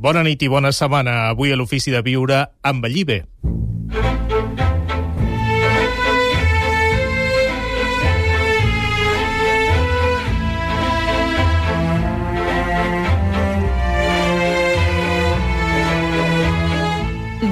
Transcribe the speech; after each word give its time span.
Bona 0.00 0.22
nit 0.24 0.40
i 0.40 0.48
bona 0.48 0.70
setmana. 0.72 1.28
Avui 1.28 1.52
a 1.52 1.56
l'Ofici 1.60 1.92
de 1.92 2.00
Viure, 2.00 2.40
envellir 2.64 3.04
bé. 3.04 3.18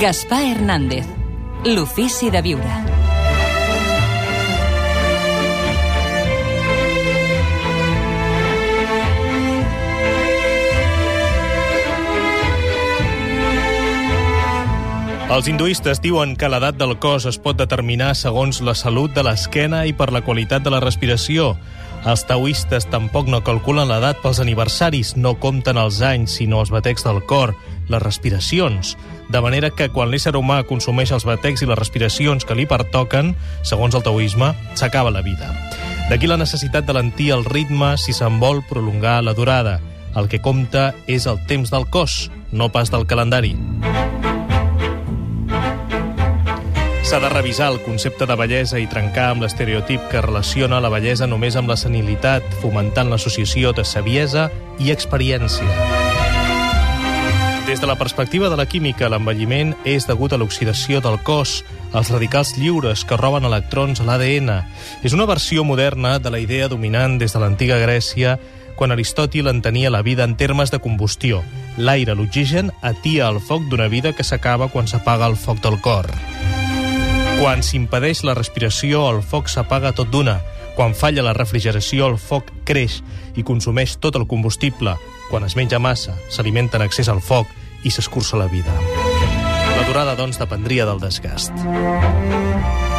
Gaspar 0.01 0.41
Hernández, 0.41 1.05
l'Ofici 1.67 2.31
de 2.31 2.41
Viure. 2.41 2.88
Els 15.29 15.45
hinduistes 15.45 15.99
diuen 16.01 16.31
que 16.41 16.49
l'edat 16.49 16.79
del 16.81 16.95
cos 16.97 17.27
es 17.29 17.37
pot 17.37 17.59
determinar 17.61 18.15
segons 18.17 18.63
la 18.65 18.73
salut 18.73 19.13
de 19.13 19.21
l'esquena 19.27 19.83
i 19.85 19.93
per 19.93 20.07
la 20.09 20.23
qualitat 20.25 20.65
de 20.65 20.73
la 20.73 20.81
respiració. 20.81 21.51
Els 22.09 22.23
taoistes 22.25 22.87
tampoc 22.89 23.29
no 23.29 23.43
calculen 23.45 23.91
l'edat 23.91 24.23
pels 24.23 24.41
aniversaris, 24.41 25.19
no 25.21 25.35
compten 25.37 25.77
els 25.77 25.99
anys, 26.01 26.39
sinó 26.41 26.63
els 26.65 26.73
batecs 26.73 27.05
del 27.05 27.21
cor, 27.29 27.53
les 27.93 28.03
respiracions. 28.03 28.95
De 29.29 29.43
manera 29.45 29.69
que 29.69 29.91
quan 29.93 30.09
l'ésser 30.09 30.33
humà 30.33 30.63
consumeix 30.65 31.13
els 31.13 31.29
batecs 31.29 31.61
i 31.61 31.69
les 31.69 31.79
respiracions 31.79 32.49
que 32.49 32.57
li 32.57 32.65
pertoquen, 32.65 33.35
segons 33.69 33.99
el 33.99 34.07
taoisme, 34.07 34.55
s'acaba 34.81 35.13
la 35.13 35.21
vida. 35.21 35.53
D'aquí 36.09 36.25
la 36.25 36.41
necessitat 36.41 36.89
de 36.89 36.97
lentir 36.97 37.35
el 37.37 37.45
ritme 37.45 37.99
si 38.01 38.17
se'n 38.17 38.41
vol 38.41 38.65
prolongar 38.65 39.21
la 39.29 39.37
durada. 39.37 39.77
El 40.17 40.33
que 40.33 40.41
compta 40.41 40.95
és 41.07 41.29
el 41.29 41.45
temps 41.45 41.69
del 41.69 41.85
cos, 41.93 42.31
no 42.49 42.73
pas 42.73 42.89
del 42.89 43.05
calendari. 43.05 43.59
S'ha 47.09 47.21
de 47.21 47.29
revisar 47.31 47.71
el 47.73 47.81
concepte 47.81 48.27
de 48.29 48.35
bellesa 48.37 48.77
i 48.77 48.87
trencar 48.87 49.31
amb 49.33 49.41
l'estereotip 49.41 50.11
que 50.11 50.21
relaciona 50.21 50.77
la 50.85 50.91
bellesa 50.93 51.25
només 51.25 51.55
amb 51.57 51.71
la 51.73 51.77
senilitat, 51.81 52.45
fomentant 52.61 53.09
l'associació 53.09 53.71
de 53.73 53.81
saviesa 53.89 54.51
i 54.77 54.91
experiència. 54.93 55.65
Des 57.65 57.81
de 57.81 57.89
la 57.89 57.97
perspectiva 57.97 58.51
de 58.53 58.59
la 58.61 58.67
química, 58.69 59.09
l'envelliment 59.09 59.73
és 59.89 60.05
degut 60.05 60.37
a 60.37 60.37
l'oxidació 60.37 61.01
del 61.01 61.17
cos, 61.25 61.63
als 61.97 62.13
radicals 62.13 62.59
lliures 62.61 63.07
que 63.09 63.17
roben 63.17 63.49
electrons 63.49 64.05
a 64.05 64.05
l'ADN. 64.05 64.53
És 65.01 65.17
una 65.17 65.25
versió 65.25 65.65
moderna 65.65 66.19
de 66.19 66.29
la 66.29 66.45
idea 66.45 66.69
dominant 66.69 67.17
des 67.17 67.33
de 67.33 67.41
l'antiga 67.41 67.81
Grècia 67.81 68.37
quan 68.77 68.93
Aristòtil 68.93 69.49
entenia 69.49 69.89
la 69.89 70.05
vida 70.05 70.29
en 70.29 70.37
termes 70.37 70.71
de 70.71 70.85
combustió. 70.85 71.41
L'aire, 71.79 72.13
l'oxigen, 72.13 72.69
atia 72.83 73.33
el 73.33 73.41
foc 73.41 73.65
d'una 73.73 73.89
vida 73.89 74.13
que 74.13 74.29
s'acaba 74.29 74.69
quan 74.69 74.87
s'apaga 74.87 75.25
el 75.25 75.41
foc 75.41 75.65
del 75.65 75.81
cor. 75.81 76.13
Quan 77.39 77.61
s'impedeix 77.63 78.25
la 78.27 78.33
respiració, 78.35 79.05
el 79.13 79.21
foc 79.23 79.47
s'apaga 79.47 79.93
tot 79.95 80.09
d'una. 80.11 80.41
Quan 80.75 80.91
falla 80.91 81.23
la 81.23 81.37
refrigeració, 81.37 82.09
el 82.11 82.17
foc 82.19 82.49
creix 82.67 82.97
i 83.39 83.45
consumeix 83.47 83.95
tot 84.03 84.19
el 84.19 84.27
combustible. 84.27 84.97
Quan 85.31 85.47
es 85.47 85.55
menja 85.55 85.79
massa, 85.79 86.17
s'alimenta 86.35 86.81
en 86.81 86.89
excés 86.89 87.07
el 87.13 87.23
foc 87.23 87.47
i 87.87 87.95
s'escurça 87.95 88.41
la 88.41 88.49
vida. 88.51 88.75
La 88.75 89.87
durada, 89.87 90.17
doncs, 90.19 90.41
dependria 90.43 90.89
del 90.89 90.99
desgast. 90.99 91.55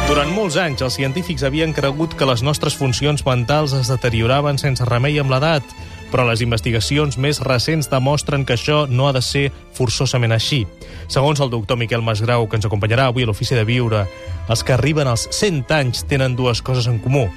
Durant 0.08 0.32
molts 0.32 0.56
anys, 0.56 0.80
els 0.88 0.96
científics 0.96 1.44
havien 1.44 1.76
cregut 1.76 2.16
que 2.16 2.26
les 2.26 2.40
nostres 2.40 2.78
funcions 2.80 3.26
mentals 3.28 3.76
es 3.76 3.92
deterioraven 3.92 4.56
sense 4.58 4.88
remei 4.88 5.20
amb 5.20 5.36
l'edat, 5.36 5.76
però 6.10 6.26
les 6.28 6.42
investigacions 6.44 7.16
més 7.18 7.40
recents 7.46 7.88
demostren 7.90 8.44
que 8.44 8.56
això 8.58 8.84
no 8.90 9.08
ha 9.08 9.14
de 9.16 9.22
ser 9.22 9.46
forçosament 9.76 10.34
així. 10.36 10.64
Segons 11.08 11.40
el 11.40 11.50
doctor 11.50 11.78
Miquel 11.80 12.02
Masgrau, 12.02 12.48
que 12.48 12.58
ens 12.58 12.66
acompanyarà 12.66 13.08
avui 13.08 13.24
a 13.24 13.30
l'Ofici 13.30 13.58
de 13.58 13.64
Viure, 13.64 14.04
els 14.50 14.64
que 14.66 14.74
arriben 14.74 15.08
als 15.08 15.28
100 15.30 15.70
anys 15.78 16.04
tenen 16.10 16.36
dues 16.36 16.62
coses 16.62 16.90
en 16.90 16.98
comú. 17.00 17.28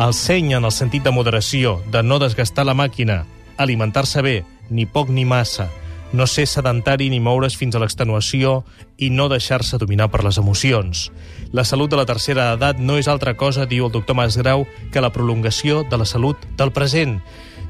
El 0.00 0.14
seny 0.16 0.54
en 0.56 0.64
el 0.64 0.72
sentit 0.72 1.04
de 1.04 1.12
moderació, 1.12 1.80
de 1.92 2.02
no 2.02 2.18
desgastar 2.22 2.64
la 2.64 2.76
màquina, 2.76 3.22
alimentar-se 3.58 4.22
bé, 4.24 4.42
ni 4.70 4.86
poc 4.86 5.10
ni 5.12 5.24
massa, 5.28 5.68
no 6.12 6.26
ser 6.26 6.46
sedentari 6.46 7.08
ni 7.08 7.20
moure's 7.20 7.56
fins 7.56 7.74
a 7.74 7.80
l'extenuació 7.80 8.62
i 9.00 9.08
no 9.10 9.30
deixar-se 9.32 9.78
dominar 9.80 10.10
per 10.12 10.22
les 10.24 10.38
emocions. 10.38 11.08
La 11.52 11.64
salut 11.64 11.90
de 11.90 11.96
la 11.96 12.06
tercera 12.08 12.52
edat 12.56 12.78
no 12.80 12.98
és 13.00 13.08
altra 13.08 13.34
cosa, 13.36 13.66
diu 13.66 13.88
el 13.88 13.94
doctor 13.94 14.16
Masgrau, 14.16 14.66
que 14.92 15.00
la 15.00 15.12
prolongació 15.12 15.82
de 15.88 15.98
la 16.00 16.08
salut 16.08 16.36
del 16.60 16.72
present. 16.72 17.18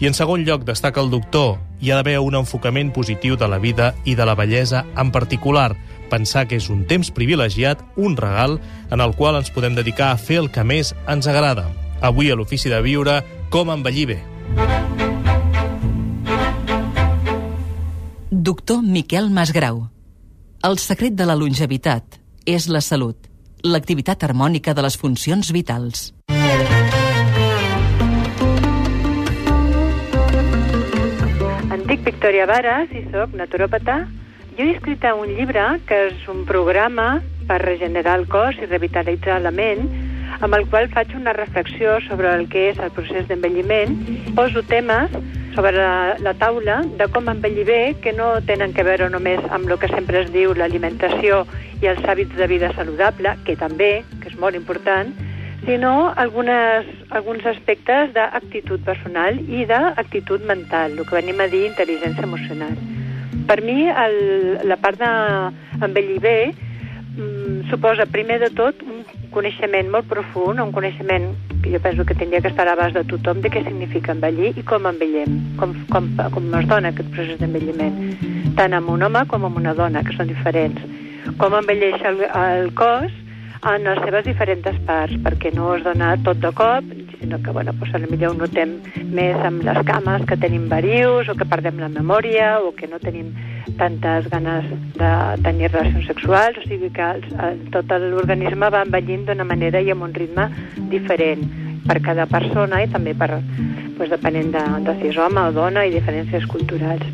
I 0.03 0.09
en 0.09 0.17
segon 0.19 0.43
lloc 0.43 0.65
destaca 0.67 0.99
el 0.99 1.13
doctor, 1.13 1.61
hi 1.79 1.93
ha 1.93 1.97
d'haver 2.01 2.17
un 2.19 2.35
enfocament 2.35 2.89
positiu 2.91 3.37
de 3.39 3.47
la 3.47 3.61
vida 3.63 3.93
i 4.03 4.17
de 4.19 4.25
la 4.27 4.35
bellesa 4.35 4.81
en 4.99 5.13
particular, 5.15 5.77
pensar 6.11 6.49
que 6.51 6.59
és 6.59 6.67
un 6.75 6.81
temps 6.91 7.13
privilegiat, 7.15 7.85
un 7.95 8.17
regal, 8.19 8.57
en 8.91 8.99
el 8.99 9.15
qual 9.15 9.39
ens 9.39 9.53
podem 9.55 9.77
dedicar 9.79 10.09
a 10.11 10.19
fer 10.19 10.41
el 10.43 10.51
que 10.51 10.65
més 10.67 10.91
ens 11.07 11.29
agrada. 11.31 11.69
Avui 12.03 12.33
a 12.33 12.35
l'Ofici 12.35 12.73
de 12.73 12.83
Viure, 12.83 13.21
com 13.55 13.71
envellir 13.71 14.09
bé. 14.11 14.19
Doctor 18.29 18.83
Miquel 18.83 19.31
Masgrau. 19.31 19.85
El 20.67 20.83
secret 20.83 21.15
de 21.15 21.31
la 21.31 21.39
longevitat 21.39 22.19
és 22.43 22.67
la 22.67 22.83
salut, 22.83 23.31
l'activitat 23.63 24.27
harmònica 24.27 24.75
de 24.75 24.83
les 24.83 24.99
funcions 24.99 25.55
vitals. 25.55 26.09
Em 31.83 31.89
dic 31.91 32.05
Victòria 32.07 32.45
Vares 32.47 32.93
i 32.95 33.01
sóc 33.11 33.33
naturòpata. 33.35 33.97
Jo 34.55 34.63
he 34.69 34.75
escrit 34.77 35.03
un 35.09 35.33
llibre 35.35 35.65
que 35.89 35.97
és 36.13 36.29
un 36.31 36.45
programa 36.47 37.07
per 37.49 37.57
regenerar 37.59 38.21
el 38.21 38.29
cos 38.31 38.61
i 38.63 38.69
revitalitzar 38.69 39.41
la 39.43 39.51
ment, 39.51 39.89
amb 40.39 40.55
el 40.55 40.69
qual 40.71 40.87
faig 40.95 41.17
una 41.19 41.33
reflexió 41.35 41.97
sobre 42.07 42.31
el 42.37 42.47
que 42.53 42.69
és 42.69 42.79
el 42.79 42.95
procés 42.95 43.27
d'envelliment. 43.27 43.99
Poso 44.39 44.63
temes 44.63 45.11
sobre 45.57 45.75
la, 45.75 46.15
la 46.23 46.37
taula 46.39 46.85
de 47.03 47.11
com 47.11 47.27
envellir 47.35 47.67
bé, 47.67 47.83
que 47.99 48.15
no 48.15 48.31
tenen 48.47 48.79
que 48.79 48.87
veure 48.87 49.11
només 49.11 49.43
amb 49.51 49.67
el 49.67 49.75
que 49.83 49.91
sempre 49.91 50.23
es 50.23 50.31
diu 50.31 50.55
l'alimentació 50.55 51.43
i 51.83 51.91
els 51.91 52.07
hàbits 52.07 52.39
de 52.39 52.47
vida 52.47 52.71
saludable, 52.79 53.35
que 53.43 53.59
també, 53.59 54.05
que 54.23 54.31
és 54.31 54.39
molt 54.39 54.55
important, 54.55 55.11
sinó 55.65 56.13
algunes, 56.17 56.87
alguns 57.11 57.45
aspectes 57.47 58.13
d'actitud 58.15 58.83
personal 58.85 59.39
i 59.49 59.65
d'actitud 59.67 60.43
mental, 60.47 60.99
el 60.99 61.07
que 61.07 61.17
venim 61.21 61.41
a 61.41 61.49
dir 61.51 61.69
intel·ligència 61.69 62.27
emocional. 62.27 62.75
Per 63.47 63.59
mi, 63.63 63.87
el, 63.89 64.19
la 64.69 64.79
part 64.83 64.99
d'envellir 65.01 66.19
bé 66.23 66.37
mm, 66.51 67.71
suposa, 67.71 68.07
primer 68.11 68.41
de 68.43 68.51
tot, 68.55 68.83
un 68.83 69.03
coneixement 69.33 69.89
molt 69.91 70.11
profund, 70.11 70.61
un 70.61 70.75
coneixement 70.75 71.31
que 71.63 71.71
jo 71.73 71.81
penso 71.81 72.05
que 72.05 72.15
tindria 72.19 72.43
que 72.43 72.51
estar 72.51 72.67
a 72.67 72.73
l'abast 72.73 72.99
de 72.99 73.05
tothom 73.09 73.41
de 73.43 73.51
què 73.51 73.63
significa 73.65 74.13
envellir 74.13 74.53
i 74.59 74.67
com 74.67 74.87
envellem, 74.91 75.39
com, 75.61 75.75
com, 75.95 76.11
com 76.35 76.53
es 76.59 76.69
dona 76.69 76.91
aquest 76.91 77.11
procés 77.15 77.39
d'envelliment, 77.41 77.99
tant 78.59 78.75
amb 78.75 78.91
un 78.91 79.07
home 79.07 79.25
com 79.31 79.47
amb 79.47 79.63
una 79.63 79.75
dona, 79.79 80.03
que 80.03 80.15
són 80.19 80.31
diferents. 80.31 80.83
Com 81.39 81.55
envelleix 81.55 82.03
el, 82.09 82.25
el 82.27 82.73
cos 82.79 83.22
en 83.63 83.85
les 83.87 83.99
seves 84.03 84.25
diferents 84.27 84.79
parts, 84.87 85.15
perquè 85.23 85.53
no 85.55 85.73
es 85.77 85.85
dona 85.87 86.17
tot 86.27 86.41
de 86.43 86.51
cop, 86.59 86.87
sinó 87.21 87.39
que, 87.39 87.53
bueno, 87.55 87.71
doncs, 87.73 87.93
potser 87.93 88.29
ho 88.29 88.33
notem 88.35 88.75
més 89.15 89.39
amb 89.47 89.63
les 89.63 89.79
cames, 89.87 90.25
que 90.27 90.37
tenim 90.37 90.69
varius, 90.69 91.29
o 91.31 91.37
que 91.39 91.47
perdem 91.47 91.79
la 91.79 91.89
memòria, 91.89 92.57
o 92.59 92.73
que 92.75 92.89
no 92.91 92.99
tenim 92.99 93.31
tantes 93.79 94.27
ganes 94.33 94.67
de 94.99 95.13
tenir 95.47 95.71
relacions 95.71 96.11
sexuals, 96.11 96.59
o 96.59 96.67
sigui 96.67 96.91
que 96.91 97.11
el, 97.15 97.23
el, 97.47 97.61
tot 97.75 97.95
l'organisme 98.03 98.71
va 98.75 98.83
envellint 98.83 99.29
d'una 99.31 99.47
manera 99.47 99.81
i 99.81 99.93
amb 99.95 100.09
un 100.09 100.15
ritme 100.15 100.49
diferent 100.91 101.47
per 101.87 102.01
cada 102.03 102.27
persona 102.27 102.83
i 102.83 102.91
també 102.91 103.15
per, 103.15 103.31
doncs, 103.39 104.11
depenent 104.11 104.51
de, 104.57 104.65
de 104.89 104.99
si 104.99 105.13
és 105.15 105.23
home 105.23 105.47
o 105.47 105.55
dona 105.55 105.87
i 105.87 105.95
diferències 105.95 106.51
culturals. 106.51 107.07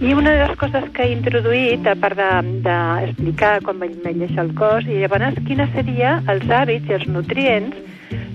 I 0.00 0.12
una 0.12 0.32
de 0.32 0.46
les 0.48 0.56
coses 0.58 0.84
que 0.94 1.04
he 1.04 1.12
introduït, 1.14 1.86
a 1.86 1.94
part 1.94 2.18
d'explicar 2.18 3.52
de, 3.58 3.64
com 3.66 3.82
envelleix 3.86 4.34
el 4.42 4.50
cos, 4.58 4.86
i 4.90 4.98
llavors 5.02 5.38
quines 5.46 5.70
serien 5.76 6.26
els 6.32 6.50
hàbits 6.50 6.90
i 6.90 6.96
els 6.98 7.06
nutrients, 7.08 7.78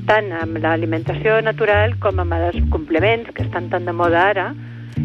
tant 0.10 0.32
amb 0.40 0.58
l'alimentació 0.64 1.38
natural 1.46 1.98
com 2.04 2.24
amb 2.24 2.38
els 2.40 2.64
complements 2.74 3.30
que 3.36 3.46
estan 3.46 3.70
tan 3.74 3.86
de 3.86 3.94
moda 3.94 4.24
ara, 4.32 4.48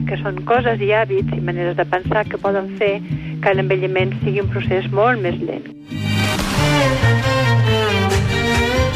que 0.09 0.19
són 0.23 0.41
coses 0.49 0.81
i 0.81 0.95
hàbits 0.97 1.35
i 1.37 1.43
maneres 1.45 1.77
de 1.77 1.85
pensar 1.85 2.25
que 2.31 2.41
poden 2.41 2.73
fer 2.81 2.95
que 3.43 3.55
l'envelliment 3.55 4.17
sigui 4.23 4.43
un 4.45 4.51
procés 4.55 4.91
molt 4.93 5.21
més 5.27 5.39
lent. 5.43 7.24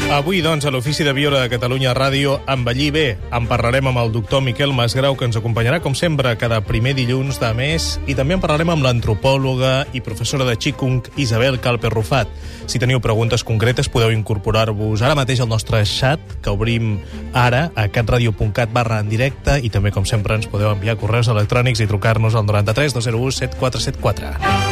Avui, 0.09 0.41
doncs, 0.41 0.65
a 0.65 0.71
l'Ofici 0.73 1.03
de 1.05 1.11
Viola 1.13 1.43
de 1.43 1.49
Catalunya 1.53 1.91
Ràdio, 1.93 2.39
envellir 2.49 2.87
bé. 2.91 3.03
En 3.29 3.45
parlarem 3.45 3.91
amb 3.91 3.99
el 4.01 4.09
doctor 4.09 4.41
Miquel 4.41 4.73
Masgrau, 4.73 5.13
que 5.13 5.27
ens 5.29 5.37
acompanyarà, 5.37 5.83
com 5.85 5.93
sempre, 5.93 6.31
cada 6.41 6.57
primer 6.65 6.95
dilluns 6.97 7.37
de 7.37 7.51
mes, 7.53 7.85
i 8.09 8.15
també 8.17 8.33
en 8.33 8.41
parlarem 8.41 8.71
amb 8.73 8.87
l'antropòloga 8.87 9.85
i 9.93 10.01
professora 10.01 10.47
de 10.49 10.55
Qigong, 10.57 11.11
Isabel 11.21 11.59
Calpe 11.61 11.93
Rufat. 11.93 12.31
Si 12.65 12.81
teniu 12.81 13.03
preguntes 13.05 13.45
concretes, 13.45 13.87
podeu 13.93 14.09
incorporar-vos 14.09 15.05
ara 15.05 15.13
mateix 15.13 15.43
al 15.45 15.51
nostre 15.53 15.83
xat, 15.85 16.19
que 16.41 16.49
obrim 16.49 16.97
ara 17.37 17.67
a 17.77 17.85
catradio.cat 17.93 18.73
barra 18.73 18.97
en 19.05 19.13
directe, 19.13 19.59
i 19.61 19.69
també, 19.69 19.93
com 19.93 20.09
sempre, 20.09 20.41
ens 20.41 20.49
podeu 20.49 20.73
enviar 20.73 20.97
correus 20.97 21.29
electrònics 21.29 21.85
i 21.85 21.87
trucar-nos 21.87 22.33
al 22.33 22.49
93 22.49 22.97
201 22.97 23.37
7474. 23.45 24.68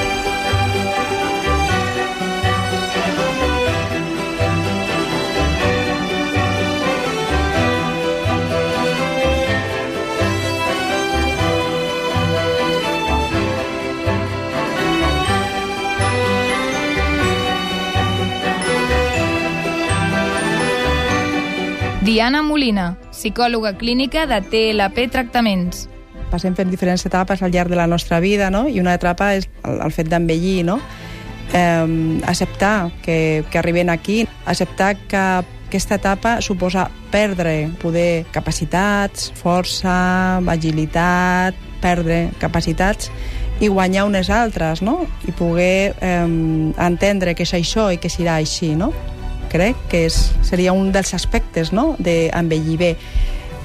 Diana 22.07 22.39
Molina, 22.41 22.93
psicòloga 23.11 23.73
clínica 23.75 24.21
de 24.29 24.37
TLP 24.39 25.09
Tractaments. 25.11 25.89
Passem 26.31 26.53
fent 26.55 26.69
diferents 26.71 27.03
etapes 27.03 27.41
al 27.43 27.51
llarg 27.51 27.67
de 27.67 27.75
la 27.75 27.87
nostra 27.91 28.21
vida, 28.23 28.47
no? 28.47 28.61
i 28.71 28.79
una 28.79 28.93
etapa 28.95 29.33
és 29.35 29.49
el, 29.67 29.81
el 29.83 29.91
fet 29.91 30.07
d'envellir, 30.07 30.61
no? 30.63 30.77
Eh, 31.51 32.21
acceptar 32.23 32.93
que, 33.03 33.43
que 33.51 33.59
arribem 33.59 33.91
aquí, 33.91 34.21
acceptar 34.45 34.93
que 35.11 35.25
aquesta 35.67 35.99
etapa 35.99 36.37
suposa 36.39 36.85
perdre 37.11 37.73
poder 37.83 38.23
capacitats, 38.31 39.27
força, 39.35 39.97
agilitat, 40.47 41.59
perdre 41.83 42.29
capacitats 42.39 43.11
i 43.59 43.67
guanyar 43.67 44.07
unes 44.07 44.31
altres, 44.31 44.79
no? 44.79 45.01
I 45.27 45.35
poder 45.35 45.91
eh, 45.99 46.23
entendre 46.23 47.35
que 47.35 47.43
és 47.43 47.55
això 47.59 47.91
i 47.91 47.99
que 47.99 48.07
serà 48.07 48.39
així, 48.39 48.77
no? 48.79 48.93
Crec 49.57 49.89
que 49.91 50.05
és, 50.07 50.19
seria 50.45 50.75
un 50.77 50.93
dels 50.93 51.13
aspectes 51.17 51.73
no? 51.73 51.95
d'envellir 51.99 52.77
bé 52.79 52.93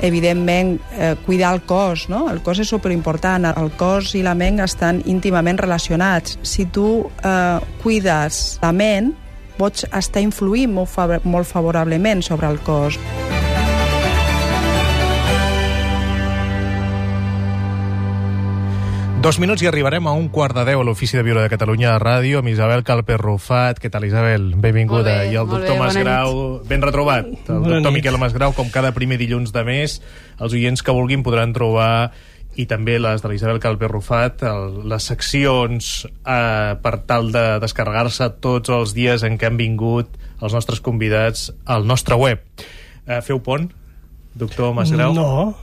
evidentment, 0.02 0.80
eh, 0.98 1.14
cuidar 1.24 1.54
el 1.54 1.62
cos, 1.62 2.08
no? 2.10 2.24
El 2.30 2.42
cos 2.42 2.58
és 2.58 2.70
superimportant, 2.72 3.46
el 3.46 3.70
cos 3.78 4.16
i 4.18 4.22
la 4.26 4.34
ment 4.34 4.58
estan 4.64 4.98
íntimament 5.06 5.60
relacionats. 5.60 6.40
Si 6.42 6.66
tu 6.66 7.06
eh, 7.22 7.60
cuides 7.84 8.58
la 8.62 8.72
ment, 8.74 9.12
pots 9.60 9.86
estar 9.92 10.24
influint 10.24 10.74
molt, 10.74 11.22
molt 11.22 11.46
favorablement 11.46 12.24
sobre 12.24 12.50
el 12.50 12.58
cos. 12.66 12.98
Dos 19.22 19.38
minuts 19.38 19.62
i 19.62 19.68
arribarem 19.70 20.08
a 20.10 20.12
un 20.18 20.24
quart 20.34 20.56
de 20.56 20.64
deu 20.66 20.80
a 20.82 20.84
l'Ofici 20.84 21.14
de 21.14 21.22
Viola 21.22 21.44
de 21.44 21.50
Catalunya 21.52 21.92
de 21.92 21.98
Ràdio 22.02 22.40
amb 22.40 22.50
Isabel 22.50 22.80
Calper 22.82 23.20
Rufat. 23.20 23.78
Què 23.78 23.86
tal, 23.86 24.02
Isabel? 24.08 24.48
Benvinguda. 24.58 25.20
Bé, 25.20 25.28
I 25.30 25.38
el 25.38 25.46
doctor 25.46 25.78
Masgrau, 25.78 26.40
ben 26.66 26.82
retrobat. 26.82 27.28
El 27.30 27.60
Bona 27.60 27.76
doctor 27.76 27.92
nit. 27.92 28.00
Miquel 28.00 28.18
Masgrau, 28.18 28.50
com 28.56 28.72
cada 28.74 28.90
primer 28.96 29.20
dilluns 29.22 29.54
de 29.54 29.62
mes. 29.62 29.94
Els 30.42 30.58
oients 30.58 30.82
que 30.82 30.96
vulguin 30.96 31.22
podran 31.22 31.54
trobar 31.54 32.10
i 32.58 32.66
també 32.66 32.98
les 32.98 33.22
de 33.22 33.30
l'Isabel 33.30 33.62
Calper 33.62 33.92
Rufat, 33.94 34.42
el, 34.42 34.82
les 34.90 35.06
seccions 35.12 35.92
eh, 36.26 36.74
per 36.82 36.94
tal 37.06 37.30
de 37.30 37.46
descarregar-se 37.62 38.26
tots 38.42 38.74
els 38.74 38.98
dies 38.98 39.22
en 39.22 39.38
què 39.38 39.52
han 39.52 39.62
vingut 39.62 40.18
els 40.42 40.58
nostres 40.58 40.82
convidats 40.82 41.52
al 41.62 41.86
nostre 41.86 42.18
web. 42.18 42.42
Eh, 43.06 43.22
feu 43.22 43.38
pont, 43.38 43.70
doctor 44.34 44.74
Masgrau? 44.74 45.14
No, 45.14 45.54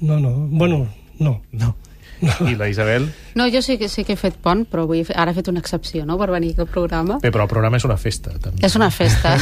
no, 0.00 0.16
no. 0.16 0.36
Bueno, 0.48 0.86
no. 1.20 1.42
No. 1.52 1.74
I 2.50 2.54
la 2.56 2.68
Isabel? 2.70 3.08
No, 3.34 3.48
jo 3.50 3.62
sí 3.62 3.78
que, 3.78 3.88
sí 3.88 4.04
que 4.06 4.14
he 4.14 4.20
fet 4.20 4.38
pont, 4.42 4.64
però 4.68 4.86
avui 4.86 5.02
ara 5.14 5.32
he 5.32 5.36
fet 5.36 5.50
una 5.50 5.62
excepció, 5.62 6.06
no?, 6.06 6.18
per 6.20 6.30
venir 6.32 6.54
al 6.58 6.70
programa. 6.70 7.18
Bé, 7.22 7.32
però 7.34 7.46
el 7.46 7.52
programa 7.52 7.80
és 7.80 7.86
una 7.88 7.98
festa, 8.00 8.34
també. 8.38 8.62
És 8.66 8.76
una 8.78 8.90
festa. 8.94 9.34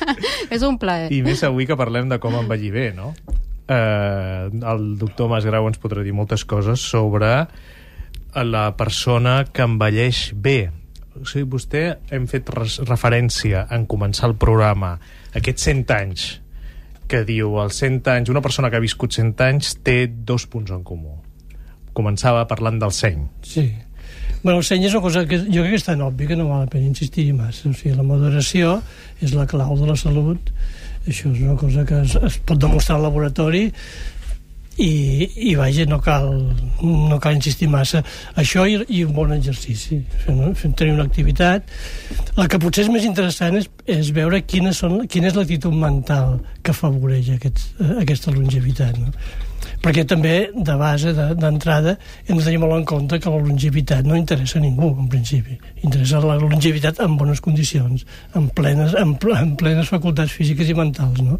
és 0.54 0.64
un 0.66 0.78
plaer. 0.80 1.10
I 1.14 1.22
més 1.26 1.42
avui 1.46 1.66
que 1.68 1.78
parlem 1.78 2.10
de 2.12 2.20
com 2.22 2.38
envellir 2.38 2.72
bé, 2.74 2.88
no? 2.96 3.12
Eh, 3.68 4.48
el 4.48 4.88
doctor 5.00 5.28
Masgrau 5.32 5.68
ens 5.68 5.80
podrà 5.82 6.04
dir 6.06 6.14
moltes 6.16 6.46
coses 6.48 6.80
sobre 6.80 7.32
la 8.44 8.66
persona 8.76 9.42
que 9.52 9.64
envelleix 9.66 10.28
bé. 10.34 10.58
O 11.18 11.26
sigui, 11.26 11.48
vostè 11.50 11.84
hem 12.14 12.28
fet 12.30 12.50
referència 12.86 13.66
en 13.74 13.88
començar 13.90 14.28
el 14.30 14.36
programa 14.38 14.94
aquests 15.34 15.66
100 15.66 15.96
anys 15.96 16.28
que 17.08 17.24
diu 17.24 17.56
els 17.62 17.78
100 17.80 18.04
anys, 18.12 18.28
una 18.30 18.44
persona 18.44 18.68
que 18.70 18.76
ha 18.76 18.84
viscut 18.84 19.16
100 19.16 19.40
anys 19.46 19.72
té 19.82 20.02
dos 20.08 20.44
punts 20.46 20.70
en 20.74 20.84
comú. 20.84 21.17
Començava 21.98 22.46
parlant 22.50 22.78
del 22.80 22.94
seny. 22.94 23.22
Sí. 23.42 23.66
Bueno, 24.42 24.60
el 24.60 24.66
seny 24.66 24.86
és 24.86 24.94
una 24.94 25.02
cosa 25.02 25.24
que 25.26 25.40
jo 25.40 25.64
crec 25.64 25.72
que 25.74 25.80
és 25.80 25.86
tan 25.88 26.02
obvi 26.06 26.28
que 26.28 26.36
no 26.38 26.46
val 26.46 26.62
la 26.66 26.70
pena 26.70 26.86
insistir-hi 26.86 27.32
massa. 27.34 27.66
O 27.70 27.74
sigui, 27.74 27.96
la 27.96 28.06
moderació 28.06 28.76
és 29.24 29.34
la 29.34 29.48
clau 29.50 29.74
de 29.80 29.88
la 29.88 29.96
salut. 29.98 30.52
Això 31.08 31.32
és 31.32 31.42
una 31.42 31.56
cosa 31.58 31.84
que 31.88 32.04
es, 32.04 32.14
es 32.28 32.38
pot 32.46 32.60
demostrar 32.60 32.98
al 32.98 33.08
laboratori 33.08 33.64
i, 34.78 35.26
i 35.50 35.54
vaja, 35.58 35.86
no 35.90 35.98
cal, 36.00 36.28
no 36.82 37.18
cal 37.22 37.34
insistir 37.34 37.66
massa. 37.72 38.04
Això 38.38 38.62
i, 38.68 38.78
i 38.94 39.02
un 39.08 39.16
bon 39.16 39.34
exercici, 39.34 39.98
fer, 40.22 40.36
no? 40.36 40.52
fer, 40.54 40.70
tenir 40.78 40.94
una 40.94 41.08
activitat. 41.08 41.66
La 42.38 42.46
que 42.46 42.60
potser 42.62 42.86
és 42.86 42.92
més 42.94 43.08
interessant 43.08 43.58
és, 43.58 43.66
és 43.90 44.12
veure 44.14 44.44
quines 44.46 44.78
són, 44.84 45.00
quina 45.10 45.32
és 45.32 45.38
l'actitud 45.38 45.74
mental 45.74 46.38
que 46.62 46.74
afavoreix 46.76 47.34
aquests, 47.34 47.72
eh, 47.82 47.92
aquesta 48.04 48.34
longevitat. 48.34 49.02
No? 49.02 49.10
Perquè 49.82 50.04
també 50.08 50.50
de 50.54 50.74
base, 50.80 51.12
de- 51.14 51.34
d'entrada, 51.38 51.96
hem 52.26 52.38
de 52.38 52.44
tenir 52.44 52.58
molt 52.58 52.74
en 52.76 52.84
compte 52.84 53.18
que 53.20 53.30
la 53.30 53.38
longevitat 53.42 54.06
no 54.06 54.16
interessa 54.16 54.58
a 54.58 54.62
ningú, 54.62 54.88
en 54.98 55.08
principi. 55.08 55.58
Interessa 55.82 56.20
la 56.24 56.36
longevitat 56.40 57.00
en 57.04 57.16
bones 57.16 57.40
condicions, 57.40 58.06
en 58.34 58.48
plenes, 58.50 58.94
en, 58.98 59.14
en 59.36 59.52
plenes 59.56 59.88
facultats 59.88 60.32
físiques 60.34 60.68
i 60.68 60.74
mentals, 60.74 61.22
no? 61.22 61.38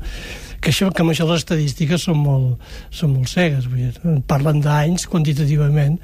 Que, 0.60 0.70
això, 0.70 0.90
que 0.92 1.02
amb 1.02 1.12
això 1.14 1.26
les 1.28 1.42
estadístiques 1.44 2.02
són 2.02 2.18
molt, 2.22 2.70
són 2.90 3.12
molt 3.16 3.28
cegues, 3.30 3.66
vull 3.70 3.88
dir, 3.88 4.20
parlen 4.26 4.62
d'anys 4.62 5.06
quantitativament, 5.10 5.98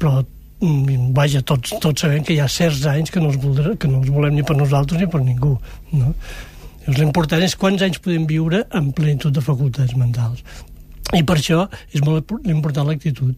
però 0.00 0.22
mm, 0.60 1.10
vaja, 1.16 1.42
tots, 1.42 1.74
tots 1.80 2.00
sabem 2.06 2.22
que 2.24 2.36
hi 2.36 2.40
ha 2.40 2.48
certs 2.48 2.86
anys 2.88 3.12
que 3.12 3.20
no 3.20 3.28
els, 3.32 3.40
voldrà, 3.42 3.74
que 3.80 3.88
no 3.88 4.00
els 4.00 4.08
volem 4.12 4.36
ni 4.36 4.44
per 4.46 4.56
nosaltres 4.56 5.00
ni 5.00 5.08
per 5.08 5.20
ningú, 5.24 5.56
no? 5.92 6.14
L'important 6.90 7.42
és 7.44 7.54
quants 7.60 7.82
anys 7.84 8.00
podem 8.02 8.24
viure 8.26 8.64
en 8.74 8.88
plenitud 8.96 9.34
de 9.36 9.42
facultats 9.44 9.92
mentals. 10.00 10.40
I 11.16 11.22
per 11.26 11.38
això 11.38 11.64
és 11.90 12.02
molt 12.06 12.30
important 12.46 12.86
l'actitud 12.88 13.34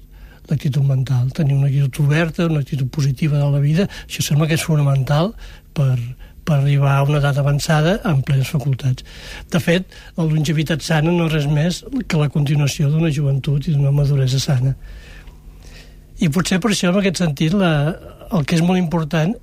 l'actitud 0.50 0.82
mental, 0.82 1.30
tenir 1.30 1.54
una 1.54 1.68
actitud 1.68 2.04
oberta, 2.04 2.48
una 2.50 2.60
actitud 2.60 2.88
positiva 2.90 3.38
de 3.38 3.48
la 3.50 3.60
vida, 3.62 3.86
això 4.08 4.24
sembla 4.26 4.48
que 4.50 4.56
és 4.58 4.64
fonamental 4.66 5.30
per, 5.76 5.94
per 6.44 6.56
arribar 6.56 6.96
a 6.96 7.04
una 7.06 7.20
edat 7.20 7.38
avançada 7.38 7.98
amb 8.08 8.24
plenes 8.26 8.50
facultats. 8.50 9.06
De 9.52 9.60
fet, 9.62 9.86
la 10.18 10.26
longevitat 10.26 10.82
sana 10.82 11.14
no 11.14 11.28
és 11.28 11.36
res 11.36 11.46
més 11.46 11.82
que 12.08 12.20
la 12.20 12.30
continuació 12.32 12.90
d'una 12.90 13.12
joventut 13.14 13.68
i 13.68 13.76
d'una 13.76 13.94
maduresa 13.94 14.40
sana. 14.42 14.74
I 16.18 16.30
potser 16.30 16.58
per 16.62 16.72
això, 16.72 16.90
en 16.90 17.00
aquest 17.00 17.22
sentit, 17.22 17.54
la, 17.54 17.94
el 18.32 18.44
que 18.46 18.58
és 18.58 18.66
molt 18.66 18.82
important 18.82 19.34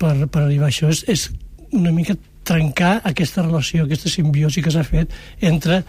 per, 0.00 0.14
per 0.26 0.42
arribar 0.42 0.68
a 0.68 0.72
això 0.72 0.88
és, 0.92 1.04
és 1.08 1.28
una 1.76 1.92
mica 1.92 2.16
trencar 2.48 2.98
aquesta 3.04 3.44
relació, 3.44 3.84
aquesta 3.84 4.08
simbiosi 4.08 4.64
que 4.64 4.72
s'ha 4.72 4.84
fet 4.86 5.12
entre 5.44 5.82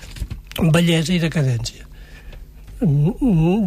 bellesa 0.74 1.13
i 1.16 1.22
decadència. 1.22 1.86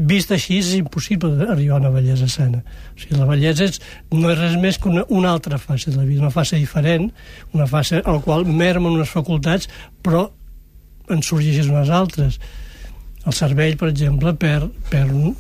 Vist 0.08 0.30
així 0.32 0.58
és 0.62 0.70
impossible 0.78 1.48
arribar 1.52 1.76
a 1.76 1.80
una 1.82 1.92
bellesa 1.92 2.28
sana. 2.32 2.62
O 2.94 3.00
sigui, 3.00 3.18
la 3.18 3.28
bellesa 3.28 3.66
és, 3.68 3.80
no 4.12 4.30
és 4.32 4.38
res 4.40 4.56
més 4.60 4.78
que 4.80 4.88
una, 4.88 5.04
una 5.12 5.32
altra 5.36 5.58
fase 5.60 5.90
de 5.90 5.98
la 5.98 6.06
vida, 6.08 6.22
una 6.24 6.32
fase 6.32 6.60
diferent, 6.60 7.10
una 7.52 7.68
fase 7.68 8.00
al 8.04 8.22
qual 8.24 8.46
mermen 8.48 8.96
unes 8.96 9.12
facultats, 9.12 9.68
però 10.02 10.30
en 11.12 11.20
sorgeixen 11.24 11.72
unes 11.74 11.92
altres. 11.92 12.40
El 13.22 13.34
cervell, 13.36 13.76
per 13.78 13.88
exemple, 13.92 14.32
perd, 14.34 14.72
perd 14.90 15.12
un, 15.14 15.34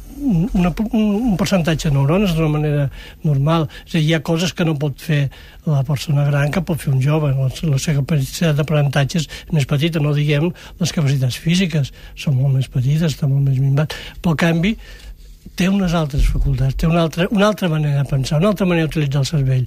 una, 0.54 0.70
un, 0.94 1.32
percentatge 1.38 1.88
de 1.88 1.96
neurones 1.96 2.34
d'una 2.36 2.50
manera 2.52 2.84
normal. 3.26 3.66
És 3.86 3.96
a 3.96 3.98
dir, 3.98 4.04
hi 4.06 4.14
ha 4.14 4.22
coses 4.22 4.52
que 4.54 4.66
no 4.68 4.76
pot 4.78 5.02
fer 5.02 5.24
la 5.66 5.82
persona 5.86 6.26
gran 6.28 6.52
que 6.54 6.62
pot 6.62 6.78
fer 6.78 6.92
un 6.92 7.02
jove. 7.02 7.32
La, 7.34 7.48
la 7.50 7.80
seva 7.82 8.04
capacitat 8.04 8.58
d'aprenentatge 8.58 9.22
és 9.24 9.28
més 9.50 9.66
petita, 9.66 10.02
no 10.02 10.14
diguem 10.14 10.52
les 10.78 10.94
capacitats 10.94 11.40
físiques, 11.42 11.90
són 12.14 12.38
molt 12.38 12.54
més 12.60 12.70
petites, 12.70 13.16
està 13.16 13.30
molt 13.30 13.48
més 13.48 13.58
minvat. 13.58 13.98
Però, 14.22 14.36
en 14.36 14.42
canvi, 14.44 14.76
té 15.58 15.66
unes 15.68 15.98
altres 15.98 16.30
facultats, 16.30 16.78
té 16.78 16.86
una 16.86 17.02
altra, 17.02 17.26
una 17.34 17.50
altra 17.50 17.68
manera 17.72 18.04
de 18.04 18.08
pensar, 18.08 18.38
una 18.38 18.54
altra 18.54 18.68
manera 18.68 18.86
d'utilitzar 18.86 19.24
el 19.24 19.30
cervell. 19.32 19.66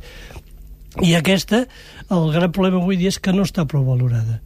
I 1.04 1.18
aquesta, 1.20 1.66
el 2.08 2.32
gran 2.32 2.56
problema 2.56 2.80
avui 2.80 2.96
dia 2.96 3.12
és 3.12 3.20
que 3.20 3.36
no 3.36 3.44
està 3.44 3.68
prou 3.68 3.84
valorada. 3.84 4.40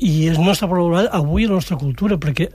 I 0.00 0.32
no 0.40 0.54
està 0.54 0.64
prou 0.64 0.88
valorada 0.88 1.12
avui 1.20 1.44
a 1.44 1.50
la 1.50 1.58
nostra 1.60 1.76
cultura, 1.76 2.16
perquè 2.16 2.48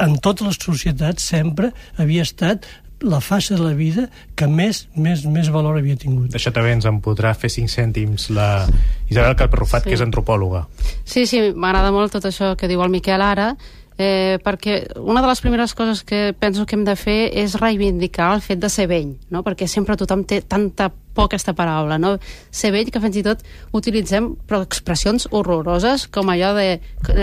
en 0.00 0.16
totes 0.18 0.46
les 0.46 0.60
societats 0.60 1.22
sempre 1.32 1.72
havia 1.96 2.22
estat 2.22 2.66
la 3.00 3.20
fase 3.24 3.54
de 3.54 3.62
la 3.64 3.72
vida 3.72 4.10
que 4.36 4.46
més, 4.46 4.82
més, 4.94 5.24
més 5.24 5.48
valor 5.48 5.78
havia 5.78 5.96
tingut. 5.96 6.34
Això 6.36 6.52
també 6.52 6.74
ens 6.76 6.84
en 6.84 7.00
podrà 7.00 7.32
fer 7.34 7.48
5 7.48 7.72
cèntims 7.72 8.28
la 8.36 8.66
Isabel 9.08 9.36
Carperrufat, 9.36 9.84
Sí. 9.84 9.88
que 9.88 9.94
és 9.96 10.04
antropòloga. 10.04 10.66
Sí, 11.04 11.24
sí, 11.26 11.52
m'agrada 11.54 11.92
molt 11.92 12.12
tot 12.12 12.24
això 12.28 12.56
que 12.56 12.68
diu 12.68 12.82
el 12.82 12.90
Miquel 12.92 13.22
ara, 13.24 13.54
eh, 13.96 14.38
perquè 14.44 14.98
una 15.00 15.20
de 15.20 15.28
les 15.28 15.40
primeres 15.40 15.74
coses 15.74 16.02
que 16.04 16.34
penso 16.38 16.66
que 16.66 16.76
hem 16.76 16.84
de 16.84 16.96
fer 16.96 17.30
és 17.36 17.54
reivindicar 17.60 18.34
el 18.34 18.40
fet 18.40 18.60
de 18.60 18.68
ser 18.68 18.86
vell, 18.86 19.16
no? 19.30 19.42
perquè 19.44 19.66
sempre 19.68 19.96
tothom 19.96 20.24
té 20.24 20.40
tanta 20.40 20.90
por 21.14 21.24
aquesta 21.28 21.52
paraula, 21.52 21.98
no? 21.98 22.18
ser 22.50 22.70
vell 22.72 22.90
que 22.90 23.00
fins 23.00 23.16
i 23.16 23.24
tot 23.26 23.42
utilitzem 23.76 24.34
però 24.48 24.62
expressions 24.64 25.26
horroroses 25.30 26.06
com 26.08 26.28
allò 26.32 26.54
de 26.56 26.80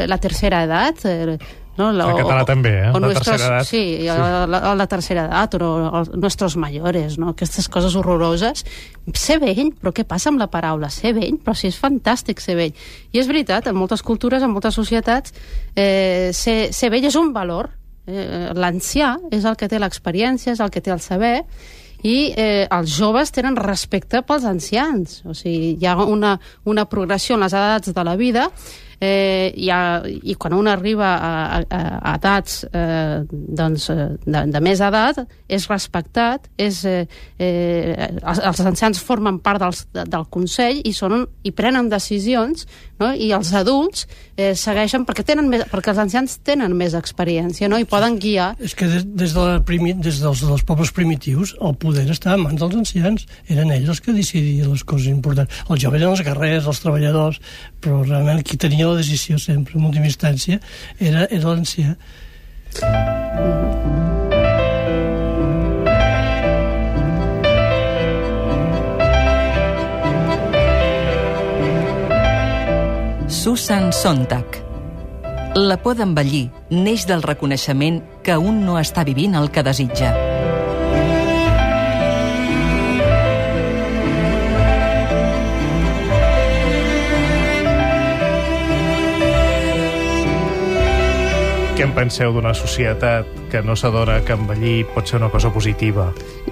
la 0.07 0.17
tercera 0.17 0.63
edat, 0.67 1.05
eh, 1.05 1.37
no? 1.77 1.91
La, 1.95 2.09
En 2.11 2.17
català 2.19 2.43
també, 2.47 2.73
eh? 2.81 2.91
La 2.91 2.99
nuestros, 2.99 3.27
tercera 3.29 3.55
edat. 3.55 3.69
Sí, 3.69 3.81
La, 4.07 4.45
la, 4.49 4.73
la 4.75 4.87
tercera 4.89 5.25
edat, 5.27 5.57
o 5.61 5.71
els 6.01 6.11
nostres 6.17 6.57
mayores, 6.59 7.17
no? 7.21 7.31
aquestes 7.35 7.69
coses 7.71 7.95
horroroses. 7.95 8.65
Ser 9.13 9.39
vell, 9.43 9.71
però 9.79 9.93
què 9.95 10.05
passa 10.07 10.31
amb 10.31 10.41
la 10.41 10.49
paraula? 10.51 10.89
Ser 10.93 11.13
vell, 11.17 11.39
però 11.43 11.55
si 11.57 11.69
és 11.71 11.79
fantàstic 11.79 12.43
ser 12.43 12.57
vell. 12.59 12.85
I 13.13 13.21
és 13.21 13.29
veritat, 13.29 13.69
en 13.69 13.77
moltes 13.77 14.03
cultures, 14.05 14.43
en 14.43 14.53
moltes 14.53 14.77
societats, 14.77 15.33
eh, 15.75 16.31
ser, 16.33 16.73
ser 16.73 16.91
vell 16.93 17.07
és 17.07 17.17
un 17.19 17.33
valor. 17.35 17.71
Eh, 18.07 18.53
L'ancià 18.55 19.15
és 19.31 19.45
el 19.45 19.57
que 19.59 19.69
té 19.69 19.79
l'experiència, 19.79 20.53
és 20.53 20.63
el 20.63 20.71
que 20.71 20.81
té 20.81 20.93
el 20.95 21.03
saber, 21.03 21.41
i 22.05 22.31
eh, 22.37 22.67
els 22.69 22.93
joves 22.93 23.31
tenen 23.33 23.57
respecte 23.57 24.21
pels 24.25 24.45
ancians. 24.45 25.21
O 25.25 25.33
sigui, 25.37 25.75
hi 25.79 25.87
ha 25.89 25.95
una, 26.03 26.37
una 26.65 26.85
progressió 26.89 27.35
en 27.35 27.45
les 27.45 27.55
edats 27.57 27.93
de 27.93 28.03
la 28.05 28.15
vida 28.15 28.51
eh, 28.99 29.53
i, 29.55 29.69
a, 29.69 30.01
i 30.05 30.35
quan 30.39 30.55
un 30.57 30.67
arriba 30.67 31.09
a, 31.15 31.31
a, 31.61 31.81
a 31.97 32.15
edats 32.17 32.63
eh, 32.71 33.23
doncs, 33.29 33.89
eh, 33.93 34.09
de, 34.25 34.43
de 34.53 34.61
més 34.63 34.81
edat 34.81 35.21
és 35.47 35.67
respectat 35.69 36.49
és, 36.57 36.81
eh, 36.89 37.05
eh, 37.39 38.09
els, 38.17 38.41
els 38.41 38.63
ancians 38.65 39.01
formen 39.03 39.39
part 39.43 39.61
dels, 39.61 39.85
de, 39.93 40.07
del 40.09 40.27
Consell 40.33 40.81
i, 40.83 40.93
són, 40.95 41.25
i 41.43 41.53
prenen 41.55 41.91
decisions 41.91 42.65
no? 42.99 43.11
i 43.13 43.29
els 43.35 43.53
adults 43.57 44.07
eh, 44.35 44.53
segueixen 44.57 45.05
perquè, 45.07 45.25
tenen 45.27 45.49
més, 45.51 45.67
perquè 45.71 45.93
els 45.93 46.01
ancians 46.07 46.39
tenen 46.47 46.73
més 46.77 46.97
experiència 46.97 47.69
no? 47.69 47.79
i 47.81 47.87
poden 47.89 48.17
guiar 48.21 48.53
És 48.63 48.75
que 48.77 48.89
des, 48.89 49.05
des, 49.05 49.35
de 49.35 49.45
la 49.45 49.61
primi, 49.65 49.93
des 49.93 50.21
dels, 50.23 50.43
dels 50.47 50.65
pobles 50.67 50.93
primitius 50.95 51.53
el 51.61 51.77
poder 51.79 52.07
estava 52.11 52.37
en 52.37 52.45
mans 52.45 52.59
dels 52.61 52.75
ancians. 52.81 53.25
Eren 53.51 53.71
ells 53.73 53.91
els 53.93 54.01
que 54.03 54.15
decidien 54.15 54.71
les 54.71 54.83
coses 54.87 55.09
importants. 55.11 55.61
Els 55.67 55.81
joves 55.83 56.01
eren 56.01 56.13
els 56.15 56.23
guerrers, 56.25 56.67
els 56.69 56.81
treballadors, 56.83 57.39
però 57.83 58.01
realment 58.03 58.43
qui 58.45 58.59
tenia 58.61 58.86
la 58.87 58.97
decisió 58.97 59.37
sempre, 59.39 59.77
en 59.77 59.85
última 59.85 60.07
instància, 60.07 60.59
era, 60.99 61.27
era 61.29 61.53
l'ancià. 61.53 61.97
Susan 73.27 73.93
Sontag. 73.93 74.63
La 75.55 75.77
por 75.81 75.95
d'envellir 75.97 76.49
neix 76.69 77.07
del 77.09 77.23
reconeixement 77.23 78.01
que 78.23 78.37
un 78.37 78.65
no 78.65 78.75
està 78.81 79.07
vivint 79.07 79.39
el 79.39 79.49
que 79.51 79.63
desitja. 79.63 80.36
Què 91.77 91.85
en 91.85 91.91
penseu 91.93 92.31
d'una 92.33 92.55
societat 92.57 93.27
que 93.51 93.59
no 93.61 93.75
s'adora 93.77 94.15
que 94.25 94.33
envellir 94.33 94.87
pot 94.95 95.05
ser 95.05 95.19
una 95.19 95.27
cosa 95.29 95.51
positiva? 95.53 96.07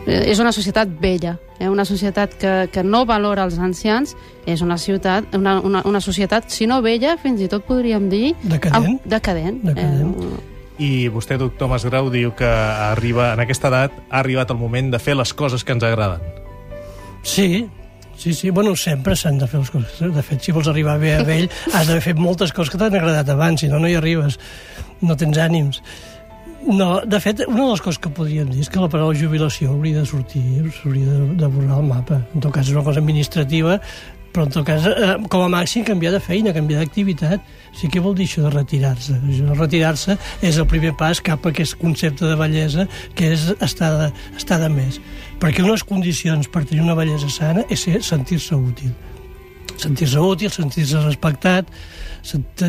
eh, 0.06 0.20
és 0.30 0.38
una 0.38 0.52
societat 0.54 0.92
vella, 1.02 1.32
eh? 1.58 1.66
una 1.66 1.82
societat 1.86 2.36
que, 2.38 2.52
que 2.70 2.84
no 2.86 3.08
valora 3.10 3.48
els 3.50 3.58
ancians, 3.58 4.14
és 4.46 4.62
una, 4.62 4.78
ciutat, 4.78 5.34
una, 5.34 5.56
una, 5.66 5.82
una 5.90 6.02
societat, 6.02 6.52
si 6.54 6.68
no 6.70 6.78
vella, 6.86 7.16
fins 7.18 7.42
i 7.42 7.48
tot 7.50 7.66
podríem 7.66 8.06
dir... 8.12 8.36
Decadent. 8.44 9.00
Amb, 9.00 9.08
decadent. 9.10 9.58
Decadent. 9.66 10.14
Eh, 10.14 10.86
I 10.86 10.92
vostè, 11.10 11.40
doctor 11.42 11.74
Masgrau, 11.74 12.12
diu 12.14 12.36
que 12.38 12.46
arriba, 12.92 13.32
en 13.34 13.42
aquesta 13.42 13.74
edat 13.74 13.98
ha 14.12 14.22
arribat 14.22 14.54
el 14.54 14.62
moment 14.62 14.94
de 14.94 15.02
fer 15.02 15.18
les 15.18 15.34
coses 15.34 15.66
que 15.66 15.74
ens 15.74 15.90
agraden. 15.90 16.22
Sí, 17.26 17.66
sí, 18.18 18.34
sí. 18.34 18.50
Bueno, 18.50 18.76
sempre 18.76 19.16
s'han 19.16 19.40
de 19.42 19.48
fer 19.48 19.62
les 19.62 19.72
coses. 19.74 20.02
De 20.16 20.24
fet, 20.26 20.42
si 20.42 20.56
vols 20.56 20.68
arribar 20.72 20.98
bé 21.02 21.16
a 21.18 21.24
vell, 21.28 21.48
has 21.74 21.88
d'haver 21.88 22.02
fet 22.10 22.20
moltes 22.22 22.54
coses 22.56 22.74
que 22.74 22.82
t'han 22.82 22.98
agradat 22.98 23.32
abans, 23.34 23.62
si 23.62 23.72
no, 23.72 23.80
no 23.80 23.92
hi 23.92 23.98
arribes. 24.00 24.40
No 25.06 25.18
tens 25.20 25.40
ànims. 25.42 25.82
No, 26.66 27.02
de 27.06 27.20
fet, 27.22 27.44
una 27.46 27.68
de 27.68 27.72
les 27.76 27.82
coses 27.86 28.00
que 28.02 28.10
podríem 28.10 28.50
dir 28.50 28.64
és 28.64 28.72
que 28.74 28.82
la 28.82 28.90
paraula 28.90 29.18
jubilació 29.20 29.76
hauria 29.76 30.00
de 30.00 30.06
sortir, 30.10 30.42
s'hauria 30.80 31.06
de, 31.06 31.20
de 31.38 31.50
borrar 31.54 31.78
el 31.84 31.92
mapa. 31.92 32.18
En 32.34 32.42
tot 32.42 32.56
cas, 32.56 32.66
és 32.66 32.74
una 32.74 32.82
cosa 32.88 33.04
administrativa, 33.04 33.78
però 34.36 34.44
en 34.44 34.52
tot 34.52 34.66
cas, 34.68 34.84
eh, 34.84 35.16
com 35.32 35.46
a 35.46 35.48
màxim, 35.48 35.86
canviar 35.88 36.12
de 36.12 36.20
feina, 36.20 36.52
canviar 36.54 36.82
d'activitat. 36.84 37.40
Sí 37.76 37.88
que 37.88 38.02
vol 38.04 38.16
dir 38.16 38.28
això 38.28 38.44
de 38.44 38.52
retirar-se. 38.52 39.16
Retirar-se 39.56 40.18
és 40.42 40.58
el 40.60 40.68
primer 40.68 40.92
pas 41.00 41.22
cap 41.24 41.46
a 41.46 41.54
aquest 41.54 41.78
concepte 41.80 42.28
de 42.28 42.36
bellesa 42.36 42.88
que 43.16 43.32
és 43.32 43.48
estar 43.62 43.94
de, 43.96 44.12
estar 44.36 44.60
de 44.60 44.70
més. 44.70 45.00
Perquè 45.40 45.64
unes 45.64 45.84
condicions 45.88 46.52
per 46.52 46.66
tenir 46.66 46.84
una 46.84 46.96
bellesa 47.00 47.32
sana 47.32 47.64
és 47.70 47.88
sentir-se 48.02 48.56
útil 48.56 48.92
sentir-se 49.78 50.20
útil, 50.20 50.52
sentir-se 50.52 51.02
respectat, 51.04 51.68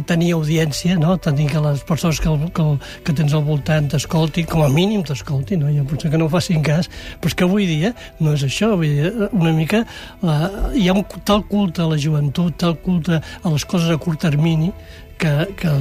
tenir 0.06 0.32
audiència, 0.36 0.96
no? 1.00 1.16
tenir 1.22 1.48
que 1.50 1.60
les 1.64 1.82
persones 1.88 2.20
que, 2.20 2.28
el- 2.28 2.50
que, 2.52 2.62
el- 2.62 2.78
que 3.06 3.14
tens 3.16 3.32
al 3.34 3.44
voltant 3.46 3.88
t'escoltin, 3.92 4.46
com 4.50 4.62
a 4.62 4.68
mínim 4.72 5.02
t'escoltin, 5.06 5.62
no? 5.64 5.70
ja 5.72 5.84
potser 5.88 6.10
que 6.12 6.18
no 6.20 6.26
ho 6.28 6.32
facin 6.32 6.62
cas, 6.66 6.90
però 7.20 7.32
és 7.32 7.34
que 7.38 7.44
avui 7.48 7.66
dia 7.70 7.94
no 8.20 8.34
és 8.36 8.44
això, 8.46 8.74
vull 8.76 8.92
dir, 8.98 9.12
una 9.32 9.52
mica 9.56 9.84
la, 10.22 10.38
hi 10.76 10.88
ha 10.88 10.94
un 10.96 11.04
tal 11.24 11.44
culte 11.48 11.82
a 11.84 11.90
la 11.90 11.98
joventut, 12.00 12.56
tal 12.60 12.76
culte 12.84 13.20
a 13.20 13.52
les 13.52 13.64
coses 13.64 13.90
a 13.90 13.98
curt 13.98 14.20
termini, 14.26 14.72
que, 15.16 15.32
que 15.56 15.72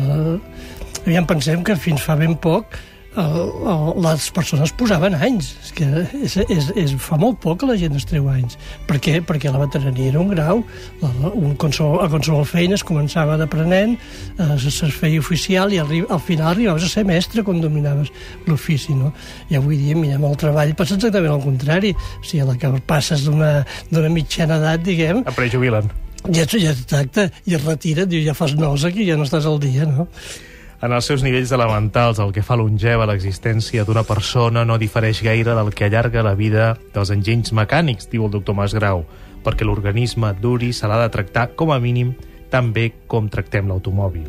aviam, 1.05 1.25
pensem 1.27 1.63
que 1.65 1.75
fins 1.75 2.01
fa 2.01 2.15
ben 2.19 2.35
poc 2.39 2.77
el, 3.17 3.35
el, 3.71 3.89
les 4.05 4.27
persones 4.35 4.73
posaven 4.77 5.15
anys. 5.17 5.53
És 5.63 5.71
que 5.75 5.87
és, 6.21 6.37
és, 6.45 6.69
és, 6.75 6.93
fa 7.01 7.17
molt 7.21 7.39
poc 7.43 7.61
que 7.61 7.69
la 7.69 7.77
gent 7.79 7.95
es 7.97 8.07
treu 8.09 8.27
anys. 8.31 8.57
Per 8.89 8.99
què? 9.03 9.17
Perquè 9.25 9.51
la 9.53 9.61
veterania 9.63 10.11
era 10.11 10.21
un 10.21 10.31
grau, 10.33 10.63
la, 11.01 11.11
un 11.31 11.55
qualsevol, 11.61 12.01
a 12.03 12.09
qualsevol 12.11 12.45
feina 12.49 12.77
es 12.79 12.85
començava 12.87 13.37
d'aprenent, 13.41 13.97
eh, 14.37 14.49
es 14.55 14.81
feia 14.95 15.19
oficial 15.21 15.73
i 15.73 15.81
arri, 15.83 16.03
al 16.09 16.21
final 16.23 16.53
arribaves 16.53 16.87
a 16.87 16.91
ser 16.91 17.05
mestre 17.07 17.43
quan 17.45 17.61
dominaves 17.63 18.11
l'ofici. 18.47 18.95
No? 18.95 19.13
I 19.49 19.59
avui 19.59 19.79
dia, 19.81 19.97
mirem 19.99 20.25
el 20.27 20.39
treball, 20.39 20.75
passa 20.77 20.97
exactament 20.99 21.35
al 21.35 21.43
contrari. 21.43 21.93
O 21.95 22.23
sigui, 22.23 22.43
a 22.43 22.49
la 22.51 22.57
que 22.59 22.71
passes 22.85 23.25
d'una 23.27 23.53
d'una 23.91 24.09
mitjana 24.11 24.59
edat, 24.59 24.83
diguem, 24.85 25.23
A 25.25 25.31
prejubilen. 25.35 25.89
ja, 26.33 26.45
ja 26.45 26.71
exacte, 26.73 27.29
i 27.45 27.55
es 27.55 27.63
retira, 27.63 28.05
diu, 28.09 28.23
ja 28.25 28.33
fas 28.33 28.55
nosa, 28.57 28.91
que 28.91 29.05
ja 29.07 29.17
no 29.17 29.25
estàs 29.27 29.45
al 29.45 29.59
dia, 29.61 29.85
no? 29.85 30.07
En 30.83 30.91
els 30.91 31.07
seus 31.07 31.23
nivells 31.23 31.53
elementals, 31.55 32.19
el 32.19 32.33
que 32.35 32.43
fa 32.43 32.57
longeva 32.59 33.07
l'existència 33.07 33.85
d'una 33.87 34.03
persona 34.03 34.65
no 34.67 34.77
difereix 34.77 35.21
gaire 35.23 35.55
del 35.55 35.71
que 35.73 35.87
allarga 35.87 36.23
la 36.25 36.35
vida 36.35 36.73
dels 36.93 37.11
enginys 37.15 37.53
mecànics, 37.55 38.09
diu 38.11 38.25
el 38.27 38.33
doctor 38.33 38.57
Masgrau, 38.57 39.05
perquè 39.45 39.65
l'organisme 39.65 40.33
duri 40.41 40.73
se 40.73 40.89
l'ha 40.89 40.99
de 41.03 41.11
tractar, 41.13 41.51
com 41.55 41.71
a 41.71 41.79
mínim, 41.79 42.15
tan 42.51 42.73
bé 42.73 42.89
com 43.07 43.29
tractem 43.31 43.69
l'automòbil. 43.71 44.27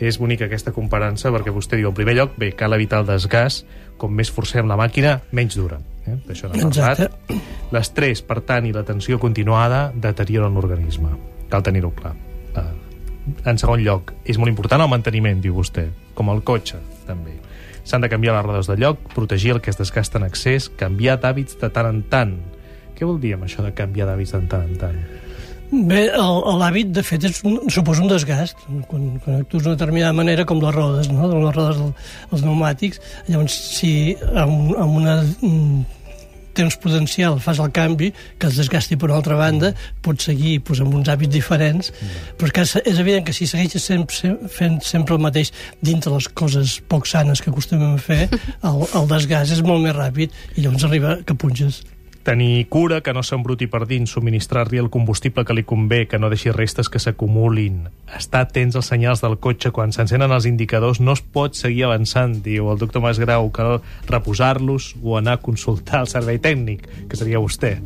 És 0.00 0.16
bonica 0.18 0.46
aquesta 0.48 0.72
comparança 0.72 1.30
perquè 1.30 1.52
vostè 1.52 1.76
diu, 1.76 1.90
en 1.92 1.96
primer 1.96 2.16
lloc, 2.16 2.34
bé, 2.40 2.54
cal 2.56 2.74
evitar 2.74 3.02
el 3.04 3.10
desgast, 3.10 3.68
com 4.00 4.14
més 4.16 4.32
forcem 4.32 4.66
la 4.68 4.78
màquina, 4.80 5.18
menys 5.36 5.58
dura. 5.60 5.78
Eh? 6.06 6.16
D'això 6.26 6.48
n'ha 6.48 6.56
parlat. 6.56 7.04
Exacte. 7.04 7.38
L'estrès, 7.70 8.24
per 8.24 8.40
tant, 8.48 8.66
i 8.66 8.74
la 8.74 8.86
tensió 8.88 9.20
continuada 9.20 9.90
deterioren 9.94 10.56
l'organisme. 10.56 11.12
Cal 11.52 11.62
tenir-ho 11.66 11.92
clar. 11.94 12.16
En 13.48 13.60
segon 13.60 13.82
lloc, 13.84 14.14
és 14.24 14.38
molt 14.38 14.52
important 14.52 14.82
el 14.82 14.90
manteniment, 14.92 15.40
diu 15.42 15.56
vostè, 15.56 15.88
com 16.18 16.30
el 16.32 16.42
cotxe, 16.46 16.80
també. 17.08 17.36
S'han 17.84 18.04
de 18.04 18.10
canviar 18.12 18.36
les 18.36 18.46
rodes 18.46 18.68
de 18.70 18.76
lloc, 18.80 19.00
protegir 19.14 19.54
el 19.56 19.60
que 19.64 19.72
es 19.72 19.80
desgasta 19.80 20.20
en 20.20 20.28
excés, 20.28 20.68
canviar 20.80 21.18
d'hàbits 21.22 21.58
de 21.60 21.70
tant 21.72 21.88
en 21.88 22.04
tant. 22.12 22.36
Què 22.96 23.08
vol 23.08 23.20
dir 23.22 23.34
amb 23.36 23.48
això 23.48 23.64
de 23.64 23.72
canviar 23.76 24.10
d'hàbits 24.10 24.36
de 24.36 24.42
tant 24.50 24.68
en 24.68 24.78
tant? 24.80 25.02
Bé, 25.70 26.08
l'hàbit, 26.10 26.88
de 26.90 27.02
fet, 27.06 27.24
és 27.28 27.44
un, 27.46 27.60
suposa 27.70 28.02
un 28.02 28.10
desgast. 28.10 28.58
Quan, 28.90 29.06
quan 29.22 29.38
actues 29.38 29.62
d'una 29.62 29.76
determinada 29.76 30.16
manera, 30.18 30.44
com 30.44 30.58
les 30.62 30.74
rodes, 30.74 31.10
no? 31.14 31.28
les 31.30 31.54
rodes 31.54 31.78
els 32.32 32.42
pneumàtics, 32.42 32.98
llavors, 33.28 33.54
si 33.78 33.92
amb, 34.34 34.74
amb 34.74 34.98
una 34.98 35.16
temps 36.60 36.78
potencial 36.80 37.38
fas 37.42 37.60
el 37.62 37.72
canvi, 37.74 38.10
que 38.38 38.50
es 38.50 38.58
desgasti 38.60 38.98
per 39.00 39.10
una 39.10 39.18
altra 39.20 39.38
banda, 39.38 39.72
pots 40.04 40.28
seguir 40.30 40.58
pues, 40.66 40.82
amb 40.84 40.94
uns 40.96 41.10
hàbits 41.10 41.32
diferents, 41.34 41.92
però 42.38 42.50
és, 42.50 42.56
que 42.56 42.82
és 42.92 43.00
evident 43.02 43.26
que 43.26 43.36
si 43.36 43.48
segueixes 43.50 43.86
sempre, 43.92 44.34
fent 44.52 44.80
sempre 44.86 45.16
el 45.16 45.24
mateix 45.24 45.52
dintre 45.80 46.12
les 46.14 46.28
coses 46.28 46.78
poc 46.90 47.08
sanes 47.10 47.40
que 47.40 47.52
acostumem 47.52 47.96
a 47.96 48.02
fer, 48.02 48.26
el, 48.68 48.84
el 49.00 49.08
desgast 49.14 49.56
és 49.56 49.64
molt 49.64 49.84
més 49.84 49.96
ràpid 49.96 50.36
i 50.56 50.66
llavors 50.66 50.86
arriba 50.88 51.18
que 51.24 51.38
punges. 51.38 51.82
Tenir 52.22 52.66
cura, 52.68 53.00
que 53.00 53.14
no 53.16 53.22
s'embruti 53.24 53.66
per 53.70 53.86
dins, 53.88 54.12
subministrar-li 54.12 54.80
el 54.80 54.90
combustible 54.92 55.44
que 55.44 55.56
li 55.56 55.64
convé, 55.64 56.04
que 56.08 56.18
no 56.20 56.30
deixi 56.32 56.52
restes 56.52 56.90
que 56.92 57.00
s'acumulin, 57.02 57.88
estar 58.16 58.44
atents 58.46 58.76
als 58.76 58.90
senyals 58.92 59.22
del 59.24 59.38
cotxe 59.40 59.72
quan 59.74 59.94
s'encenen 59.94 60.32
els 60.32 60.48
indicadors, 60.50 61.00
no 61.00 61.16
es 61.16 61.22
pot 61.22 61.56
seguir 61.58 61.86
avançant, 61.88 62.38
diu 62.44 62.70
el 62.72 62.80
doctor 62.80 63.04
Masgrau, 63.04 63.50
cal 63.54 63.80
reposar-los 64.10 64.94
o 65.02 65.16
anar 65.18 65.38
a 65.38 65.42
consultar 65.42 66.04
el 66.04 66.10
servei 66.12 66.40
tècnic, 66.42 66.86
que 67.08 67.20
seria 67.20 67.40
vostè. 67.42 67.76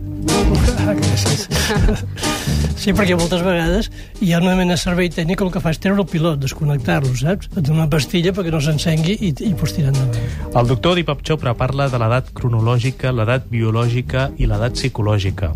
Gràcies. 0.85 1.49
Sí, 2.75 2.93
perquè 2.93 3.15
moltes 3.17 3.41
vegades 3.41 3.87
hi 4.21 4.33
ha 4.35 4.41
una 4.43 4.57
mena 4.59 4.75
de 4.75 4.81
servei 4.83 5.07
tècnic 5.09 5.39
que 5.39 5.45
el 5.47 5.53
que 5.55 5.61
fa 5.63 5.71
és 5.73 5.79
treure 5.81 6.03
el 6.03 6.09
pilot, 6.11 6.41
desconnectar-lo, 6.43 7.13
saps? 7.17 7.47
Et 7.55 7.61
dona 7.63 7.85
una 7.85 7.87
pastilla 7.89 8.33
perquè 8.35 8.51
no 8.53 8.61
s'encengui 8.61 9.15
i, 9.15 9.31
i 9.31 9.53
pots 9.57 9.77
tirar 9.77 9.93
endavant. 9.93 10.19
El 10.59 10.69
doctor 10.69 10.99
Deepak 10.99 11.23
Chopra 11.25 11.55
parla 11.57 11.87
de 11.89 12.01
l'edat 12.03 12.33
cronològica, 12.37 13.15
l'edat 13.15 13.47
biològica 13.49 14.24
i 14.39 14.49
l'edat 14.51 14.77
psicològica. 14.79 15.53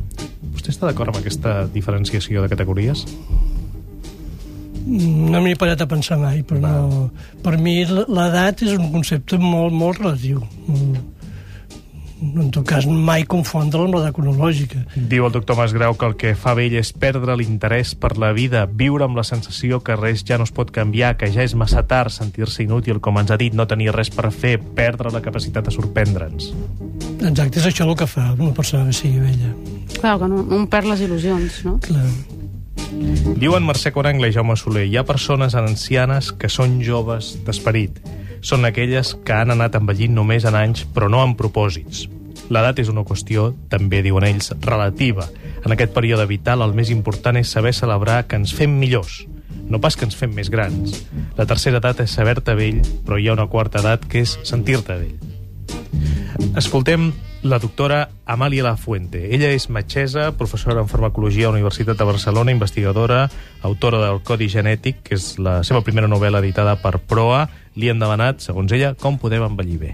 Vostè 0.54 0.72
està 0.74 0.88
d'acord 0.88 1.12
amb 1.12 1.20
aquesta 1.20 1.66
diferenciació 1.72 2.44
de 2.44 2.50
categories? 2.52 3.04
No 4.88 5.42
m'hi 5.42 5.52
he 5.52 5.58
parat 5.60 5.82
a 5.84 5.88
pensar 5.90 6.16
mai, 6.20 6.40
però 6.46 6.62
no... 6.62 7.10
Per 7.44 7.58
mi 7.60 7.82
l'edat 7.84 8.64
és 8.64 8.74
un 8.78 8.88
concepte 8.94 9.36
molt, 9.40 9.74
molt 9.76 10.00
relatiu. 10.00 10.40
Mm. 10.66 11.06
En 12.18 12.48
tot 12.50 12.64
cas, 12.66 12.86
mai 12.88 13.22
confondre'l 13.30 13.86
amb 13.86 13.94
l'edat 13.98 14.16
cronològica. 14.16 14.80
Diu 14.96 15.28
el 15.28 15.34
doctor 15.34 15.58
Masgrau 15.60 15.94
que 15.94 16.08
el 16.08 16.16
que 16.18 16.32
fa 16.34 16.56
vell 16.58 16.74
és 16.80 16.90
perdre 16.90 17.36
l'interès 17.38 17.92
per 17.94 18.16
la 18.18 18.32
vida, 18.34 18.64
viure 18.66 19.06
amb 19.06 19.20
la 19.20 19.26
sensació 19.28 19.78
que 19.86 19.94
res 19.98 20.24
ja 20.26 20.40
no 20.40 20.48
es 20.48 20.54
pot 20.54 20.72
canviar, 20.74 21.14
que 21.20 21.30
ja 21.30 21.46
és 21.46 21.54
massa 21.54 21.84
tard, 21.86 22.10
sentir-se 22.10 22.64
inútil, 22.64 22.98
com 22.98 23.20
ens 23.22 23.30
ha 23.30 23.38
dit, 23.38 23.54
no 23.54 23.68
tenir 23.70 23.92
res 23.94 24.10
per 24.10 24.32
fer, 24.34 24.56
perdre 24.58 25.14
la 25.14 25.22
capacitat 25.22 25.68
de 25.68 25.76
sorprendre'ns. 25.78 26.50
Exacte, 27.18 27.58
és 27.58 27.66
això 27.66 27.86
el 27.88 27.96
que 27.98 28.06
fa 28.06 28.30
una 28.36 28.52
persona 28.54 28.86
que 28.88 28.96
sigui 28.96 29.22
vella. 29.22 29.52
Clar, 29.98 30.18
que 30.20 30.28
no, 30.30 30.44
un 30.54 30.68
perd 30.70 30.90
les 30.92 31.02
il·lusions, 31.06 31.62
no? 31.66 31.78
Clar. 31.82 32.06
Diuen 33.38 33.66
Mercè 33.66 33.90
Corangla 33.92 34.30
i 34.30 34.34
Jaume 34.34 34.56
Soler, 34.56 34.86
hi 34.86 34.96
ha 34.96 35.06
persones 35.06 35.56
ancianes 35.58 36.30
que 36.32 36.50
són 36.52 36.78
joves 36.84 37.34
d'esperit. 37.46 37.98
Són 38.40 38.64
aquelles 38.64 39.16
que 39.26 39.34
han 39.34 39.50
anat 39.54 39.76
envellint 39.76 40.14
només 40.14 40.46
en 40.48 40.56
anys, 40.56 40.84
però 40.94 41.10
no 41.10 41.24
en 41.26 41.34
propòsits. 41.38 42.06
L'edat 42.48 42.78
és 42.80 42.88
una 42.88 43.04
qüestió, 43.04 43.50
també 43.68 44.00
diuen 44.06 44.24
ells, 44.24 44.54
relativa. 44.64 45.26
En 45.66 45.74
aquest 45.74 45.92
període 45.92 46.24
vital 46.30 46.62
el 46.64 46.72
més 46.76 46.92
important 46.94 47.36
és 47.36 47.50
saber 47.50 47.74
celebrar 47.76 48.22
que 48.28 48.38
ens 48.40 48.54
fem 48.56 48.78
millors, 48.78 49.24
no 49.68 49.82
pas 49.82 49.98
que 49.98 50.06
ens 50.08 50.16
fem 50.16 50.32
més 50.34 50.48
grans. 50.48 51.02
La 51.36 51.46
tercera 51.50 51.82
edat 51.82 52.00
és 52.06 52.14
saber-te 52.14 52.54
vell, 52.56 52.80
però 53.04 53.18
hi 53.18 53.28
ha 53.28 53.36
una 53.36 53.50
quarta 53.52 53.82
edat 53.82 54.06
que 54.08 54.24
és 54.24 54.38
sentir-te 54.48 54.96
vell. 54.96 55.37
Escoltem 56.56 57.12
la 57.42 57.58
doctora 57.62 58.08
Amàlia 58.26 58.64
Lafuente. 58.66 59.20
Ella 59.34 59.50
és 59.54 59.68
metgessa, 59.70 60.32
professora 60.36 60.80
en 60.82 60.88
farmacologia 60.90 61.46
a 61.48 61.50
la 61.52 61.58
Universitat 61.58 61.98
de 61.98 62.06
Barcelona, 62.08 62.50
investigadora, 62.52 63.28
autora 63.62 64.00
del 64.04 64.20
Codi 64.26 64.48
Genètic, 64.50 65.02
que 65.06 65.14
és 65.18 65.36
la 65.38 65.60
seva 65.64 65.82
primera 65.86 66.10
novel·la 66.10 66.40
editada 66.42 66.74
per 66.82 66.98
Proa. 66.98 67.44
Li 67.78 67.90
han 67.92 68.02
demanat, 68.02 68.42
segons 68.42 68.72
ella, 68.74 68.94
com 68.98 69.18
podem 69.22 69.44
envellir 69.46 69.78
bé. 69.78 69.92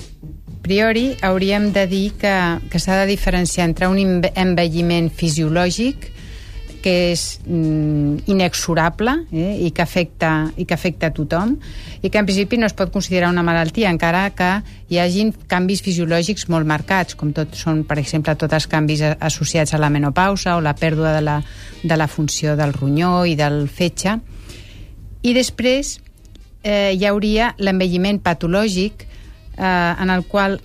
Priori 0.65 1.11
hauríem 1.21 1.71
de 1.77 1.87
dir 1.87 2.07
que, 2.17 2.33
que 2.73 2.81
s'ha 2.81 2.97
de 3.03 3.11
diferenciar 3.13 3.69
entre 3.69 3.89
un 3.93 3.99
enve- 4.01 4.33
envelliment 4.35 5.11
fisiològic 5.13 6.09
que 6.85 6.93
és 7.15 7.23
mm, 7.47 8.27
inexorable 8.29 9.15
eh, 9.33 9.65
i, 9.65 9.71
que 9.73 9.81
afecta, 9.81 10.51
i 10.61 10.67
que 10.69 10.77
afecta 10.77 11.09
a 11.09 11.15
tothom 11.17 11.55
i 12.05 12.11
que 12.13 12.21
en 12.21 12.29
principi 12.29 12.59
no 12.61 12.69
es 12.69 12.77
pot 12.77 12.93
considerar 12.93 13.31
una 13.33 13.45
malaltia 13.47 13.89
encara 13.89 14.27
que 14.37 14.51
hi 14.93 15.01
hagin 15.01 15.33
canvis 15.49 15.81
fisiològics 15.87 16.45
molt 16.53 16.69
marcats 16.69 17.17
com 17.17 17.33
tot 17.33 17.57
són, 17.57 17.87
per 17.89 17.97
exemple, 18.03 18.35
tots 18.37 18.59
els 18.59 18.69
canvis 18.69 19.01
associats 19.15 19.73
a 19.73 19.81
la 19.81 19.89
menopausa 19.89 20.59
o 20.59 20.65
la 20.65 20.75
pèrdua 20.77 21.15
de 21.17 21.25
la, 21.25 21.39
de 21.83 21.97
la 21.97 22.09
funció 22.09 22.53
del 22.61 22.77
ronyó 22.77 23.25
i 23.25 23.33
del 23.39 23.65
fetge. 23.73 24.19
I 25.25 25.33
després 25.33 25.97
eh, 26.61 26.93
hi 26.93 27.09
hauria 27.09 27.55
l'envelliment 27.57 28.21
patològic 28.21 29.07
eh, 29.07 29.65
en 29.65 30.13
el 30.13 30.29
qual 30.29 30.61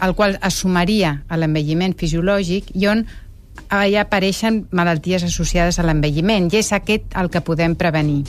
el 0.00 0.14
qual 0.14 0.38
es 0.38 0.54
sumaria 0.62 1.24
a 1.28 1.36
l'envelliment 1.36 1.92
fisiològic 1.98 2.70
i 2.78 2.86
on 2.88 3.04
hi 3.72 3.96
apareixen 3.96 4.66
malalties 4.70 5.24
associades 5.24 5.78
a 5.78 5.86
l'envelliment 5.86 6.50
i 6.52 6.60
és 6.60 6.72
aquest 6.76 7.16
el 7.16 7.30
que 7.32 7.40
podem 7.40 7.76
prevenir. 7.78 8.24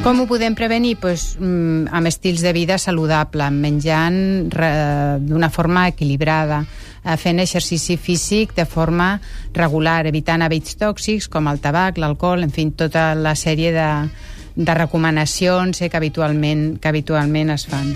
Com 0.00 0.22
ho 0.22 0.24
podem 0.24 0.54
prevenir? 0.56 0.94
Pues, 0.96 1.36
mm, 1.38 1.92
amb 1.92 2.08
estils 2.08 2.40
de 2.40 2.54
vida 2.56 2.78
saludable, 2.78 3.50
menjant 3.50 4.48
d'una 4.48 5.50
forma 5.50 5.88
equilibrada, 5.88 6.64
eh, 7.04 7.16
fent 7.16 7.38
exercici 7.38 7.98
físic 7.98 8.54
de 8.54 8.64
forma 8.64 9.20
regular, 9.52 10.06
evitant 10.06 10.40
hàbits 10.40 10.78
tòxics 10.80 11.28
com 11.28 11.48
el 11.48 11.60
tabac, 11.60 11.98
l'alcohol, 11.98 12.42
en 12.42 12.50
fi, 12.50 12.70
tota 12.70 13.14
la 13.14 13.34
sèrie 13.34 13.72
de, 13.72 14.08
de 14.56 14.74
recomanacions 14.74 15.82
eh, 15.82 15.90
que, 15.90 15.96
habitualment, 15.96 16.78
que 16.80 16.88
habitualment 16.88 17.50
es 17.50 17.66
fan. 17.66 17.94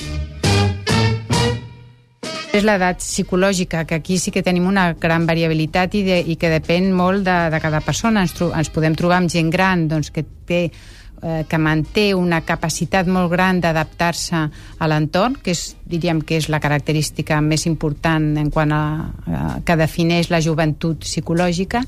És 2.55 2.63
l'edat 2.63 3.01
psicològica, 3.03 3.83
que 3.83 3.97
aquí 3.99 4.17
sí 4.23 4.31
que 4.31 4.45
tenim 4.47 4.69
una 4.71 4.93
gran 4.95 5.25
variabilitat 5.27 5.97
i, 5.99 6.05
de, 6.07 6.21
i 6.23 6.37
que 6.39 6.53
depèn 6.53 6.93
molt 6.95 7.25
de, 7.27 7.39
de 7.51 7.59
cada 7.59 7.81
persona. 7.83 8.23
Ens, 8.23 8.35
tro 8.37 8.53
ens 8.55 8.71
podem 8.71 8.95
trobar 8.95 9.19
amb 9.19 9.33
gent 9.33 9.51
gran 9.51 9.88
doncs, 9.90 10.12
que 10.14 10.23
té 10.47 10.61
eh, 10.69 11.43
que 11.51 11.59
manté 11.59 12.12
una 12.14 12.45
capacitat 12.47 13.11
molt 13.11 13.33
gran 13.33 13.59
d'adaptar-se 13.64 14.45
a 14.79 14.90
l'entorn, 14.90 15.40
que 15.43 15.51
és, 15.51 15.64
diríem 15.83 16.23
que 16.23 16.38
és 16.38 16.47
la 16.53 16.62
característica 16.62 17.40
més 17.43 17.67
important 17.67 18.31
en 18.38 18.55
quant 18.55 18.71
a, 18.71 18.85
a 19.27 19.43
que 19.67 19.79
defineix 19.81 20.31
la 20.31 20.43
joventut 20.45 21.03
psicològica 21.03 21.83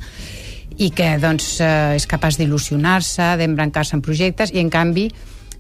i 0.82 0.90
que 0.90 1.14
doncs, 1.22 1.60
eh, 1.62 1.94
és 2.00 2.10
capaç 2.10 2.40
d'il·lusionar-se, 2.42 3.36
d'embrancar-se 3.38 3.94
en 3.94 4.02
projectes 4.02 4.50
i 4.50 4.58
en 4.64 4.74
canvi 4.74 5.12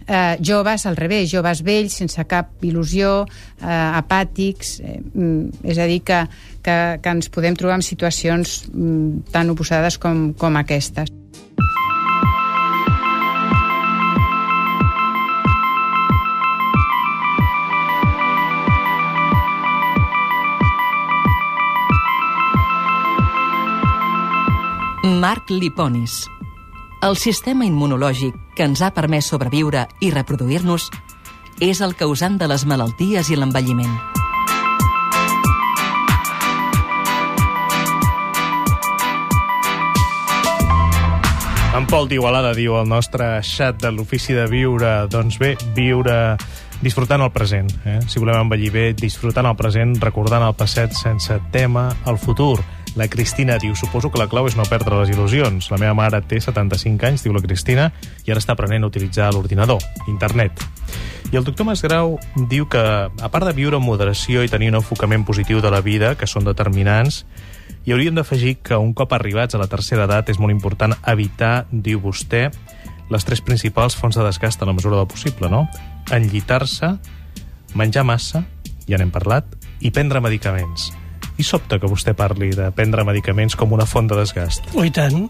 eh, 0.06 0.36
joves 0.40 0.86
al 0.86 0.96
revés, 0.96 1.30
joves 1.30 1.62
vells 1.66 1.98
sense 2.02 2.24
cap 2.28 2.64
il·lusió, 2.64 3.26
eh, 3.60 3.66
apàtics 3.66 4.78
eh, 4.80 4.98
mm, 5.02 5.66
és 5.66 5.78
a 5.78 5.86
dir 5.90 6.00
que, 6.06 6.22
que, 6.62 6.78
que 7.02 7.14
ens 7.18 7.30
podem 7.32 7.58
trobar 7.58 7.80
en 7.80 7.86
situacions 7.86 8.64
mm, 8.72 9.30
tan 9.34 9.50
oposades 9.54 9.98
com, 9.98 10.32
com 10.38 10.62
aquestes. 10.62 11.12
Marc 25.06 25.50
Liponis. 25.50 26.35
El 27.06 27.14
sistema 27.14 27.62
immunològic 27.62 28.34
que 28.58 28.64
ens 28.66 28.80
ha 28.82 28.88
permès 28.90 29.28
sobreviure 29.30 29.84
i 30.02 30.08
reproduir-nos 30.10 30.88
és 31.62 31.78
el 31.84 31.92
causant 31.94 32.34
de 32.40 32.48
les 32.50 32.64
malalties 32.66 33.28
i 33.30 33.36
l'envelliment. 33.38 33.92
En 41.78 41.86
Pol 41.86 42.10
d'Igualada 42.10 42.56
diu 42.58 42.74
el 42.80 42.90
nostre 42.90 43.36
xat 43.46 43.78
de 43.84 43.92
l'ofici 43.94 44.34
de 44.34 44.48
viure, 44.50 44.96
doncs 45.12 45.38
bé, 45.38 45.54
viure 45.76 46.34
disfrutant 46.82 47.22
el 47.22 47.30
present. 47.30 47.70
Eh? 47.86 48.00
Si 48.10 48.18
volem 48.18 48.48
envellir 48.48 48.72
bé, 48.74 48.86
disfrutant 48.98 49.46
el 49.46 49.54
present, 49.54 49.94
recordant 50.02 50.42
el 50.42 50.58
passat 50.58 50.98
sense 50.98 51.38
tema 51.54 51.92
al 52.02 52.18
futur. 52.18 52.56
La 52.96 53.08
Cristina 53.12 53.58
diu, 53.60 53.74
suposo 53.76 54.08
que 54.08 54.16
la 54.16 54.24
clau 54.24 54.46
és 54.48 54.54
no 54.56 54.64
perdre 54.64 54.96
les 55.02 55.10
il·lusions. 55.12 55.68
La 55.68 55.76
meva 55.76 55.92
mare 55.94 56.22
té 56.24 56.38
75 56.40 57.04
anys, 57.04 57.26
diu 57.26 57.34
la 57.36 57.42
Cristina, 57.44 57.90
i 58.24 58.32
ara 58.32 58.40
està 58.40 58.56
aprenent 58.56 58.86
a 58.86 58.88
utilitzar 58.88 59.28
l'ordinador, 59.36 59.84
internet. 60.08 60.64
I 61.28 61.36
el 61.36 61.44
doctor 61.44 61.68
Masgrau 61.68 62.16
diu 62.48 62.64
que, 62.72 62.80
a 62.80 63.28
part 63.28 63.44
de 63.44 63.52
viure 63.52 63.76
amb 63.76 63.84
moderació 63.84 64.46
i 64.46 64.48
tenir 64.48 64.72
un 64.72 64.80
enfocament 64.80 65.26
positiu 65.28 65.60
de 65.60 65.74
la 65.74 65.82
vida, 65.84 66.14
que 66.16 66.24
són 66.30 66.48
determinants, 66.48 67.26
i 67.84 67.92
hauríem 67.92 68.16
d'afegir 68.16 68.56
que 68.64 68.80
un 68.80 68.96
cop 68.96 69.12
arribats 69.12 69.54
a 69.54 69.60
la 69.60 69.68
tercera 69.68 70.08
edat 70.08 70.32
és 70.32 70.40
molt 70.40 70.56
important 70.56 70.96
evitar, 71.04 71.66
diu 71.70 72.00
vostè, 72.00 72.46
les 73.12 73.28
tres 73.28 73.44
principals 73.44 73.94
fonts 73.94 74.16
de 74.16 74.24
desgast 74.24 74.62
a 74.62 74.66
la 74.66 74.72
mesura 74.72 74.96
del 74.96 75.10
possible, 75.10 75.52
no? 75.52 75.66
Enllitar-se, 76.10 76.96
menjar 77.76 78.08
massa, 78.08 78.46
ja 78.88 78.96
n'hem 78.96 79.12
parlat, 79.12 79.52
i 79.84 79.92
prendre 79.92 80.24
medicaments. 80.24 80.94
I 81.36 81.44
sobta 81.44 81.78
que 81.80 81.90
vostè 81.90 82.14
parli 82.16 82.50
de 82.56 82.70
prendre 82.72 83.04
medicaments 83.04 83.56
com 83.58 83.74
una 83.76 83.86
font 83.88 84.08
de 84.08 84.16
desgast. 84.18 84.72
O 84.74 84.84
i 84.86 84.92
tant. 84.94 85.26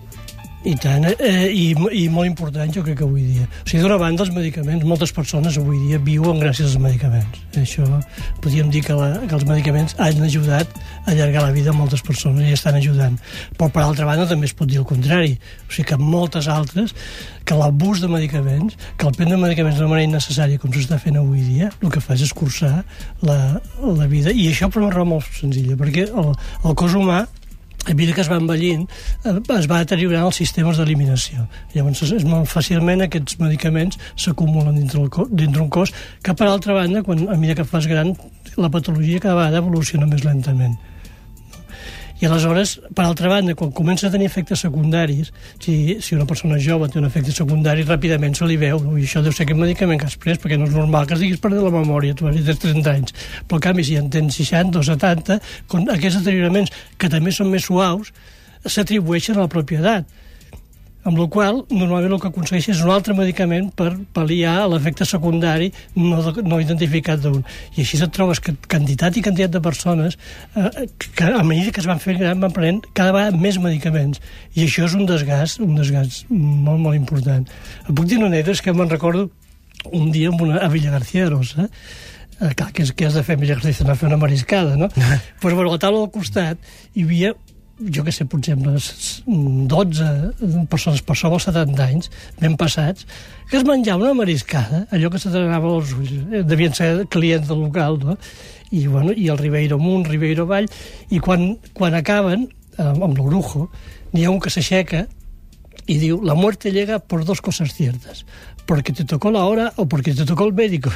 I 0.66 0.72
tant, 0.82 1.04
eh, 1.06 1.46
i, 1.54 1.66
i 1.94 2.06
molt 2.10 2.26
important 2.26 2.72
jo 2.74 2.82
crec 2.82 2.96
que 2.98 3.04
avui 3.06 3.22
dia. 3.22 3.44
O 3.46 3.68
sigui, 3.68 3.84
d'una 3.84 4.00
banda, 4.00 4.24
els 4.24 4.32
medicaments, 4.34 4.82
moltes 4.88 5.12
persones 5.14 5.54
avui 5.60 5.78
dia 5.84 6.00
viuen 6.02 6.40
gràcies 6.42 6.72
als 6.72 6.80
medicaments. 6.82 7.38
Això 7.60 7.86
podríem 8.42 8.72
dir 8.74 8.82
que, 8.82 8.96
la, 8.98 9.12
que 9.28 9.36
els 9.38 9.46
medicaments 9.46 9.94
han 10.02 10.26
ajudat 10.26 10.74
a 11.04 11.12
allargar 11.14 11.44
la 11.44 11.54
vida 11.54 11.70
a 11.70 11.76
moltes 11.76 12.02
persones 12.02 12.50
i 12.50 12.56
estan 12.56 12.80
ajudant. 12.80 13.14
Però, 13.54 13.70
per 13.70 13.84
altra 13.84 14.10
banda, 14.10 14.26
també 14.26 14.50
es 14.50 14.56
pot 14.58 14.66
dir 14.66 14.82
el 14.82 14.88
contrari. 14.90 15.38
O 15.68 15.70
sigui 15.70 15.86
que 15.92 16.00
moltes 16.02 16.50
altres, 16.50 16.96
que 17.46 17.54
l'abús 17.54 18.02
de 18.02 18.10
medicaments, 18.10 18.74
que 18.98 19.06
el 19.06 19.14
prendre 19.14 19.38
medicaments 19.38 19.78
de 19.78 19.86
manera 19.86 20.10
innecessària, 20.10 20.58
com 20.58 20.74
s'està 20.74 20.98
fent 20.98 21.22
avui 21.22 21.46
dia, 21.46 21.70
el 21.78 21.94
que 21.94 22.02
fa 22.02 22.18
és 22.18 22.26
escurçar 22.26 22.80
la, 23.22 23.38
la 23.86 24.10
vida. 24.10 24.34
I 24.34 24.50
això 24.50 24.66
per 24.66 24.82
una 24.82 24.90
raó 24.90 25.06
molt 25.14 25.30
senzilla, 25.38 25.78
perquè 25.78 26.10
el, 26.10 26.34
el 26.66 26.74
cos 26.74 26.98
humà 26.98 27.22
a 27.86 27.94
mesura 27.94 28.14
que 28.16 28.24
es 28.24 28.30
va 28.30 28.40
envellint, 28.40 28.86
eh, 29.24 29.36
es 29.58 29.68
va 29.70 29.78
deteriorant 29.84 30.26
els 30.26 30.40
sistemes 30.42 30.80
d'eliminació. 30.80 31.46
Llavors, 31.74 32.02
és 32.02 32.26
molt 32.26 32.50
fàcilment 32.50 33.06
aquests 33.06 33.38
medicaments 33.42 34.00
s'acumulen 34.16 34.74
dintre, 34.80 35.06
dintre 35.30 35.62
un 35.62 35.70
cos 35.70 35.94
que, 36.22 36.34
per 36.34 36.50
altra 36.50 36.74
banda, 36.74 37.04
quan, 37.06 37.28
a 37.28 37.38
mesura 37.38 37.62
que 37.62 37.70
fas 37.70 37.86
gran, 37.86 38.14
la 38.56 38.72
patologia 38.72 39.22
cada 39.22 39.38
vegada 39.38 39.62
evoluciona 39.62 40.10
més 40.10 40.26
lentament. 40.26 40.76
I 42.16 42.24
aleshores, 42.24 42.78
per 42.96 43.04
altra 43.04 43.28
banda, 43.28 43.54
quan 43.54 43.72
comença 43.76 44.06
a 44.08 44.12
tenir 44.12 44.30
efectes 44.30 44.62
secundaris, 44.64 45.32
si, 45.60 45.98
si 46.00 46.16
una 46.16 46.24
persona 46.24 46.56
jove 46.56 46.88
té 46.88 46.96
un 47.00 47.08
efecte 47.08 47.34
secundari, 47.36 47.84
ràpidament 47.84 48.36
se 48.38 48.48
li 48.48 48.56
veu, 48.60 48.80
i 48.96 49.04
això 49.04 49.20
deu 49.24 49.34
ser 49.36 49.44
aquest 49.44 49.60
medicament 49.60 50.00
que 50.00 50.08
has 50.08 50.16
pres, 50.20 50.40
perquè 50.40 50.56
no 50.56 50.64
és 50.64 50.72
normal 50.72 51.04
que 51.04 51.16
es 51.18 51.24
diguis 51.24 51.42
perdre 51.42 51.60
la 51.66 51.74
memòria, 51.74 52.16
tu 52.16 52.28
has 52.30 52.38
dit 52.38 52.62
30 52.62 52.94
anys. 52.94 53.16
Però, 53.44 53.60
en 53.60 53.66
canvi, 53.68 53.84
si 53.84 53.98
en 54.00 54.08
tens 54.12 54.40
60 54.40 54.80
o 54.80 54.86
70, 54.86 55.40
con 55.68 55.84
aquests 55.92 56.22
deterioraments, 56.22 56.72
que 56.96 57.12
també 57.12 57.36
són 57.36 57.52
més 57.52 57.68
suaus, 57.68 58.14
s'atribueixen 58.64 59.36
a 59.36 59.44
la 59.44 59.52
pròpia 59.52 59.84
edat 59.84 60.16
amb 61.06 61.20
la 61.20 61.26
qual 61.30 61.60
normalment 61.70 62.16
el 62.16 62.20
que 62.22 62.30
aconsegueix 62.32 62.68
és 62.72 62.82
un 62.82 62.90
altre 62.90 63.14
medicament 63.14 63.68
per 63.78 63.92
pal·liar 64.16 64.66
l'efecte 64.72 65.06
secundari 65.06 65.70
no, 65.94 66.18
no 66.42 66.58
identificat 66.62 67.22
d'un. 67.22 67.44
I 67.76 67.84
així 67.84 68.00
et 68.02 68.12
trobes 68.14 68.42
que 68.42 68.56
quantitat 68.66 69.16
i 69.16 69.22
quantitat 69.22 69.54
de 69.54 69.62
persones 69.62 70.18
eh, 70.58 70.86
que 70.98 71.30
a 71.30 71.44
mesura 71.46 71.74
que 71.76 71.82
es 71.84 71.88
van 71.88 72.02
fer 72.02 72.16
gran 72.18 72.42
van 72.42 72.54
prenent 72.54 72.82
cada 72.92 73.14
vegada 73.14 73.38
més 73.46 73.60
medicaments. 73.62 74.20
I 74.58 74.66
això 74.66 74.88
és 74.90 74.98
un 74.98 75.06
desgast, 75.06 75.62
un 75.62 75.78
desgast 75.78 76.26
molt, 76.30 76.82
molt 76.82 76.98
important. 76.98 77.46
Et 77.86 77.94
puc 77.94 78.10
dir 78.10 78.18
una 78.20 78.30
anècdota, 78.32 78.58
és 78.58 78.66
que 78.66 78.74
me'n 78.74 78.90
recordo 78.90 79.28
un 79.94 80.10
dia 80.10 80.32
amb 80.32 80.42
una, 80.42 80.58
a 80.58 80.68
Villa 80.72 80.90
García 80.90 81.28
de 81.28 81.34
Rosa, 81.36 81.68
eh, 82.40 82.52
clar, 82.54 82.72
que, 82.72 82.82
és, 82.82 82.92
que 82.92 83.06
has 83.06 83.14
de 83.14 83.22
fer 83.22 83.38
a 83.38 83.40
Villa 83.40 83.58
García, 83.58 83.84
anar 83.84 83.94
a 83.94 84.00
fer 84.00 84.10
una 84.10 84.18
mariscada, 84.18 84.76
no? 84.76 84.88
pues, 84.90 85.54
bueno, 85.54 85.70
a 85.70 85.76
la 85.76 85.82
taula 85.82 86.02
al 86.02 86.10
costat 86.10 86.58
hi 86.94 87.06
havia 87.06 87.36
jo 87.78 88.04
que 88.04 88.12
sé, 88.14 88.24
potser 88.28 88.54
amb 88.56 88.68
les 88.70 88.86
12 89.26 90.66
persones 90.70 91.02
per 91.04 91.16
sobre 91.18 91.38
els 91.38 91.46
70 91.48 91.84
anys, 91.84 92.10
ben 92.40 92.56
passats, 92.60 93.06
que 93.50 93.58
es 93.60 93.66
menjava 93.68 94.06
una 94.06 94.16
mariscada, 94.16 94.84
allò 94.94 95.10
que 95.12 95.20
se 95.20 95.32
t'anava 95.32 95.74
als 95.76 95.92
ulls. 95.96 96.14
Eh, 96.32 96.42
devien 96.48 96.74
ser 96.76 96.90
clients 97.12 97.48
del 97.50 97.60
local, 97.66 98.00
no? 98.02 98.16
I, 98.70 98.86
bueno, 98.86 99.12
i 99.12 99.28
el 99.32 99.38
Ribeiro 99.38 99.76
amunt, 99.80 100.08
Ribeiro 100.08 100.46
avall, 100.48 100.70
i 101.12 101.20
quan, 101.22 101.52
quan 101.76 101.94
acaben, 101.98 102.48
eh, 102.76 102.88
amb 102.88 103.12
l'orujo, 103.18 103.68
n'hi 104.14 104.24
ha 104.24 104.32
un 104.32 104.40
que 104.40 104.52
s'aixeca 104.52 105.04
y 105.86 105.98
diu, 106.02 106.22
la 106.24 106.34
muerte 106.34 106.72
llega 106.72 106.98
por 106.98 107.24
dos 107.24 107.40
cosas 107.40 107.74
ciertas, 107.74 108.24
porque 108.66 108.92
te 108.92 109.04
tocó 109.04 109.30
la 109.30 109.44
hora 109.44 109.72
o 109.76 109.86
porque 109.88 110.12
te 110.14 110.26
tocó 110.26 110.46
el 110.46 110.52
médico. 110.52 110.90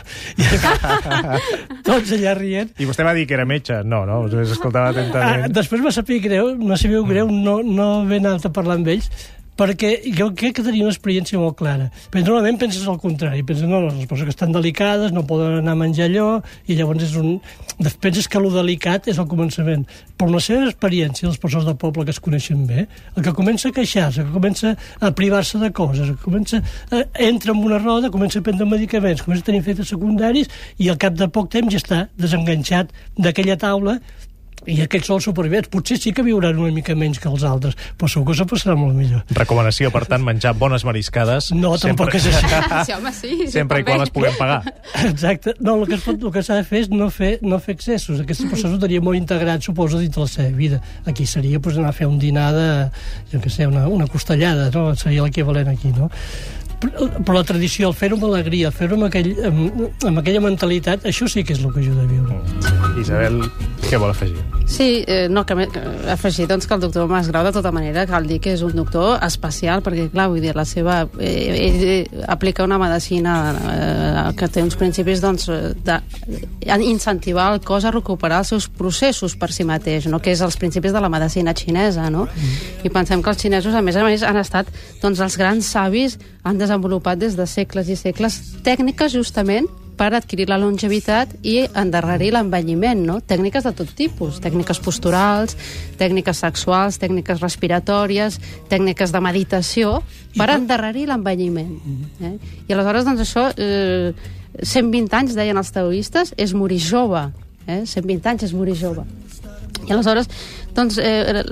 Tots 1.87 2.13
allà 2.17 2.35
rient. 2.37 2.75
I 2.83 2.89
vostè 2.89 3.07
va 3.07 3.15
dir 3.17 3.27
que 3.31 3.37
era 3.39 3.47
metge? 3.49 3.81
No, 3.87 4.03
no, 4.09 4.21
us 4.27 4.55
escoltava 4.57 4.91
atentament. 4.91 5.47
Ah, 5.47 5.53
després 5.61 5.85
va 5.85 5.95
saber 5.95 6.21
greu, 6.25 6.55
no 6.59 6.77
sabeu 6.81 7.07
greu 7.09 7.31
no, 7.31 7.61
no 7.63 7.91
haver 8.03 8.21
anat 8.25 8.51
a 8.51 8.53
parlar 8.55 8.81
amb 8.81 8.91
ells, 8.93 9.09
perquè 9.61 9.91
jo 10.17 10.31
crec 10.33 10.57
que 10.57 10.65
tenia 10.65 10.87
una 10.87 10.95
experiència 10.95 11.39
molt 11.41 11.59
clara. 11.59 11.91
Però 12.09 12.23
normalment 12.25 12.57
penses 12.63 12.87
al 12.89 12.97
contrari, 13.03 13.43
penses, 13.45 13.69
no, 13.69 13.83
les 13.85 14.07
persones 14.09 14.31
que 14.31 14.37
estan 14.37 14.55
delicades 14.55 15.13
no 15.13 15.27
poden 15.29 15.59
anar 15.59 15.75
a 15.77 15.81
menjar 15.83 16.07
allò, 16.09 16.29
i 16.65 16.79
llavors 16.79 17.05
és 17.05 17.17
un... 17.21 17.35
penses 18.01 18.29
que 18.31 18.41
lo 18.41 18.53
delicat 18.55 19.11
és 19.13 19.21
el 19.21 19.29
començament. 19.29 19.85
Però 20.17 20.33
la 20.33 20.41
seva 20.45 20.65
experiència, 20.69 21.29
les 21.29 21.41
persones 21.43 21.69
del 21.69 21.77
poble 21.81 22.07
que 22.09 22.15
es 22.15 22.23
coneixen 22.25 22.65
bé, 22.71 22.87
el 23.17 23.27
que 23.27 23.35
comença 23.37 23.69
a 23.69 23.77
queixar-se, 23.77 24.25
que 24.25 24.33
comença 24.33 24.73
a 25.01 25.13
privar-se 25.17 25.61
de 25.61 25.71
coses, 25.77 26.15
que 26.15 26.25
comença 26.25 26.63
a, 26.89 27.05
entra 27.29 27.53
en 27.53 27.61
una 27.61 27.83
roda, 27.83 28.13
comença 28.13 28.41
a 28.41 28.47
prendre 28.47 28.69
medicaments, 28.69 29.27
comença 29.27 29.45
a 29.45 29.51
tenir 29.51 29.61
efectes 29.61 29.93
secundaris, 29.93 30.49
i 30.81 30.89
al 30.89 30.97
cap 31.01 31.21
de 31.21 31.29
poc 31.29 31.53
temps 31.53 31.73
ja 31.73 31.83
està 31.83 32.03
desenganxat 32.17 32.97
d'aquella 33.21 33.61
taula 33.61 33.99
i 34.69 34.81
aquests 34.85 35.09
són 35.09 35.19
els 35.21 35.27
supervivents. 35.29 35.71
Potser 35.73 35.97
sí 36.01 36.13
que 36.17 36.25
viuran 36.27 36.59
una 36.61 36.73
mica 36.75 36.95
menys 36.99 37.21
que 37.23 37.29
els 37.31 37.45
altres, 37.47 37.77
però 37.99 38.11
segur 38.11 38.33
que 38.33 38.39
se 38.41 38.47
passarà 38.49 38.77
molt 38.79 38.97
millor. 38.97 39.23
Recomanació, 39.37 39.93
per 39.95 40.05
tant, 40.11 40.25
menjar 40.27 40.53
bones 40.59 40.85
mariscades. 40.89 41.51
No, 41.57 41.77
tampoc 41.81 42.17
és 42.19 42.29
així. 42.31 42.49
Sí, 42.91 42.95
home, 42.95 43.11
sí. 43.15 43.33
Sempre 43.53 43.81
i 43.81 43.85
quan 43.87 44.01
les 44.01 44.13
puguem 44.13 44.35
pagar. 44.39 44.61
Exacte. 45.07 45.55
No, 45.61 45.77
el 45.81 45.89
que, 45.89 45.97
es 45.99 46.05
pot, 46.05 46.17
el 46.17 46.33
que 46.35 46.43
s'ha 46.45 46.61
de 46.61 46.67
fer 46.67 46.85
és 46.85 46.93
no 46.93 47.11
fer, 47.15 47.33
no 47.47 47.61
fer 47.63 47.77
excessos. 47.77 48.23
Aquestes 48.23 48.49
persones 48.51 48.77
ho 48.77 48.81
tenien 48.83 49.05
molt 49.05 49.19
integrat, 49.19 49.65
suposo, 49.65 50.01
dintre 50.01 50.25
la 50.25 50.31
seva 50.31 50.55
vida. 50.57 50.81
Aquí 51.11 51.27
seria 51.29 51.61
pues, 51.61 51.79
anar 51.81 51.93
a 51.93 51.97
fer 51.97 52.09
un 52.11 52.19
dinar 52.23 52.51
de, 52.57 52.71
jo 53.33 53.43
què 53.43 53.53
sé, 53.53 53.69
una, 53.71 53.87
una 53.89 54.09
costellada, 54.11 54.71
no? 54.75 54.91
Seria 54.99 55.27
l'equivalent 55.27 55.71
aquí, 55.73 55.93
no? 55.97 56.11
però 56.81 57.35
la 57.35 57.45
tradició, 57.45 57.91
el 57.91 57.97
fer-ho 57.97 58.17
amb 58.17 58.27
alegria, 58.31 58.71
fer-ho 58.73 58.97
amb, 58.97 59.07
aquell, 59.11 59.35
amb, 59.45 60.07
amb 60.09 60.23
aquella 60.23 60.41
mentalitat, 60.45 61.05
això 61.11 61.29
sí 61.29 61.45
que 61.45 61.53
és 61.53 61.61
el 61.61 61.75
que 61.75 61.83
ajuda 61.83 62.07
a 62.07 62.09
viure. 62.09 62.39
Isabel, 63.03 63.43
què 63.91 63.99
vol 63.99 64.13
afegir? 64.13 64.39
Sí, 64.71 65.05
eh, 65.07 65.27
no, 65.29 65.43
que, 65.47 65.67
que 65.67 65.81
afegir 66.13 66.47
doncs, 66.47 66.69
que 66.69 66.75
el 66.77 66.81
doctor 66.81 67.09
Mas 67.11 67.29
Grau, 67.29 67.43
de 67.43 67.51
tota 67.51 67.73
manera, 67.75 68.05
cal 68.07 68.27
dir 68.29 68.39
que 68.43 68.53
és 68.55 68.63
un 68.63 68.77
doctor 68.79 69.19
especial, 69.27 69.83
perquè, 69.83 70.07
clar, 70.13 70.29
vull 70.31 70.45
dir, 70.45 70.55
la 70.55 70.65
seva... 70.69 71.01
Eh, 71.19 71.51
ell 71.67 71.83
eh, 71.83 71.97
aplica 72.31 72.63
una 72.63 72.79
medicina 72.79 73.35
eh, 73.59 74.23
que 74.39 74.47
té 74.47 74.63
uns 74.63 74.79
principis, 74.79 75.23
doncs, 75.25 75.49
d'incentivar 75.83 77.49
el 77.57 77.61
cos 77.67 77.89
a 77.89 77.95
recuperar 77.97 78.45
els 78.45 78.55
seus 78.55 78.71
processos 78.71 79.35
per 79.35 79.51
si 79.51 79.67
mateix, 79.67 80.07
no? 80.07 80.23
que 80.23 80.31
és 80.37 80.45
els 80.47 80.59
principis 80.61 80.95
de 80.95 81.03
la 81.03 81.11
medicina 81.11 81.57
xinesa, 81.57 82.07
no? 82.15 82.29
Mm. 82.31 82.87
I 82.87 82.95
pensem 82.95 83.27
que 83.27 83.35
els 83.35 83.43
xinesos, 83.43 83.75
a 83.75 83.83
més 83.83 83.99
a 83.99 84.07
més, 84.07 84.23
han 84.23 84.39
estat, 84.39 84.71
doncs, 85.03 85.19
els 85.19 85.39
grans 85.41 85.67
savis 85.67 86.21
han 86.47 86.63
desenvolupat 86.63 87.19
des 87.19 87.35
de 87.37 87.47
segles 87.51 87.91
i 87.91 87.99
segles 87.99 88.39
tècniques, 88.63 89.19
justament, 89.19 89.67
per 90.01 90.15
adquirir 90.17 90.49
la 90.49 90.57
longevitat 90.57 91.35
i 91.45 91.59
endarrerir 91.77 92.31
l'envelliment, 92.33 93.03
no? 93.05 93.19
Tècniques 93.21 93.67
de 93.67 93.73
tot 93.77 93.91
tipus, 93.99 94.39
tècniques 94.41 94.81
posturals, 94.81 95.57
tècniques 96.01 96.41
sexuals, 96.41 96.97
tècniques 97.03 97.43
respiratòries, 97.45 98.39
tècniques 98.73 99.13
de 99.13 99.21
meditació, 99.21 99.99
per 100.39 100.49
endarrerir 100.55 101.05
l'envelliment. 101.11 101.75
Eh? 102.25 102.33
I 102.65 102.77
aleshores, 102.77 103.05
doncs, 103.05 103.27
això, 103.27 103.51
eh, 103.61 104.15
120 104.63 105.13
anys, 105.21 105.37
deien 105.37 105.61
els 105.61 105.73
taoistes, 105.75 106.33
és 106.41 106.57
morir 106.57 106.81
jove. 106.81 107.27
Eh? 107.67 107.83
120 107.85 108.33
anys 108.33 108.49
és 108.49 108.57
morir 108.57 108.79
jove. 108.81 109.05
I 109.85 109.93
aleshores, 109.93 110.33
doncs, 110.75 110.97
eh, 110.97 111.45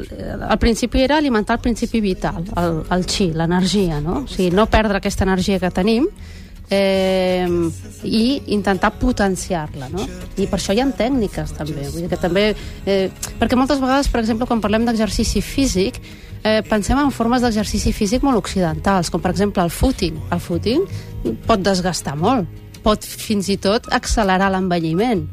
al 0.48 0.58
principi 0.58 1.04
era 1.04 1.20
alimentar 1.20 1.58
el 1.58 1.66
principi 1.68 2.00
vital, 2.00 2.48
el, 2.56 2.82
el 2.96 3.04
chi, 3.04 3.28
l'energia, 3.36 4.00
no? 4.00 4.22
O 4.24 4.26
sigui, 4.26 4.50
no 4.56 4.70
perdre 4.72 5.02
aquesta 5.02 5.28
energia 5.28 5.60
que 5.60 5.74
tenim, 5.74 6.08
eh, 6.70 7.48
i 8.04 8.42
intentar 8.54 8.92
potenciar-la, 9.00 9.88
no? 9.92 10.04
I 10.36 10.46
per 10.46 10.60
això 10.60 10.76
hi 10.76 10.82
ha 10.82 10.88
tècniques, 10.92 11.54
també. 11.56 11.88
Vull 11.88 12.04
dir 12.04 12.12
que 12.12 12.20
també 12.20 12.50
eh, 12.86 13.08
perquè 13.40 13.58
moltes 13.58 13.80
vegades, 13.82 14.10
per 14.12 14.22
exemple, 14.22 14.48
quan 14.48 14.62
parlem 14.64 14.86
d'exercici 14.88 15.42
físic, 15.44 16.00
eh, 16.42 16.62
pensem 16.68 16.98
en 17.00 17.12
formes 17.14 17.42
d'exercici 17.42 17.92
físic 17.92 18.24
molt 18.26 18.38
occidentals, 18.40 19.10
com 19.10 19.22
per 19.24 19.32
exemple 19.34 19.62
el 19.64 19.72
footing. 19.74 20.18
El 20.34 20.40
footing 20.44 20.86
pot 21.46 21.62
desgastar 21.64 22.16
molt, 22.18 22.48
pot 22.84 23.04
fins 23.04 23.48
i 23.48 23.58
tot 23.60 23.88
accelerar 23.92 24.52
l'envelliment. 24.54 25.26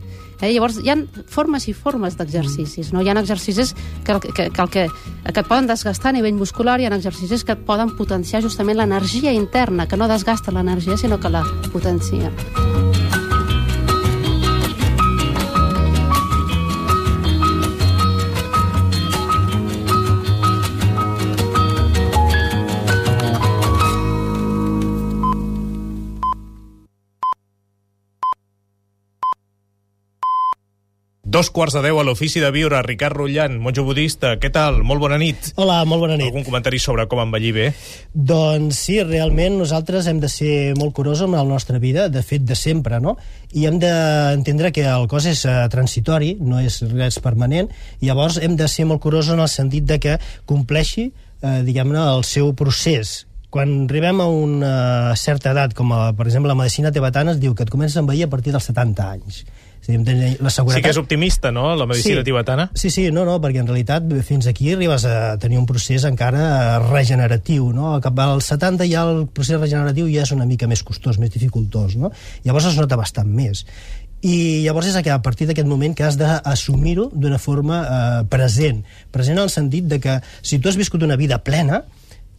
Eh? 0.45 0.53
Llavors, 0.53 0.79
hi 0.83 0.91
ha 0.93 0.97
formes 1.31 1.67
i 1.67 1.73
formes 1.73 2.17
d'exercicis. 2.19 2.93
No? 2.93 3.01
Hi 3.01 3.09
ha 3.09 3.17
exercicis 3.19 3.73
que, 4.05 4.19
que, 4.19 4.31
que, 4.33 4.49
que, 4.53 4.85
que, 4.85 4.87
et 5.33 5.43
poden 5.49 5.67
desgastar 5.71 6.13
a 6.13 6.17
nivell 6.19 6.37
muscular, 6.37 6.79
hi 6.79 6.89
ha 6.89 6.95
exercicis 6.95 7.43
que 7.43 7.57
et 7.57 7.65
poden 7.67 7.95
potenciar 7.97 8.43
justament 8.45 8.79
l'energia 8.79 9.33
interna, 9.33 9.87
que 9.87 9.97
no 9.97 10.09
desgasta 10.11 10.53
l'energia, 10.55 10.97
sinó 10.97 11.19
que 11.19 11.33
la 11.33 11.43
potencia. 11.73 12.31
Dos 31.35 31.49
quarts 31.51 31.73
de 31.75 31.81
deu 31.83 31.97
a 31.99 32.03
l'ofici 32.07 32.39
de 32.39 32.47
viure. 32.55 32.77
Ricard 32.85 33.17
Rullant, 33.17 33.57
monjo 33.59 33.83
budista, 33.83 34.29
què 34.39 34.47
tal? 34.55 34.77
Molt 34.87 35.01
bona 35.03 35.17
nit. 35.19 35.49
Hola, 35.59 35.81
molt 35.83 36.05
bona 36.05 36.15
nit. 36.15 36.29
Algun 36.29 36.45
comentari 36.47 36.79
sobre 36.79 37.03
com 37.11 37.19
envellir 37.19 37.51
bé? 37.57 37.65
Doncs 38.15 38.79
sí, 38.85 38.95
realment 39.03 39.57
nosaltres 39.59 40.07
hem 40.07 40.21
de 40.23 40.29
ser 40.31 40.53
molt 40.79 40.93
curosos 40.95 41.25
amb 41.25 41.35
la 41.35 41.43
nostra 41.43 41.75
vida, 41.83 42.05
de 42.07 42.23
fet, 42.23 42.45
de 42.47 42.55
sempre, 42.55 43.01
no? 43.03 43.17
I 43.51 43.67
hem 43.67 43.81
d'entendre 43.83 44.71
que 44.71 44.87
el 44.87 45.09
cos 45.11 45.27
és 45.27 45.43
uh, 45.43 45.65
transitori, 45.73 46.37
no 46.39 46.63
és 46.63 46.79
res 46.93 47.19
permanent, 47.19 47.67
i 47.99 48.07
llavors 48.07 48.39
hem 48.39 48.55
de 48.55 48.71
ser 48.71 48.87
molt 48.87 49.03
curosos 49.03 49.35
en 49.35 49.43
el 49.43 49.51
sentit 49.51 49.91
de 49.91 49.99
que 49.99 50.15
compleixi 50.47 51.09
eh, 51.09 51.59
diguem-ne, 51.67 51.99
el 52.15 52.23
seu 52.23 52.55
procés. 52.55 53.25
Quan 53.51 53.75
arribem 53.89 54.23
a 54.23 54.31
una 54.31 54.73
certa 55.19 55.51
edat, 55.51 55.75
com 55.75 55.91
a, 55.91 56.13
per 56.15 56.29
exemple 56.29 56.55
la 56.55 56.55
medicina 56.63 56.95
tibetana, 56.95 57.35
es 57.35 57.43
diu 57.43 57.51
que 57.51 57.67
et 57.67 57.75
comences 57.75 57.99
a 57.99 58.07
envellir 58.07 58.29
a 58.29 58.31
partir 58.31 58.55
dels 58.55 58.71
70 58.71 59.11
anys. 59.11 59.43
La 59.87 60.49
seguretat... 60.49 60.79
Sí 60.79 60.81
que 60.83 60.91
és 60.93 60.97
optimista, 60.97 61.51
no?, 61.51 61.75
la 61.75 61.85
medicina 61.85 62.21
Sí. 62.21 62.25
tibetana. 62.29 62.69
Sí, 62.73 62.89
sí, 62.89 63.09
no, 63.11 63.25
no, 63.25 63.39
perquè 63.41 63.61
en 63.61 63.67
realitat 63.67 64.03
fins 64.25 64.47
aquí 64.47 64.71
arribes 64.73 65.05
a 65.05 65.37
tenir 65.37 65.59
un 65.59 65.65
procés 65.69 66.03
encara 66.09 66.79
regeneratiu, 66.87 67.71
no? 67.73 67.99
Cap 68.01 68.17
als 68.19 68.49
70 68.53 68.87
ja 68.89 69.03
el 69.09 69.27
procés 69.27 69.59
regeneratiu 69.61 70.07
ja 70.11 70.23
és 70.25 70.31
una 70.33 70.45
mica 70.49 70.67
més 70.67 70.81
costós, 70.83 71.19
més 71.21 71.29
dificultós, 71.33 71.95
no? 71.95 72.11
Llavors 72.43 72.65
es 72.71 72.77
nota 72.79 72.97
bastant 72.97 73.29
més. 73.29 73.65
I 74.25 74.63
llavors 74.65 74.87
és 74.89 74.95
que 75.05 75.11
a 75.13 75.21
partir 75.21 75.45
d'aquest 75.45 75.67
moment 75.69 75.93
que 75.93 76.03
has 76.07 76.15
d'assumir-ho 76.17 77.11
d'una 77.13 77.37
forma 77.37 77.81
eh, 77.83 78.23
present. 78.31 78.79
Present 79.13 79.37
en 79.37 79.43
el 79.43 79.51
sentit 79.53 79.85
de 79.85 79.99
que 80.01 80.15
si 80.41 80.57
tu 80.57 80.69
has 80.71 80.77
viscut 80.79 81.03
una 81.05 81.15
vida 81.19 81.43
plena, 81.43 81.83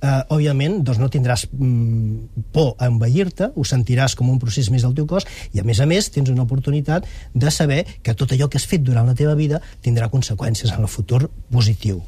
eh, 0.02 0.35
òbviament 0.35 0.80
doncs 0.85 1.00
no 1.00 1.11
tindràs 1.12 1.46
mm, 1.52 2.46
por 2.52 2.74
a 2.78 2.90
envellir-te, 2.90 3.50
ho 3.54 3.64
sentiràs 3.64 4.16
com 4.18 4.30
un 4.32 4.40
procés 4.42 4.70
més 4.72 4.87
del 4.87 4.96
teu 4.96 5.09
cos 5.11 5.28
i 5.54 5.62
a 5.62 5.66
més 5.66 5.80
a 5.80 5.88
més 5.88 6.11
tens 6.12 6.32
una 6.32 6.46
oportunitat 6.46 7.06
de 7.35 7.54
saber 7.54 7.85
que 8.02 8.14
tot 8.14 8.32
allò 8.32 8.50
que 8.50 8.61
has 8.61 8.68
fet 8.68 8.85
durant 8.85 9.09
la 9.09 9.16
teva 9.18 9.37
vida 9.38 9.62
tindrà 9.82 10.11
conseqüències 10.12 10.74
en 10.74 10.87
el 10.87 10.92
futur 10.92 11.26
positiu. 11.52 12.02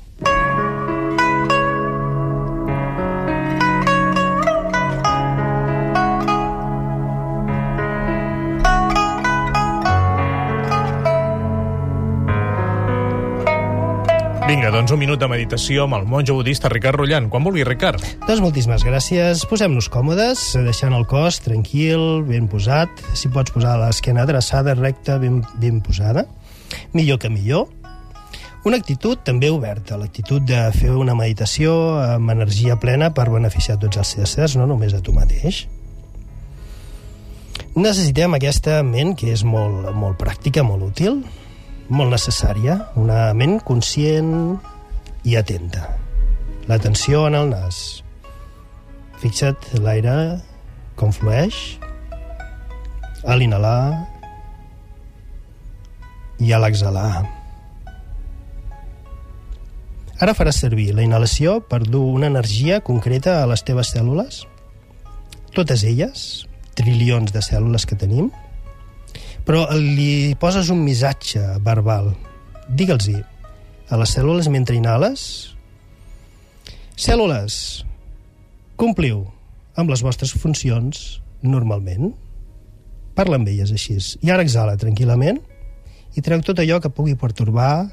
Vinga, 14.48 14.70
doncs 14.72 14.94
un 14.94 14.96
minut 14.96 15.20
de 15.20 15.26
meditació 15.28 15.82
amb 15.84 15.98
el 15.98 16.06
monjo 16.08 16.32
budista 16.38 16.70
Ricard 16.72 16.96
Rullant. 16.96 17.26
Quan 17.28 17.44
vulgui, 17.44 17.66
Ricard. 17.68 18.00
Doncs 18.24 18.40
moltíssimes 18.40 18.80
gràcies. 18.80 19.42
Posem-nos 19.44 19.90
còmodes, 19.92 20.40
deixant 20.64 20.94
el 20.96 21.02
cos 21.04 21.42
tranquil, 21.44 22.22
ben 22.24 22.46
posat. 22.48 23.02
Si 23.12 23.28
pots 23.28 23.52
posar 23.52 23.74
l'esquena 23.76 24.22
adreçada, 24.24 24.72
recta, 24.72 25.18
ben, 25.20 25.42
ben 25.60 25.82
posada. 25.84 26.24
Millor 26.96 27.18
que 27.20 27.28
millor. 27.28 27.66
Una 28.64 28.78
actitud 28.80 29.20
també 29.20 29.50
oberta, 29.52 29.98
l'actitud 30.00 30.46
de 30.48 30.62
fer 30.72 30.94
una 30.96 31.12
meditació 31.18 31.74
amb 32.00 32.32
energia 32.32 32.78
plena 32.80 33.10
per 33.12 33.26
beneficiar 33.28 33.76
tots 33.82 34.00
els 34.00 34.14
éssers, 34.24 34.54
no 34.56 34.64
només 34.70 34.96
a 34.96 35.02
tu 35.04 35.12
mateix. 35.12 35.66
Necessitem 37.76 38.38
aquesta 38.40 38.80
ment 38.80 39.12
que 39.12 39.28
és 39.36 39.44
molt, 39.44 39.92
molt 39.92 40.16
pràctica, 40.16 40.64
molt 40.64 40.88
útil, 40.88 41.20
molt 41.88 42.12
necessària, 42.12 42.76
una 43.00 43.32
ment 43.36 43.58
conscient 43.64 44.58
i 45.24 45.36
atenta. 45.40 45.86
L'atenció 46.68 47.26
en 47.28 47.36
el 47.38 47.50
nas. 47.52 48.02
Fixa't 49.22 49.80
l'aire 49.82 50.14
com 50.98 51.12
flueix 51.14 51.78
a 53.24 53.34
l'inhalar 53.38 54.06
i 56.38 56.52
a 56.52 56.60
l'exhalar. 56.62 57.24
Ara 60.18 60.34
faràs 60.34 60.58
servir 60.60 60.90
la 60.94 61.04
inhalació 61.06 61.58
per 61.62 61.84
dur 61.86 62.04
una 62.14 62.28
energia 62.30 62.80
concreta 62.84 63.38
a 63.42 63.48
les 63.50 63.62
teves 63.66 63.92
cèl·lules, 63.94 64.42
totes 65.54 65.84
elles, 65.86 66.24
trilions 66.78 67.32
de 67.34 67.42
cèl·lules 67.42 67.86
que 67.86 67.98
tenim, 67.98 68.30
però 69.48 69.64
li 69.72 70.36
poses 70.36 70.68
un 70.68 70.82
missatge 70.84 71.40
verbal. 71.64 72.10
Digue'ls-hi 72.68 73.16
a 73.88 73.96
les 73.96 74.12
cèl·lules 74.12 74.50
mentre 74.52 74.76
inhales 74.76 75.22
Cèl·lules, 76.98 77.54
compliu 78.76 79.22
amb 79.78 79.88
les 79.88 80.02
vostres 80.02 80.34
funcions 80.34 81.22
normalment. 81.46 82.10
Parla 83.14 83.38
amb 83.38 83.48
elles 83.48 83.70
així. 83.70 83.96
I 84.26 84.32
ara 84.34 84.42
exhala 84.42 84.76
tranquil·lament 84.76 85.38
i 86.18 86.24
treu 86.26 86.42
tot 86.42 86.58
allò 86.58 86.80
que 86.82 86.90
pugui 86.90 87.14
pertorbar 87.16 87.86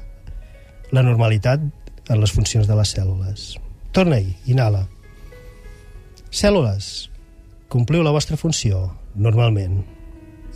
la 0.90 1.04
normalitat 1.06 1.62
en 1.62 2.18
les 2.20 2.34
funcions 2.34 2.66
de 2.66 2.76
les 2.76 2.96
cèl·lules. 2.98 3.52
Torna-hi, 3.94 4.34
inhala. 4.50 4.88
Cèl·lules, 6.34 7.06
compliu 7.70 8.02
la 8.02 8.12
vostra 8.12 8.36
funció 8.36 8.90
normalment 9.14 9.84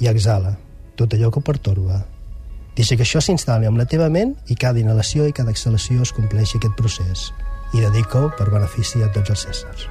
i 0.02 0.10
exhala 0.10 0.58
tot 1.00 1.16
allò 1.16 1.30
que 1.32 1.40
ho 1.40 1.46
pertorba. 1.46 2.02
Deixa 2.76 2.96
que 2.96 3.04
això 3.06 3.22
s'instal·li 3.24 3.68
amb 3.68 3.80
la 3.80 3.88
teva 3.88 4.08
ment 4.12 4.36
i 4.52 4.56
cada 4.56 4.80
inhalació 4.80 5.26
i 5.28 5.36
cada 5.36 5.52
exhalació 5.56 6.04
es 6.06 6.14
compleixi 6.16 6.60
aquest 6.60 6.76
procés 6.80 7.30
i 7.74 7.82
dedica-ho 7.82 8.32
per 8.38 8.50
benefici 8.52 9.02
a 9.04 9.10
tots 9.14 9.36
els 9.36 9.48
éssers. 9.54 9.88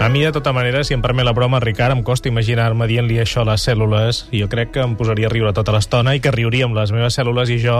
A 0.00 0.08
mi, 0.08 0.22
de 0.22 0.30
tota 0.30 0.52
manera, 0.54 0.84
si 0.86 0.94
em 0.94 1.02
permet 1.02 1.26
la 1.26 1.32
broma, 1.34 1.58
Ricard, 1.60 1.92
em 1.96 2.04
costa 2.06 2.28
imaginar-me 2.30 2.86
dient-li 2.86 3.16
això 3.18 3.42
a 3.42 3.48
les 3.50 3.64
cèl·lules. 3.66 4.20
Jo 4.30 4.46
crec 4.48 4.70
que 4.76 4.80
em 4.84 4.92
posaria 4.96 5.26
a 5.26 5.32
riure 5.32 5.50
tota 5.52 5.74
l'estona 5.74 6.14
i 6.14 6.20
que 6.22 6.30
riuríem 6.30 6.72
les 6.76 6.92
meves 6.94 7.18
cèl·lules 7.18 7.50
i 7.50 7.56
jo 7.60 7.74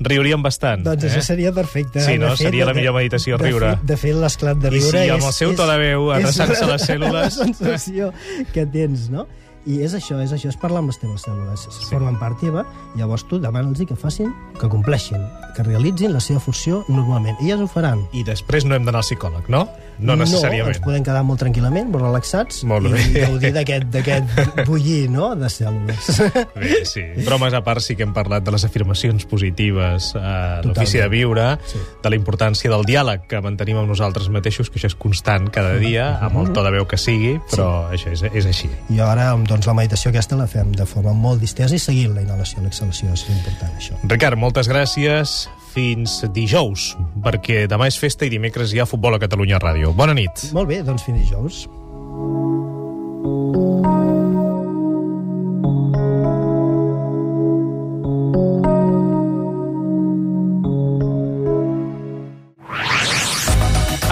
riuríem 0.00 0.42
bastant. 0.42 0.82
Doncs 0.86 1.04
eh? 1.04 1.10
això 1.12 1.22
seria 1.26 1.52
perfecte. 1.52 2.00
Sí, 2.00 2.16
no? 2.18 2.30
De 2.32 2.38
fet, 2.40 2.46
Seria 2.48 2.64
la 2.66 2.72
de- 2.72 2.80
millor 2.80 2.96
meditació, 2.96 3.36
de 3.36 3.44
riure. 3.50 3.74
fet- 3.76 3.84
De 3.92 3.96
fet, 4.00 4.16
l'esclat 4.16 4.56
de 4.64 4.68
I 4.72 4.78
riure 4.78 5.02
sí, 5.04 5.10
amb 5.12 5.20
és... 5.20 5.26
el 5.28 5.36
seu 5.36 5.50
és- 5.52 5.56
to 5.60 5.66
de 5.68 5.76
veu, 5.84 6.08
és 6.16 6.24
adreçant-se 6.24 6.64
a 6.64 6.70
les 6.72 6.88
cèl·lules. 6.88 7.20
La 7.20 7.30
sensació 7.44 8.12
que 8.54 8.64
tens, 8.66 9.10
no? 9.12 9.28
I 9.68 9.82
és 9.84 9.92
això, 9.94 10.16
és 10.24 10.32
això, 10.32 10.48
és 10.48 10.56
parlar 10.56 10.80
amb 10.80 10.88
les 10.92 10.98
teves 10.98 11.26
cèl·lules. 11.26 11.66
Sí. 11.68 11.84
Formen 11.90 12.16
part 12.20 12.38
teva, 12.40 12.64
llavors 12.96 13.26
tu 13.28 13.36
demana'ls 13.42 13.82
que 13.88 13.96
facin, 14.00 14.30
que 14.58 14.68
compleixin, 14.72 15.20
que 15.56 15.62
realitzin 15.66 16.14
la 16.14 16.20
seva 16.24 16.40
funció 16.40 16.84
normalment. 16.88 17.36
I 17.44 17.50
elles 17.52 17.60
ho 17.66 17.68
faran. 17.68 18.06
I 18.16 18.24
després 18.24 18.64
no 18.64 18.74
hem 18.78 18.86
d'anar 18.88 19.02
al 19.02 19.06
psicòleg, 19.06 19.50
no? 19.52 19.66
No 19.98 20.14
necessàriament. 20.14 20.68
No, 20.70 20.74
ens 20.76 20.80
podem 20.84 21.02
quedar 21.04 21.24
molt 21.26 21.40
tranquil·lament, 21.42 21.88
molt 21.90 22.04
relaxats, 22.06 22.62
Molt 22.70 22.86
bé. 22.92 23.00
i 23.02 23.18
gaudir 23.18 23.50
d'aquest 23.52 24.28
bullir, 24.68 25.08
no?, 25.10 25.32
de 25.36 25.50
cèl·lules. 25.50 26.08
Bé, 26.54 26.84
sí. 26.86 27.02
Bromes 27.26 27.52
a 27.58 27.60
part, 27.66 27.82
sí 27.82 27.96
que 27.98 28.06
hem 28.06 28.12
parlat 28.14 28.44
de 28.46 28.54
les 28.54 28.64
afirmacions 28.64 29.26
positives 29.26 30.12
a 30.16 30.60
l'ofici 30.64 30.98
de 31.02 31.08
viure, 31.12 31.48
Sí. 31.66 31.78
de 32.02 32.10
la 32.10 32.16
importància 32.16 32.70
del 32.70 32.86
diàleg 32.86 33.26
que 33.28 33.40
mantenim 33.42 33.76
amb 33.82 33.90
nosaltres 33.90 34.28
mateixos, 34.30 34.70
que 34.70 34.78
això 34.78 34.86
és 34.92 34.94
constant 34.94 35.50
cada 35.50 35.74
dia, 35.82 36.12
amb 36.24 36.38
el 36.44 36.52
to 36.54 36.62
de 36.62 36.70
veu 36.78 36.86
que 36.86 36.96
sigui, 36.96 37.34
però 37.50 37.90
això 37.90 38.12
és, 38.14 38.22
és 38.32 38.46
així. 38.46 38.70
I 38.94 39.00
ara, 39.02 39.32
doncs, 39.58 39.66
la 39.66 39.74
meditació 39.74 40.12
aquesta 40.12 40.38
la 40.38 40.46
fem 40.46 40.70
de 40.76 40.86
forma 40.86 41.12
molt 41.16 41.42
distesa 41.42 41.74
i 41.74 41.82
seguint 41.82 42.14
la 42.14 42.22
inhalació 42.22 42.60
i 42.62 42.66
l'exhalació, 42.68 43.10
és 43.12 43.24
important, 43.32 43.74
això. 43.74 43.98
Ricard, 44.06 44.38
moltes 44.38 44.70
gràcies. 44.70 45.48
Fins 45.68 46.22
dijous, 46.34 46.94
perquè 47.22 47.66
demà 47.70 47.86
és 47.90 47.98
festa 48.00 48.26
i 48.26 48.32
dimecres 48.32 48.72
hi 48.72 48.80
ha 48.80 48.86
futbol 48.88 49.14
a 49.14 49.20
Catalunya 49.22 49.60
Ràdio. 49.62 49.92
Bona 49.94 50.14
nit. 50.16 50.48
Molt 50.56 50.70
bé, 50.70 50.80
doncs 50.86 51.04
fins 51.06 51.20
dijous. 51.20 51.66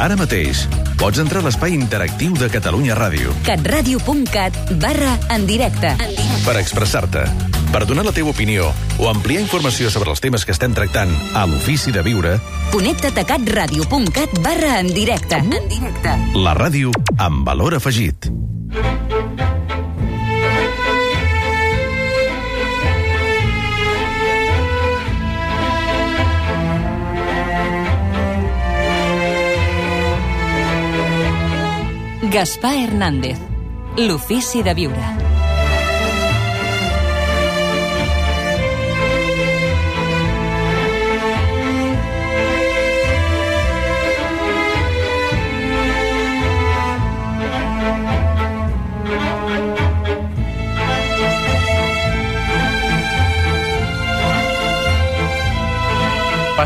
Ara 0.06 0.14
mateix 0.14 0.60
pots 1.00 1.18
entrar 1.18 1.40
a 1.42 1.44
l'espai 1.48 1.72
interactiu 1.74 2.36
de 2.38 2.46
Catalunya 2.52 2.94
Ràdio 2.94 3.32
catradio.cat 3.42 4.54
barra 4.78 5.16
en 5.34 5.48
directe. 5.48 5.90
En 5.98 6.12
directe. 6.14 6.44
per 6.44 6.54
expressar-te, 6.60 7.24
per 7.72 7.80
donar 7.90 8.04
la 8.06 8.12
teva 8.14 8.30
opinió 8.30 8.68
o 9.02 9.08
ampliar 9.10 9.42
informació 9.42 9.90
sobre 9.90 10.14
els 10.14 10.22
temes 10.22 10.46
que 10.46 10.54
estem 10.54 10.76
tractant 10.78 11.10
a 11.34 11.42
l'Ofici 11.50 11.90
de 11.90 12.06
Viure, 12.06 12.36
Connecta't 12.70 13.18
a 13.18 13.26
catradio.cat 13.26 14.38
barra 14.46 14.78
en 14.78 14.94
directe. 14.94 15.42
En 15.42 15.68
directe. 15.74 16.14
la 16.38 16.54
ràdio 16.54 16.94
amb 17.18 17.42
valor 17.42 17.74
afegit. 17.74 18.30
Gaspar 32.30 32.74
Hernández. 32.74 33.38
L'ofici 33.98 34.62
de 34.62 34.74
viure. 34.74 35.25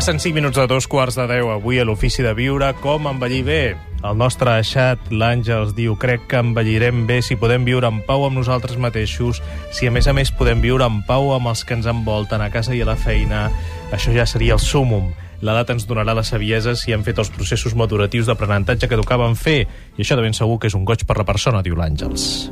Passen 0.01 0.19
5 0.19 0.33
minuts 0.33 0.57
de 0.57 0.65
dos 0.65 0.87
quarts 0.87 1.13
de 1.13 1.27
10 1.29 1.45
avui 1.53 1.77
a 1.77 1.83
l'Ofici 1.85 2.23
de 2.25 2.31
Viure. 2.33 2.71
Com 2.81 3.05
envellir 3.05 3.43
bé? 3.45 3.75
El 4.01 4.15
nostre 4.17 4.49
aixat, 4.49 5.11
l'Àngels, 5.13 5.75
diu 5.77 5.93
crec 5.93 6.23
que 6.25 6.39
envellirem 6.41 7.03
bé 7.05 7.19
si 7.21 7.37
podem 7.37 7.61
viure 7.69 7.85
en 7.85 7.99
pau 8.07 8.25
amb 8.25 8.39
nosaltres 8.39 8.81
mateixos, 8.81 9.43
si 9.69 9.85
a 9.85 9.93
més 9.93 10.09
a 10.09 10.17
més 10.17 10.33
podem 10.33 10.57
viure 10.65 10.89
en 10.89 11.03
pau 11.05 11.29
amb 11.35 11.53
els 11.53 11.61
que 11.61 11.77
ens 11.77 11.85
envolten 11.85 12.41
a 12.41 12.49
casa 12.49 12.73
i 12.73 12.81
a 12.81 12.89
la 12.89 12.97
feina. 12.97 13.43
Això 13.93 14.09
ja 14.09 14.25
seria 14.25 14.57
el 14.57 14.65
súmum. 14.65 15.13
L'edat 15.45 15.69
ens 15.77 15.85
donarà 15.85 16.17
la 16.17 16.25
saviesa 16.25 16.73
si 16.73 16.97
hem 16.97 17.05
fet 17.05 17.21
els 17.21 17.29
processos 17.29 17.77
maduratius 17.77 18.25
d'aprenentatge 18.25 18.89
que 18.89 19.03
tocaven 19.05 19.37
fer. 19.37 19.67
I 19.69 20.01
això 20.01 20.17
de 20.17 20.25
ben 20.25 20.33
segur 20.33 20.57
que 20.57 20.73
és 20.73 20.81
un 20.81 20.81
goig 20.81 21.05
per 21.05 21.21
la 21.21 21.29
persona, 21.29 21.61
diu 21.61 21.77
l'Àngels. 21.77 22.49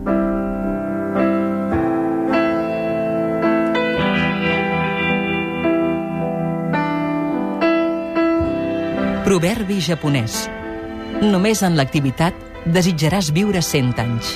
Proverbi 9.30 9.76
japonès. 9.78 10.48
Només 11.22 11.60
en 11.62 11.76
l'activitat 11.78 12.34
desitjaràs 12.74 13.28
viure 13.30 13.62
100 13.62 14.00
anys. 14.02 14.32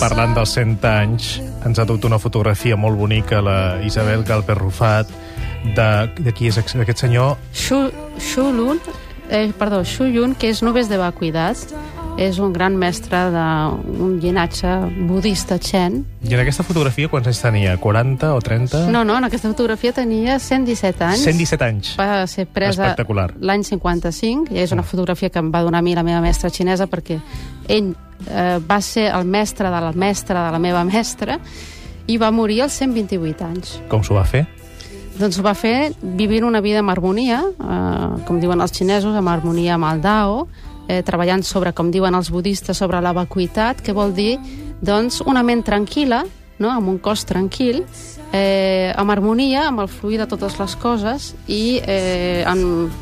Parlant 0.00 0.32
dels 0.32 0.54
100 0.56 0.88
anys, 0.88 1.26
ens 1.68 1.76
ha 1.76 1.84
dut 1.84 2.08
una 2.08 2.16
fotografia 2.16 2.78
molt 2.80 2.96
bonica 2.96 3.42
la 3.44 3.58
Isabel 3.84 4.24
Galper 4.24 4.56
Rufat. 4.62 5.12
De, 5.76 5.90
de 6.16 6.32
qui 6.32 6.48
és 6.48 6.56
aquest 6.56 7.04
senyor? 7.04 7.36
Shu, 7.52 7.82
Shu 8.16 8.48
Lun, 8.56 8.80
eh, 9.28 9.50
perdó, 9.52 9.84
Shu 9.84 10.08
Yun, 10.08 10.32
que 10.32 10.48
és 10.56 10.64
Nubes 10.64 10.88
de 10.88 10.96
Vacuïdat, 10.96 11.68
és 12.20 12.38
un 12.38 12.52
gran 12.52 12.76
mestre 12.76 13.18
d'un 13.32 14.18
llinatge 14.20 14.68
budista 15.08 15.58
Chen. 15.58 16.02
I 16.22 16.34
en 16.34 16.42
aquesta 16.42 16.64
fotografia 16.66 17.08
quants 17.08 17.28
anys 17.30 17.40
tenia? 17.42 17.74
40 17.80 18.32
o 18.36 18.40
30? 18.44 18.84
No, 18.92 19.02
no, 19.08 19.16
en 19.16 19.26
aquesta 19.28 19.48
fotografia 19.48 19.94
tenia 19.96 20.38
117 20.38 21.04
anys. 21.08 21.24
117 21.24 21.64
anys. 21.66 21.92
Va 21.98 22.26
ser 22.30 22.46
presa 22.46 22.94
l'any 23.40 23.64
55, 23.64 24.52
i 24.52 24.62
és 24.62 24.72
una 24.76 24.84
fotografia 24.86 25.32
que 25.32 25.40
em 25.40 25.52
va 25.52 25.62
donar 25.64 25.80
a 25.80 25.86
mi 25.86 25.96
la 25.96 26.04
meva 26.06 26.20
mestra 26.24 26.52
xinesa 26.52 26.86
perquè 26.90 27.18
ell 27.68 27.92
eh, 28.28 28.58
va 28.60 28.80
ser 28.80 29.08
el 29.12 29.24
mestre 29.24 29.70
de 29.72 29.84
la 29.88 29.92
mestra 29.92 30.46
de 30.46 30.52
la 30.52 30.60
meva 30.62 30.84
mestra 30.92 31.38
i 32.06 32.18
va 32.18 32.32
morir 32.34 32.62
als 32.66 32.76
128 32.82 33.46
anys. 33.46 33.78
Com 33.88 34.04
s'ho 34.04 34.18
va 34.18 34.26
fer? 34.28 34.46
Doncs 35.12 35.38
ho 35.38 35.42
va 35.44 35.52
fer 35.54 35.92
vivint 36.00 36.44
una 36.48 36.62
vida 36.64 36.80
amb 36.80 36.90
harmonia, 36.90 37.42
eh, 37.52 38.12
com 38.26 38.40
diuen 38.40 38.60
els 38.60 38.72
xinesos, 38.76 39.16
amb 39.16 39.28
harmonia 39.32 39.76
amb 39.76 39.90
el 39.90 40.04
Dao, 40.04 40.46
eh, 40.88 41.02
treballant 41.06 41.44
sobre, 41.46 41.72
com 41.72 41.90
diuen 41.90 42.14
els 42.14 42.30
budistes, 42.32 42.78
sobre 42.78 43.00
la 43.00 43.14
vacuïtat, 43.16 43.82
que 43.82 43.94
vol 43.96 44.14
dir 44.14 44.36
doncs, 44.82 45.20
una 45.26 45.44
ment 45.46 45.62
tranquil·la, 45.66 46.24
no? 46.58 46.70
amb 46.70 46.88
un 46.88 46.98
cos 47.02 47.24
tranquil, 47.28 47.82
eh, 48.32 48.92
amb 48.96 49.10
harmonia, 49.10 49.68
amb 49.68 49.84
el 49.84 49.90
fluir 49.90 50.20
de 50.22 50.28
totes 50.30 50.58
les 50.60 50.76
coses 50.80 51.32
i 51.46 51.80
eh, 51.82 52.44
amb, 52.48 52.92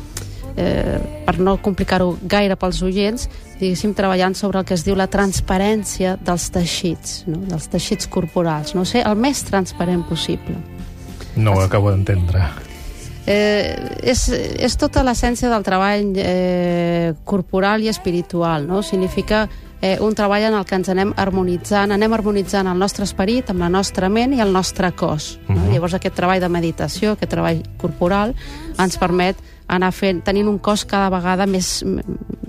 eh, 0.55 0.97
per 1.25 1.37
no 1.39 1.57
complicar-ho 1.63 2.15
gaire 2.21 2.57
pels 2.59 2.81
oients, 2.85 3.27
diguéssim, 3.59 3.93
treballant 3.97 4.35
sobre 4.37 4.61
el 4.61 4.67
que 4.67 4.75
es 4.77 4.85
diu 4.87 4.97
la 4.97 5.09
transparència 5.11 6.17
dels 6.21 6.49
teixits, 6.53 7.21
no? 7.29 7.43
dels 7.53 7.69
teixits 7.71 8.09
corporals, 8.09 8.75
no 8.77 8.85
sé, 8.85 9.05
el 9.05 9.17
més 9.17 9.45
transparent 9.47 10.03
possible. 10.09 10.57
No 11.35 11.55
ho 11.55 11.63
acabo 11.63 11.93
d'entendre. 11.93 12.70
Eh, 13.25 13.99
és, 14.01 14.23
és 14.33 14.77
tota 14.81 15.03
l'essència 15.05 15.49
del 15.51 15.65
treball 15.65 16.15
eh, 16.17 17.11
corporal 17.23 17.83
i 17.85 17.91
espiritual, 17.91 18.65
no? 18.65 18.81
Significa 18.81 19.43
eh, 19.81 19.97
un 20.01 20.15
treball 20.15 20.47
en 20.47 20.57
el 20.57 20.65
que 20.65 20.77
ens 20.77 20.89
anem 20.89 21.13
harmonitzant, 21.21 21.93
anem 21.93 22.13
harmonitzant 22.17 22.69
el 22.71 22.81
nostre 22.81 23.05
esperit 23.05 23.49
amb 23.53 23.61
la 23.61 23.69
nostra 23.69 24.09
ment 24.09 24.33
i 24.33 24.41
el 24.41 24.53
nostre 24.53 24.91
cos. 24.97 25.37
No? 25.47 25.55
Uh 25.55 25.61
-huh. 25.61 25.73
Llavors 25.73 25.93
aquest 25.93 26.15
treball 26.15 26.39
de 26.39 26.49
meditació, 26.49 27.11
aquest 27.11 27.31
treball 27.31 27.61
corporal, 27.77 28.35
ens 28.77 28.97
permet 28.97 29.35
anar 29.67 29.91
fent, 29.91 30.23
tenint 30.23 30.47
un 30.47 30.59
cos 30.59 30.85
cada 30.85 31.09
vegada 31.09 31.45
més, 31.45 31.83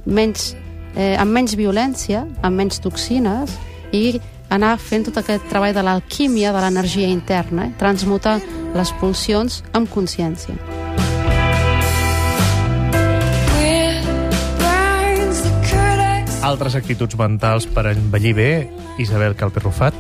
menys, 0.05 0.57
eh, 0.97 1.17
amb 1.19 1.33
menys 1.33 1.55
violència, 1.57 2.27
amb 2.43 2.57
menys 2.57 2.81
toxines 2.81 3.59
i 3.93 4.21
anar 4.53 4.77
fent 4.81 5.09
tot 5.09 5.19
aquest 5.23 5.49
treball 5.51 5.75
de 5.75 5.85
l'alquímia 5.87 6.53
de 6.53 6.61
l'energia 6.65 7.09
interna, 7.09 7.67
eh? 7.71 7.75
transmutar 7.81 8.39
les 8.77 8.93
pulsions 9.01 9.63
amb 9.73 9.91
consciència. 9.91 10.57
Altres 16.43 16.75
actituds 16.75 17.15
mentals 17.17 17.69
per 17.71 17.87
envellir 17.93 18.33
bé, 18.35 18.53
Isabel 18.99 19.37
Calperrufat? 19.39 19.95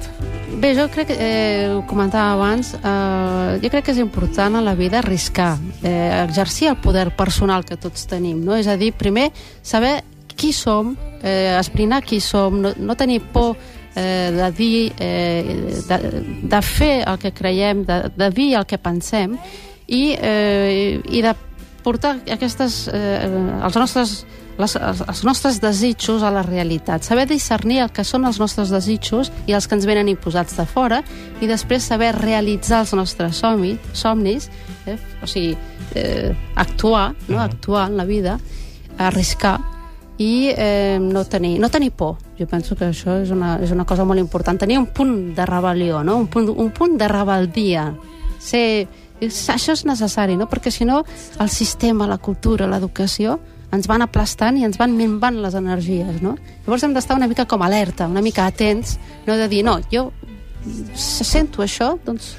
Bé, 0.62 0.72
jo 0.76 0.88
crec 0.92 1.08
que, 1.08 1.16
eh, 1.16 1.68
ho 1.70 1.84
comentava 1.86 2.32
abans, 2.34 2.74
eh, 2.74 3.58
jo 3.62 3.70
crec 3.70 3.84
que 3.86 3.92
és 3.92 3.98
important 4.02 4.56
a 4.56 4.60
la 4.60 4.74
vida 4.74 4.98
arriscar, 4.98 5.56
eh, 5.82 6.24
exercir 6.26 6.68
el 6.68 6.76
poder 6.76 7.14
personal 7.16 7.64
que 7.64 7.76
tots 7.76 8.06
tenim, 8.06 8.44
no? 8.44 8.56
És 8.56 8.66
a 8.66 8.76
dir, 8.76 8.92
primer, 8.92 9.30
saber 9.62 10.02
qui 10.36 10.52
som, 10.52 10.96
eh, 11.22 11.56
esbrinar 11.58 12.02
qui 12.02 12.20
som, 12.20 12.60
no, 12.60 12.72
no 12.76 12.96
tenir 12.96 13.20
por 13.22 13.56
eh, 13.94 14.30
de 14.34 14.50
dir, 14.56 14.92
eh, 14.98 15.82
de, 15.88 15.98
de 16.48 16.62
fer 16.62 16.94
el 17.06 17.18
que 17.18 17.32
creiem, 17.32 17.84
de, 17.88 18.02
de 18.16 18.30
dir 18.30 18.52
el 18.60 18.66
que 18.66 18.78
pensem 18.78 19.36
i, 19.86 20.16
eh, 20.18 21.00
i 21.10 21.24
de 21.24 21.34
portar 21.82 22.18
aquestes, 22.30 22.86
eh, 22.92 23.26
els 23.62 23.76
nostres 23.76 24.22
les, 24.58 24.74
els 24.76 25.22
nostres 25.24 25.60
desitjos 25.62 26.22
a 26.22 26.30
la 26.32 26.42
realitat. 26.44 27.04
Saber 27.04 27.26
discernir 27.30 27.80
el 27.86 27.92
que 27.94 28.04
són 28.04 28.26
els 28.28 28.38
nostres 28.40 28.72
desitjos 28.72 29.32
i 29.46 29.56
els 29.56 29.66
que 29.66 29.76
ens 29.78 29.86
venen 29.88 30.10
imposats 30.12 30.56
de 30.58 30.66
fora 30.68 31.02
i 31.40 31.48
després 31.50 31.88
saber 31.88 32.12
realitzar 32.18 32.82
els 32.84 32.94
nostres 32.98 33.40
somni, 33.42 33.76
somnis, 33.96 34.50
eh? 34.86 34.98
o 35.22 35.30
sigui, 35.30 35.56
eh, 35.94 36.32
actuar, 36.54 37.12
no? 37.28 37.40
actuar 37.40 37.88
en 37.90 37.96
la 37.96 38.08
vida, 38.08 38.38
arriscar 38.98 39.58
i 40.18 40.50
eh, 40.52 40.98
no, 41.00 41.24
tenir, 41.24 41.58
no 41.60 41.70
tenir 41.70 41.92
por. 41.92 42.18
Jo 42.38 42.46
penso 42.46 42.76
que 42.76 42.90
això 42.90 43.20
és 43.22 43.30
una, 43.32 43.56
és 43.62 43.72
una 43.72 43.86
cosa 43.88 44.04
molt 44.04 44.20
important. 44.20 44.58
Tenir 44.60 44.78
un 44.78 44.90
punt 44.92 45.32
de 45.36 45.46
rebel·lió, 45.48 46.02
no? 46.04 46.18
un, 46.20 46.28
punt, 46.28 46.50
un 46.50 46.70
punt 46.74 46.98
de 47.00 47.08
rebeldia. 47.08 47.88
Ser, 48.42 48.86
això 49.22 49.74
és 49.74 49.86
necessari, 49.88 50.36
no? 50.36 50.48
perquè 50.50 50.70
si 50.74 50.84
no 50.88 51.02
el 51.40 51.50
sistema, 51.50 52.10
la 52.10 52.18
cultura, 52.18 52.68
l'educació 52.70 53.38
ens 53.72 53.88
van 53.88 54.04
aplastant 54.04 54.58
i 54.60 54.66
ens 54.66 54.76
van 54.76 54.92
minvant 54.92 55.38
les 55.40 55.54
energies, 55.56 56.18
no? 56.20 56.34
Llavors 56.66 56.82
hem 56.84 56.92
d'estar 56.92 57.16
una 57.16 57.28
mica 57.30 57.46
com 57.48 57.62
alerta, 57.64 58.04
una 58.04 58.20
mica 58.20 58.44
atents, 58.44 58.98
no 59.24 59.38
de 59.40 59.46
dir, 59.48 59.62
no, 59.64 59.78
jo 59.88 60.10
sento 60.94 61.62
això, 61.64 61.94
doncs 62.04 62.34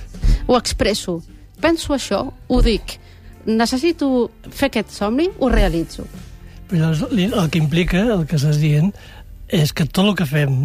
ho 0.48 0.58
expresso. 0.58 1.22
Penso 1.64 1.96
això, 1.96 2.22
ho 2.48 2.62
dic. 2.62 3.00
Necessito 3.46 4.30
fer 4.50 4.70
aquest 4.70 4.94
somni, 4.94 5.30
ho 5.40 5.50
realitzo. 5.50 6.06
Però 6.74 6.90
el 6.90 7.52
que 7.54 7.62
implica, 7.62 8.02
el 8.16 8.26
que 8.26 8.40
estàs 8.40 8.58
dient, 8.58 8.90
és 9.54 9.70
que 9.78 9.86
tot 9.86 10.08
el 10.08 10.16
que 10.18 10.26
fem, 10.26 10.56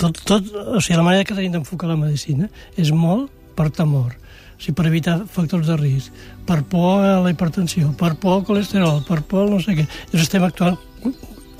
tot, 0.00 0.18
tot, 0.26 0.48
o 0.50 0.80
sigui, 0.82 0.98
la 0.98 1.06
manera 1.06 1.26
que 1.28 1.36
tenim 1.36 1.54
d'enfocar 1.54 1.92
la 1.92 2.00
medicina 2.00 2.48
és 2.80 2.90
molt 2.90 3.30
per 3.54 3.68
temor 3.70 4.16
o 4.54 4.62
sigui, 4.62 4.74
per 4.78 4.86
evitar 4.88 5.16
factors 5.30 5.68
de 5.68 5.76
risc, 5.78 6.24
per 6.46 6.62
por 6.70 7.04
a 7.04 7.20
la 7.22 7.30
hipertensió, 7.30 7.92
per 7.98 8.14
por 8.18 8.38
al 8.38 8.44
colesterol, 8.46 9.02
per 9.06 9.22
por 9.22 9.44
al 9.44 9.54
no 9.54 9.60
sé 9.62 9.74
què. 9.78 9.86
Llavors 9.86 10.26
estem 10.26 10.46
actuant 10.46 10.78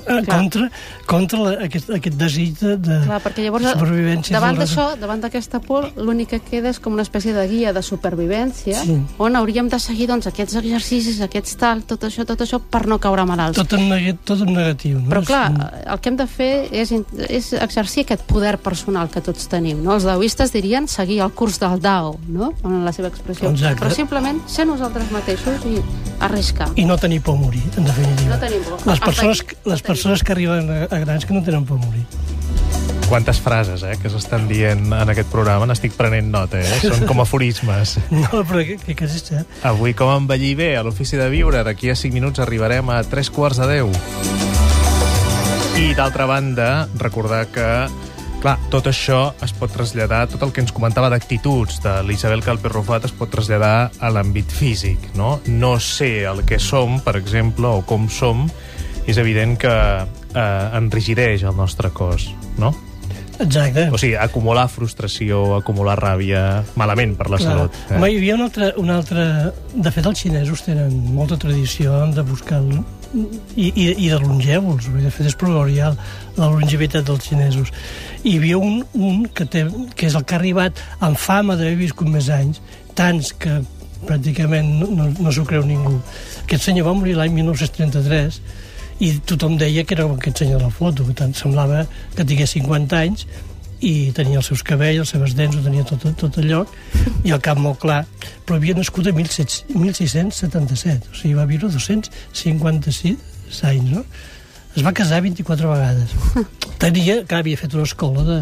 Clar. 0.05 0.23
contra, 0.25 0.69
contra 1.09 1.39
la, 1.41 1.51
aquest, 1.65 1.89
aquest 1.89 2.17
desig 2.19 2.53
de, 2.59 2.75
de 2.77 2.99
Clar, 3.07 3.19
perquè 3.23 3.45
llavors, 3.45 3.65
supervivència. 3.73 4.35
Davant 4.35 4.59
d'això, 4.59 4.85
davant 5.01 5.23
d'aquesta 5.23 5.61
por, 5.63 5.87
l'únic 5.97 6.35
que 6.35 6.39
queda 6.45 6.69
és 6.69 6.79
com 6.81 6.93
una 6.93 7.05
espècie 7.05 7.33
de 7.33 7.45
guia 7.49 7.73
de 7.73 7.81
supervivència, 7.85 8.83
sí. 8.85 8.97
on 9.21 9.37
hauríem 9.39 9.69
de 9.71 9.79
seguir 9.81 10.07
doncs, 10.11 10.29
aquests 10.29 10.59
exercicis, 10.61 11.21
aquests 11.25 11.57
tal, 11.61 11.81
tot 11.89 12.05
això, 12.07 12.25
tot 12.27 12.43
això, 12.45 12.59
per 12.61 12.85
no 12.89 12.99
caure 13.01 13.25
malalts. 13.27 13.57
Tot 13.57 13.77
en, 13.77 13.87
negat, 13.89 14.21
tot 14.27 14.45
en 14.45 14.53
negatiu. 14.53 14.99
No? 15.01 15.09
Però 15.13 15.23
clar, 15.25 15.45
el 15.83 16.01
que 16.01 16.13
hem 16.13 16.19
de 16.21 16.29
fer 16.29 16.51
és, 16.83 16.93
és 17.25 17.51
exercir 17.65 18.05
aquest 18.05 18.25
poder 18.29 18.55
personal 18.61 19.09
que 19.13 19.23
tots 19.25 19.49
tenim. 19.51 19.81
No? 19.85 19.95
Els 19.97 20.05
daoistes 20.07 20.53
dirien 20.53 20.89
seguir 20.91 21.21
el 21.25 21.33
curs 21.33 21.59
del 21.63 21.79
Dao, 21.81 22.15
no? 22.29 22.53
en 22.63 22.83
la 22.85 22.93
seva 22.95 23.09
expressió. 23.09 23.49
Exacte. 23.49 23.81
Però 23.81 23.93
simplement 23.93 24.41
ser 24.51 24.67
nosaltres 24.69 25.09
mateixos 25.13 25.65
i 25.69 25.81
arriscar. 26.25 26.69
I 26.77 26.85
no 26.85 26.97
tenir 27.01 27.21
por 27.25 27.35
a 27.35 27.41
morir, 27.41 27.63
en 27.77 27.89
definitiva. 27.89 28.35
No 28.35 28.39
tenim 28.41 28.65
por. 28.69 28.85
Les 28.85 29.01
persones, 29.01 29.45
les 29.65 29.81
persones 29.81 29.94
que 30.03 30.31
arriben 30.31 30.69
a, 30.69 30.83
a 30.89 30.99
grans 30.99 31.25
que 31.25 31.33
no 31.33 31.43
tenen 31.43 31.65
por 31.65 31.77
morir. 31.77 32.05
Quantes 33.09 33.39
frases, 33.39 33.83
eh, 33.83 33.97
que 34.01 34.09
s'estan 34.09 34.47
dient 34.49 34.87
en 34.89 35.09
aquest 35.13 35.29
programa. 35.29 35.67
N'estic 35.69 35.93
prenent 35.93 36.31
nota, 36.33 36.57
eh? 36.57 36.79
Són 36.81 37.05
com 37.05 37.21
aforismes. 37.21 37.99
No, 38.15 38.41
però 38.47 38.63
que, 38.65 38.79
que, 38.81 38.95
que 38.97 39.05
és 39.05 39.21
cert. 39.21 39.59
Avui, 39.63 39.93
com 39.93 40.09
envellir 40.09 40.55
bé, 40.57 40.71
a 40.77 40.83
l'Ofici 40.85 41.19
de 41.19 41.29
Viure, 41.29 41.61
d'aquí 41.67 41.91
a 41.93 41.95
5 41.95 42.13
minuts 42.17 42.41
arribarem 42.41 42.89
a 42.89 43.03
3 43.05 43.29
quarts 43.35 43.61
de 43.61 43.69
10. 43.77 43.85
I, 45.75 45.93
d'altra 45.93 46.25
banda, 46.25 46.87
recordar 46.97 47.45
que 47.53 47.69
clar, 48.45 48.59
tot 48.69 48.85
això 48.89 49.33
es 49.41 49.53
pot 49.57 49.71
traslladar, 49.73 50.27
tot 50.29 50.43
el 50.45 50.51
que 50.53 50.61
ens 50.61 50.73
comentava 50.75 51.09
d'actituds 51.09 51.79
de 51.81 51.95
l'Isabel 52.05 52.43
Calperrufat 52.45 53.07
es 53.07 53.13
pot 53.17 53.31
traslladar 53.33 53.89
a 53.97 54.11
l'àmbit 54.13 54.51
físic, 54.53 55.07
no? 55.17 55.39
No 55.49 55.75
ser 55.81 56.27
el 56.29 56.43
que 56.45 56.59
som, 56.61 56.99
per 57.01 57.15
exemple, 57.17 57.71
o 57.73 57.81
com 57.89 58.05
som, 58.05 58.45
és 59.07 59.17
evident 59.21 59.57
que 59.61 59.71
eh, 59.71 60.77
enrigideix 60.79 61.43
el 61.45 61.55
nostre 61.57 61.91
cos, 61.93 62.29
no? 62.57 62.73
Exacte. 63.35 63.89
O 63.91 63.97
sigui, 63.99 64.13
acumular 64.15 64.69
frustració, 64.71 65.57
acumular 65.57 65.97
ràbia, 65.99 66.63
malament 66.79 67.17
per 67.19 67.27
la 67.29 67.37
Clar. 67.41 67.49
salut. 67.51 67.79
Eh? 67.89 67.97
Home, 67.97 68.09
hi 68.13 68.19
havia 68.21 68.35
una 68.37 68.45
altra, 68.47 68.69
una 68.79 68.95
altra... 69.01 69.25
De 69.75 69.91
fet, 69.91 70.05
els 70.07 70.21
xinesos 70.23 70.63
tenen 70.63 70.93
molta 71.15 71.37
tradició 71.41 72.05
de 72.15 72.23
buscar... 72.27 72.61
el- 72.63 72.83
I, 73.15 73.69
i, 73.79 73.83
i 74.03 74.07
de 74.11 74.17
longèvols, 74.19 74.89
de 74.91 75.11
fet 75.13 75.27
és 75.29 75.35
proverbial 75.39 75.93
la 76.35 76.49
longevitat 76.51 77.05
dels 77.07 77.23
xinesos. 77.23 77.69
Hi 78.27 78.33
havia 78.39 78.57
un, 78.59 78.81
un 78.91 79.21
que, 79.31 79.45
té, 79.47 79.61
que 79.95 80.09
és 80.09 80.15
el 80.19 80.25
que 80.27 80.35
ha 80.35 80.39
arribat 80.41 80.81
amb 80.99 81.15
fama 81.15 81.55
d'haver 81.55 81.77
viscut 81.79 82.09
més 82.11 82.27
anys, 82.27 82.59
tants 82.97 83.29
que 83.39 83.61
pràcticament 84.05 84.67
no, 84.81 84.89
no, 84.91 85.07
no 85.15 85.31
s'ho 85.31 85.45
creu 85.47 85.63
ningú. 85.63 85.93
Aquest 86.43 86.67
senyor 86.67 86.89
va 86.89 86.95
morir 86.97 87.15
l'any 87.15 87.31
1933 87.37 88.41
i 88.99 89.11
tothom 89.27 89.57
deia 89.59 89.83
que 89.83 89.95
era 89.97 90.05
aquest 90.07 90.43
senyor 90.43 90.61
de 90.61 90.69
la 90.69 90.71
foto, 90.71 91.05
que 91.07 91.15
tant 91.17 91.35
semblava 91.35 91.83
que 92.15 92.23
tingués 92.23 92.55
50 92.55 93.01
anys 93.01 93.25
i 93.85 94.11
tenia 94.15 94.39
els 94.39 94.47
seus 94.49 94.63
cabells, 94.65 95.01
les 95.01 95.11
seves 95.11 95.35
dents, 95.35 95.57
ho 95.57 95.63
tenia 95.65 95.83
tot, 95.87 96.05
tot 96.17 96.37
a 96.39 96.43
lloc, 96.45 96.71
i 97.27 97.33
el 97.35 97.41
cap 97.43 97.59
molt 97.59 97.81
clar, 97.81 98.05
però 98.47 98.57
havia 98.57 98.75
nascut 98.77 99.09
a 99.09 99.13
17, 99.13 99.75
1677, 99.75 101.11
o 101.11 101.17
sigui, 101.19 101.35
va 101.37 101.47
viure 101.49 101.69
256 101.73 103.61
anys, 103.67 103.91
no? 103.91 104.05
Es 104.75 104.83
va 104.83 104.95
casar 104.95 105.21
24 105.23 105.69
vegades. 105.71 106.15
Tenia, 106.83 107.21
clar, 107.27 107.43
havia 107.43 107.59
fet 107.59 107.75
una 107.75 107.85
escola 107.87 108.23
de, 108.27 108.39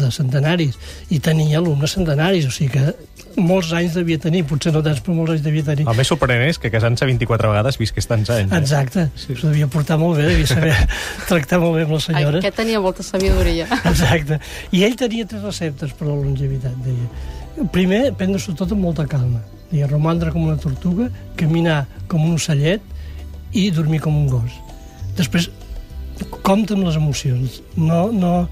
de 0.00 0.10
centenaris, 0.12 0.76
i 1.12 1.20
tenia 1.24 1.60
alumnes 1.60 1.94
centenaris, 1.96 2.48
o 2.48 2.52
sigui 2.52 2.72
que 2.74 2.96
molts 3.42 3.72
anys 3.76 3.96
devia 3.98 4.20
tenir, 4.22 4.42
potser 4.48 4.72
no 4.74 4.82
tants, 4.84 5.00
però 5.04 5.16
molts 5.16 5.34
anys 5.34 5.44
devia 5.44 5.64
tenir. 5.66 5.86
El 5.88 5.98
més 5.98 6.08
sorprenent 6.10 6.52
és 6.52 6.58
que 6.60 6.70
casant-se 6.72 7.08
24 7.08 7.50
vegades 7.52 7.78
visqués 7.80 8.08
tants 8.10 8.30
anys. 8.34 8.52
Eh? 8.52 8.60
Exacte, 8.60 9.06
sí. 9.18 9.34
s'ho 9.34 9.50
devia 9.50 9.68
portar 9.72 9.98
molt 10.00 10.20
bé, 10.20 10.28
devia 10.30 10.48
saber 10.50 10.74
tractar 11.30 11.60
molt 11.62 11.78
bé 11.78 11.86
amb 11.86 11.94
la 11.96 12.00
Ai, 12.00 12.06
senyora. 12.06 12.42
aquest 12.42 12.58
tenia 12.60 12.82
molta 12.84 13.06
sabidoria. 13.06 13.68
Exacte. 13.90 14.40
I 14.76 14.84
ell 14.86 14.96
tenia 15.00 15.28
tres 15.30 15.44
receptes 15.46 15.94
per 15.96 16.08
a 16.08 16.12
la 16.12 16.18
longevitat, 16.20 16.76
deia. 16.86 17.66
Primer, 17.74 18.02
prendre-s'ho 18.16 18.54
tot 18.56 18.72
amb 18.76 18.84
molta 18.86 19.06
calma. 19.10 19.42
Deia, 19.70 19.88
romandre 19.90 20.32
com 20.34 20.46
una 20.46 20.58
tortuga, 20.58 21.10
caminar 21.38 21.84
com 22.10 22.24
un 22.26 22.38
ocellet 22.38 22.84
i 23.56 23.70
dormir 23.74 24.00
com 24.02 24.16
un 24.16 24.28
gos. 24.30 24.56
Després, 25.18 25.50
compta 26.46 26.74
amb 26.76 26.86
les 26.86 26.98
emocions. 26.98 27.60
No, 27.76 28.08
no, 28.12 28.48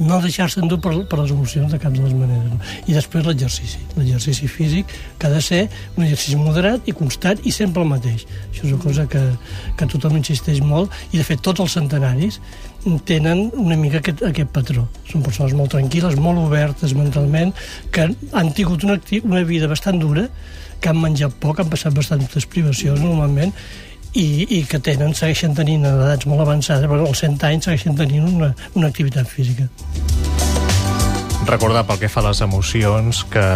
no 0.00 0.18
deixar-se 0.20 0.60
endur 0.60 0.78
per, 0.82 0.92
per 1.08 1.18
les 1.22 1.32
emocions 1.32 1.72
de 1.72 1.78
cap 1.80 1.94
de 1.94 2.02
les 2.02 2.14
maneres. 2.16 2.50
No? 2.52 2.58
I 2.86 2.96
després 2.96 3.24
l'exercici. 3.26 3.80
L'exercici 3.96 4.48
físic 4.50 4.92
que 5.18 5.28
ha 5.28 5.32
de 5.32 5.40
ser 5.44 5.62
un 5.96 6.04
exercici 6.04 6.36
moderat 6.40 6.88
i 6.90 6.94
constant 6.96 7.40
i 7.46 7.54
sempre 7.54 7.84
el 7.84 7.90
mateix. 7.94 8.26
Això 8.50 8.66
és 8.66 8.72
una 8.72 8.82
cosa 8.82 9.06
que, 9.10 9.22
que 9.78 9.88
tothom 9.94 10.18
insisteix 10.20 10.60
molt 10.64 10.92
i, 11.12 11.16
de 11.18 11.24
fet, 11.26 11.42
tots 11.44 11.64
els 11.64 11.78
centenaris 11.78 12.40
tenen 13.08 13.48
una 13.58 13.78
mica 13.78 14.02
aquest, 14.02 14.22
aquest 14.26 14.52
patró. 14.54 14.86
Són 15.08 15.24
persones 15.26 15.56
molt 15.58 15.72
tranquil·les, 15.74 16.18
molt 16.22 16.44
obertes 16.44 16.94
mentalment, 16.98 17.54
que 17.90 18.06
han 18.06 18.52
tingut 18.54 18.86
una, 18.86 19.00
una 19.24 19.42
vida 19.48 19.70
bastant 19.70 19.98
dura, 20.02 20.28
que 20.80 20.92
han 20.92 21.00
menjat 21.00 21.34
poc, 21.40 21.60
han 21.62 21.72
passat 21.72 21.96
bastantes 21.96 22.46
privacions 22.52 23.00
normalment, 23.02 23.54
i, 24.16 24.46
i 24.58 24.62
que 24.68 24.80
tenen, 24.80 25.12
segueixen 25.16 25.54
tenint 25.56 25.84
a 25.86 25.92
edats 25.92 26.28
molt 26.30 26.42
avançades, 26.46 26.88
però 26.88 27.04
als 27.04 27.22
100 27.22 27.44
anys 27.50 27.68
segueixen 27.68 27.98
tenint 27.98 28.24
una, 28.30 28.50
una 28.74 28.88
activitat 28.88 29.28
física. 29.28 29.68
Recordar 31.46 31.84
pel 31.86 32.00
que 32.00 32.10
fa 32.10 32.24
a 32.24 32.30
les 32.30 32.40
emocions 32.42 33.22
que 33.30 33.46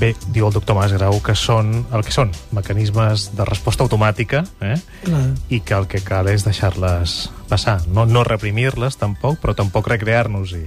bé, 0.00 0.14
diu 0.32 0.46
el 0.48 0.54
doctor 0.54 0.78
Masgrau 0.78 1.18
que 1.24 1.34
són 1.38 1.74
el 1.94 2.06
que 2.06 2.14
són, 2.14 2.32
mecanismes 2.56 3.28
de 3.36 3.46
resposta 3.48 3.84
automàtica 3.84 4.44
eh? 4.64 4.78
Clar. 5.04 5.26
i 5.52 5.60
que 5.60 5.76
el 5.76 5.88
que 5.90 6.00
cal 6.06 6.30
és 6.32 6.46
deixar-les 6.46 7.18
passar. 7.50 7.80
No, 7.90 8.06
no 8.06 8.24
reprimir-les 8.26 8.98
tampoc, 9.00 9.40
però 9.42 9.56
tampoc 9.58 9.90
recrear-nos-hi. 9.92 10.64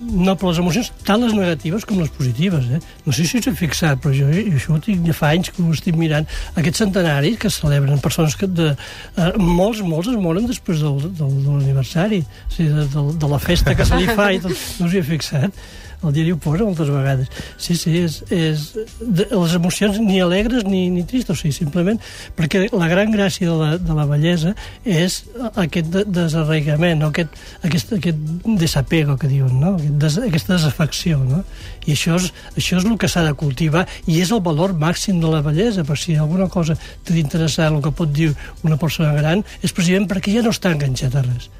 No, 0.00 0.32
però 0.32 0.48
les 0.48 0.58
emocions, 0.62 0.86
tant 1.04 1.20
les 1.20 1.34
negatives 1.36 1.84
com 1.84 1.98
les 2.00 2.08
positives, 2.14 2.64
eh? 2.72 2.78
No 3.04 3.12
sé 3.12 3.26
si 3.28 3.36
us 3.36 3.48
he 3.50 3.52
fixat, 3.56 4.00
però 4.00 4.14
jo, 4.16 4.30
jo 4.32 4.56
això 4.56 4.76
ho 4.78 4.80
tinc 4.80 5.04
ja 5.04 5.16
fa 5.16 5.34
anys 5.34 5.52
que 5.52 5.60
ho 5.60 5.74
estic 5.74 5.98
mirant. 6.00 6.28
Aquests 6.56 6.80
centenaris 6.86 7.36
que 7.42 7.50
celebren, 7.52 8.00
persones 8.00 8.36
que 8.40 8.48
de, 8.48 8.70
eh, 8.72 9.28
molts, 9.36 9.82
molts 9.84 10.08
es 10.08 10.16
moren 10.16 10.48
després 10.48 10.80
del, 10.80 11.04
del, 11.18 11.36
de 11.44 11.58
l'aniversari, 11.58 12.22
o 12.24 12.56
sigui, 12.56 12.72
de, 12.78 12.86
de, 12.94 13.04
de 13.20 13.30
la 13.34 13.42
festa 13.44 13.76
que 13.76 13.84
se 13.84 14.00
li 14.00 14.08
fa 14.08 14.30
i 14.32 14.40
tot. 14.40 14.56
No 14.80 14.88
us 14.88 14.96
hi 14.96 15.02
he 15.02 15.06
fixat? 15.12 15.62
El 16.00 16.14
diari 16.16 16.32
ho 16.32 16.38
posa 16.40 16.64
moltes 16.64 16.88
vegades. 16.88 17.28
Sí, 17.60 17.74
sí, 17.76 17.92
és, 18.00 18.20
és 18.32 18.62
de, 19.00 19.26
les 19.28 19.54
emocions 19.58 19.98
ni 20.00 20.20
alegres 20.24 20.64
ni, 20.64 20.86
ni 20.92 21.04
tristes, 21.04 21.36
o 21.36 21.40
sigui, 21.40 21.52
simplement 21.52 22.00
perquè 22.38 22.66
la 22.72 22.88
gran 22.88 23.12
gràcia 23.12 23.50
de 23.50 23.56
la, 23.58 23.70
de 23.76 23.96
la 23.96 24.06
bellesa 24.08 24.54
és 24.84 25.20
aquest 25.60 25.90
de, 25.92 26.06
desarraigament, 26.08 27.02
no? 27.02 27.10
aquest, 27.12 27.36
aquest, 27.66 27.92
aquest 27.98 28.48
desapego 28.62 29.18
que 29.20 29.28
diuen, 29.28 29.58
no? 29.60 29.74
Aquest 29.76 30.00
des, 30.00 30.18
aquesta 30.30 30.56
desafecció. 30.56 31.20
No? 31.20 31.44
I 31.84 31.94
això 31.96 32.16
és, 32.16 32.30
això 32.56 32.80
és 32.80 32.88
el 32.88 32.96
que 33.00 33.10
s'ha 33.10 33.26
de 33.26 33.36
cultivar 33.36 33.86
i 34.08 34.20
és 34.24 34.32
el 34.32 34.40
valor 34.44 34.72
màxim 34.80 35.20
de 35.20 35.32
la 35.32 35.44
bellesa, 35.44 35.84
per 35.84 35.98
si 36.00 36.16
alguna 36.16 36.48
cosa 36.48 36.78
t'ha 36.80 37.16
d'interessar 37.16 37.68
el 37.74 37.82
que 37.84 37.92
pot 37.92 38.12
dir 38.12 38.32
una 38.64 38.80
persona 38.80 39.12
gran, 39.16 39.44
és 39.60 39.74
precisament 39.76 40.08
perquè 40.08 40.38
ja 40.38 40.46
no 40.46 40.54
està 40.56 40.72
enganxat 40.72 41.20
a 41.20 41.26
res. 41.28 41.50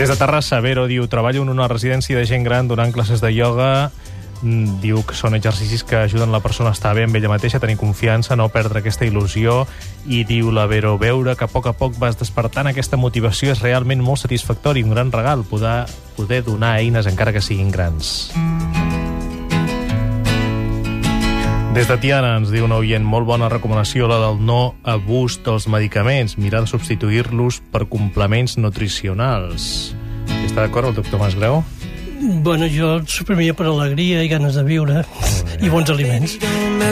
Des 0.00 0.08
de 0.08 0.16
Terrassa, 0.16 0.62
Vero 0.64 0.86
diu, 0.88 1.04
treballo 1.12 1.42
en 1.44 1.50
una 1.52 1.68
residència 1.68 2.16
de 2.16 2.24
gent 2.24 2.40
gran 2.40 2.70
donant 2.70 2.88
classes 2.96 3.20
de 3.20 3.34
ioga, 3.36 3.90
Mm, 4.42 4.80
diu 4.80 5.02
que 5.04 5.12
són 5.16 5.36
exercicis 5.36 5.82
que 5.84 5.98
ajuden 6.00 6.32
la 6.32 6.40
persona 6.40 6.70
a 6.70 6.76
estar 6.76 6.94
bé 6.96 7.04
amb 7.04 7.16
ella 7.16 7.28
mateixa, 7.28 7.58
a 7.58 7.60
tenir 7.60 7.76
confiança, 7.76 8.36
no 8.40 8.48
perdre 8.48 8.80
aquesta 8.80 9.04
il·lusió, 9.04 9.66
i 10.08 10.24
diu 10.24 10.50
la 10.50 10.64
Vero, 10.70 10.96
veure 10.98 11.36
que 11.36 11.44
a 11.44 11.52
poc 11.52 11.68
a 11.68 11.76
poc 11.76 11.98
vas 12.00 12.16
despertant 12.18 12.70
aquesta 12.70 12.96
motivació 12.96 13.52
és 13.52 13.60
realment 13.60 14.00
molt 14.00 14.24
satisfactori, 14.24 14.84
un 14.86 14.96
gran 14.96 15.12
regal, 15.12 15.44
poder, 15.44 15.84
poder 16.16 16.44
donar 16.44 16.78
eines 16.78 17.10
encara 17.10 17.36
que 17.36 17.44
siguin 17.44 17.70
grans. 17.70 18.30
Des 21.70 21.86
de 21.86 21.94
Tiana 22.02 22.32
ens 22.34 22.50
diu 22.50 22.64
un 22.66 22.72
oient 22.74 23.04
molt 23.06 23.28
bona 23.28 23.46
recomanació 23.48 24.08
la 24.10 24.16
del 24.18 24.40
no 24.42 24.74
abús 24.82 25.36
dels 25.46 25.68
medicaments, 25.70 26.34
mirar 26.34 26.64
de 26.64 26.70
substituir-los 26.72 27.60
per 27.70 27.86
complements 27.92 28.56
nutricionals. 28.58 29.94
Està 30.42 30.64
d'acord 30.64 30.90
el 30.90 30.98
doctor 30.98 31.22
Masgrau? 31.22 31.62
Bueno, 32.42 32.66
jo 32.66 32.98
suprimia 33.06 33.54
per 33.54 33.70
alegria 33.70 34.26
i 34.26 34.28
ganes 34.28 34.58
de 34.58 34.66
viure 34.66 35.06
i 35.62 35.70
bons 35.70 35.94
aliments. 35.94 36.42
Don't 36.42 36.82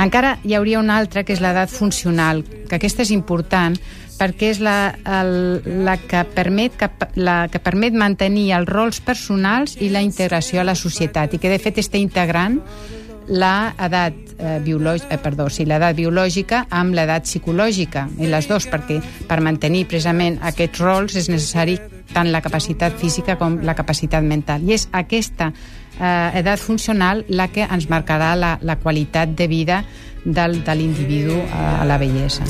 Encara 0.00 0.38
hi 0.44 0.54
hauria 0.56 0.80
una 0.80 0.96
altra, 0.96 1.24
que 1.24 1.34
és 1.36 1.42
l'edat 1.44 1.68
funcional, 1.68 2.40
que 2.68 2.78
aquesta 2.78 3.04
és 3.04 3.10
important 3.12 3.76
perquè 4.20 4.50
és 4.52 4.60
la, 4.60 4.92
el, 5.20 5.60
la, 5.84 5.96
que 5.96 6.22
permet, 6.34 6.74
que, 6.76 6.88
la 7.16 7.48
que 7.52 7.60
permet 7.60 7.96
mantenir 7.96 8.50
els 8.56 8.68
rols 8.68 9.00
personals 9.00 9.78
i 9.80 9.88
la 9.92 10.02
integració 10.04 10.60
a 10.60 10.66
la 10.68 10.76
societat, 10.76 11.32
i 11.32 11.40
que 11.40 11.52
de 11.52 11.60
fet 11.60 11.80
està 11.80 12.00
integrant 12.00 12.58
l'edat 13.30 14.16
eh, 14.36 14.58
biològica, 14.64 15.14
eh, 15.14 15.20
perdó, 15.22 15.48
sí, 15.52 15.64
l'edat 15.68 15.96
biològica 15.96 16.64
amb 16.68 16.96
l'edat 16.96 17.28
psicològica, 17.28 18.08
i 18.20 18.28
les 18.28 18.48
dues, 18.50 18.68
perquè 18.68 18.98
per 19.28 19.40
mantenir 19.44 19.86
precisament 19.88 20.40
aquests 20.52 20.84
rols 20.84 21.16
és 21.16 21.30
necessari 21.32 21.78
tant 22.12 22.28
la 22.32 22.42
capacitat 22.44 22.96
física 22.98 23.38
com 23.40 23.60
la 23.64 23.76
capacitat 23.78 24.26
mental. 24.26 24.66
I 24.66 24.76
és 24.76 24.88
aquesta 24.92 25.52
eh, 25.98 26.38
edat 26.40 26.60
funcional 26.60 27.24
la 27.28 27.48
que 27.48 27.66
ens 27.66 27.88
marcarà 27.90 28.34
la, 28.36 28.58
la 28.62 28.76
qualitat 28.76 29.34
de 29.36 29.48
vida 29.50 29.82
del, 30.24 30.60
de 30.64 30.74
l'individu 30.76 31.40
a, 31.50 31.80
a 31.80 31.88
la 31.88 31.98
bellesa. 31.98 32.44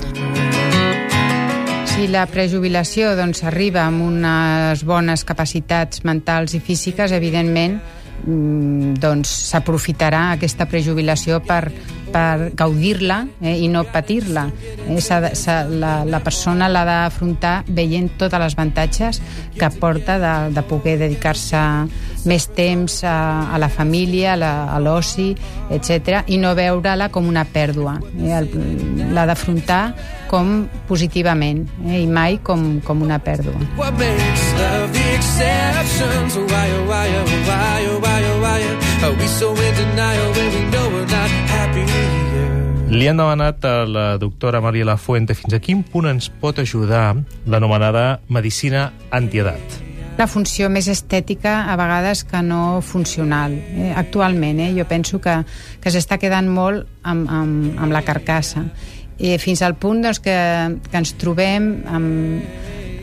Si 1.91 2.07
la 2.09 2.24
prejubilació 2.30 3.14
doncs, 3.18 3.43
arriba 3.45 3.82
amb 3.84 4.05
unes 4.07 4.84
bones 4.88 5.24
capacitats 5.28 6.05
mentals 6.07 6.55
i 6.57 6.61
físiques, 6.64 7.12
evidentment 7.12 7.80
doncs 8.24 9.30
s'aprofitarà 9.50 10.30
aquesta 10.34 10.66
prejubilació 10.70 11.40
per, 11.44 11.70
per 12.12 12.50
gaudir-la 12.58 13.22
eh, 13.40 13.56
i 13.64 13.68
no 13.72 13.84
patir-la. 13.88 14.46
Eh, 14.86 15.00
la, 15.80 15.92
la 16.04 16.20
persona 16.24 16.68
l'ha 16.68 16.84
d'afrontar 16.88 17.64
veient 17.68 18.10
totes 18.20 18.40
les 18.42 18.56
avantatges 18.58 19.20
que 19.56 19.70
porta 19.80 20.18
de, 20.20 20.34
de 20.54 20.64
poder 20.68 20.98
dedicar-se 21.00 21.60
més 22.28 22.46
temps 22.52 23.00
a, 23.08 23.16
a 23.54 23.58
la 23.58 23.70
família, 23.72 24.36
a 24.36 24.78
l'oci, 24.82 25.30
etc 25.72 26.26
i 26.28 26.40
no 26.40 26.54
veure-la 26.54 27.08
com 27.10 27.28
una 27.28 27.46
pèrdua. 27.48 27.98
Eh, 28.20 28.42
l'ha 29.10 29.26
d'afrontar 29.30 29.84
com 30.30 30.68
positivament 30.86 31.64
eh, 31.88 32.04
i 32.04 32.06
mai 32.06 32.38
com, 32.46 32.78
com 32.86 33.02
una 33.02 33.18
pèrdua. 33.18 33.58
What 33.76 33.98
makes 33.98 34.46
love 34.60 34.94
the 34.94 35.06
exceptions? 35.16 36.38
Why, 36.38 36.68
oh, 36.76 36.86
why, 36.86 37.08
oh, 37.18 37.26
why, 37.48 37.80
oh, 37.90 37.98
why, 38.04 38.20
oh, 38.30 38.38
why, 38.44 38.60
oh, 38.70 39.06
are 39.08 39.16
we 39.18 39.26
so 39.26 39.50
in 39.50 39.74
denial 39.74 40.30
when 40.38 40.48
we 40.54 40.62
know 40.70 40.86
we're 40.94 41.10
not 41.10 41.30
happy 41.50 41.82
here? 41.82 42.06
Li 42.90 43.06
han 43.10 43.18
demanat 43.18 43.64
a 43.66 43.84
la 43.86 44.06
doctora 44.18 44.62
Maria 44.62 44.86
Lafuente 44.86 45.34
fins 45.34 45.54
a 45.54 45.60
quin 45.62 45.82
punt 45.86 46.10
ens 46.10 46.30
pot 46.30 46.58
ajudar 46.58 47.14
l'anomenada 47.46 48.20
medicina 48.28 48.90
antiedat. 49.10 49.80
una 50.20 50.26
funció 50.28 50.66
més 50.68 50.84
estètica 50.92 51.62
a 51.72 51.76
vegades 51.80 52.26
que 52.28 52.42
no 52.44 52.82
funcional. 52.84 53.54
Eh, 53.56 53.94
actualment, 53.96 54.58
eh, 54.60 54.74
jo 54.76 54.84
penso 54.84 55.16
que, 55.16 55.32
que 55.80 55.88
s'està 55.88 56.18
quedant 56.20 56.44
molt 56.44 56.84
amb, 57.08 57.24
amb, 57.24 57.78
amb 57.80 57.94
la 57.94 58.02
carcassa 58.04 58.66
I 59.20 59.34
fins 59.38 59.60
al 59.62 59.74
punt 59.76 60.00
doncs, 60.04 60.20
que, 60.24 60.36
que 60.90 60.96
ens 61.00 61.12
trobem 61.20 61.70
amb, 61.92 62.44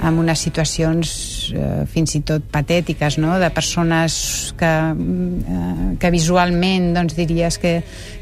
amb 0.01 0.21
unes 0.21 0.41
situacions 0.45 1.11
eh, 1.53 1.83
fins 1.89 2.15
i 2.17 2.21
tot 2.25 2.43
patètiques, 2.53 3.17
no? 3.21 3.35
de 3.41 3.49
persones 3.53 4.53
que, 4.57 4.71
eh, 4.93 5.91
que 6.01 6.11
visualment 6.13 6.91
doncs, 6.95 7.15
diries 7.17 7.57
que, 7.61 7.75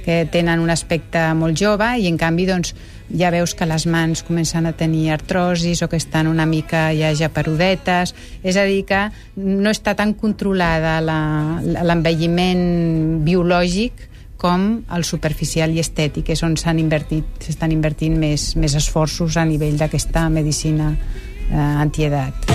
que 0.05 0.21
tenen 0.31 0.59
un 0.63 0.71
aspecte 0.71 1.23
molt 1.35 1.55
jove 1.59 1.93
i 1.99 2.07
en 2.11 2.19
canvi 2.19 2.47
doncs, 2.51 2.73
ja 3.15 3.29
veus 3.29 3.53
que 3.53 3.67
les 3.69 3.83
mans 3.85 4.23
comencen 4.25 4.65
a 4.65 4.71
tenir 4.73 5.11
artrosis 5.13 5.83
o 5.85 5.87
que 5.91 5.99
estan 6.01 6.25
una 6.27 6.47
mica 6.49 6.87
ja 6.97 7.11
japerudetes, 7.13 8.15
és 8.41 8.57
a 8.57 8.63
dir 8.65 8.81
que 8.89 9.03
no 9.37 9.69
està 9.69 9.93
tan 9.95 10.15
controlada 10.17 10.97
la- 11.05 11.61
l'envelliment 11.85 13.21
biològic 13.27 14.09
com 14.38 14.83
el 14.95 15.05
superficial 15.07 15.73
i 15.75 15.81
estètic, 15.83 16.31
és 16.36 16.43
on 16.45 16.57
s'han 16.59 16.81
invertit 16.81 17.45
s'estan 17.45 17.73
invertint 17.75 18.17
més, 18.19 18.53
més 18.59 18.75
esforços 18.75 19.38
a 19.38 19.45
nivell 19.47 19.77
d'aquesta 19.79 20.27
medicina 20.29 20.93
eh, 20.95 21.55
antiedat. 21.55 22.53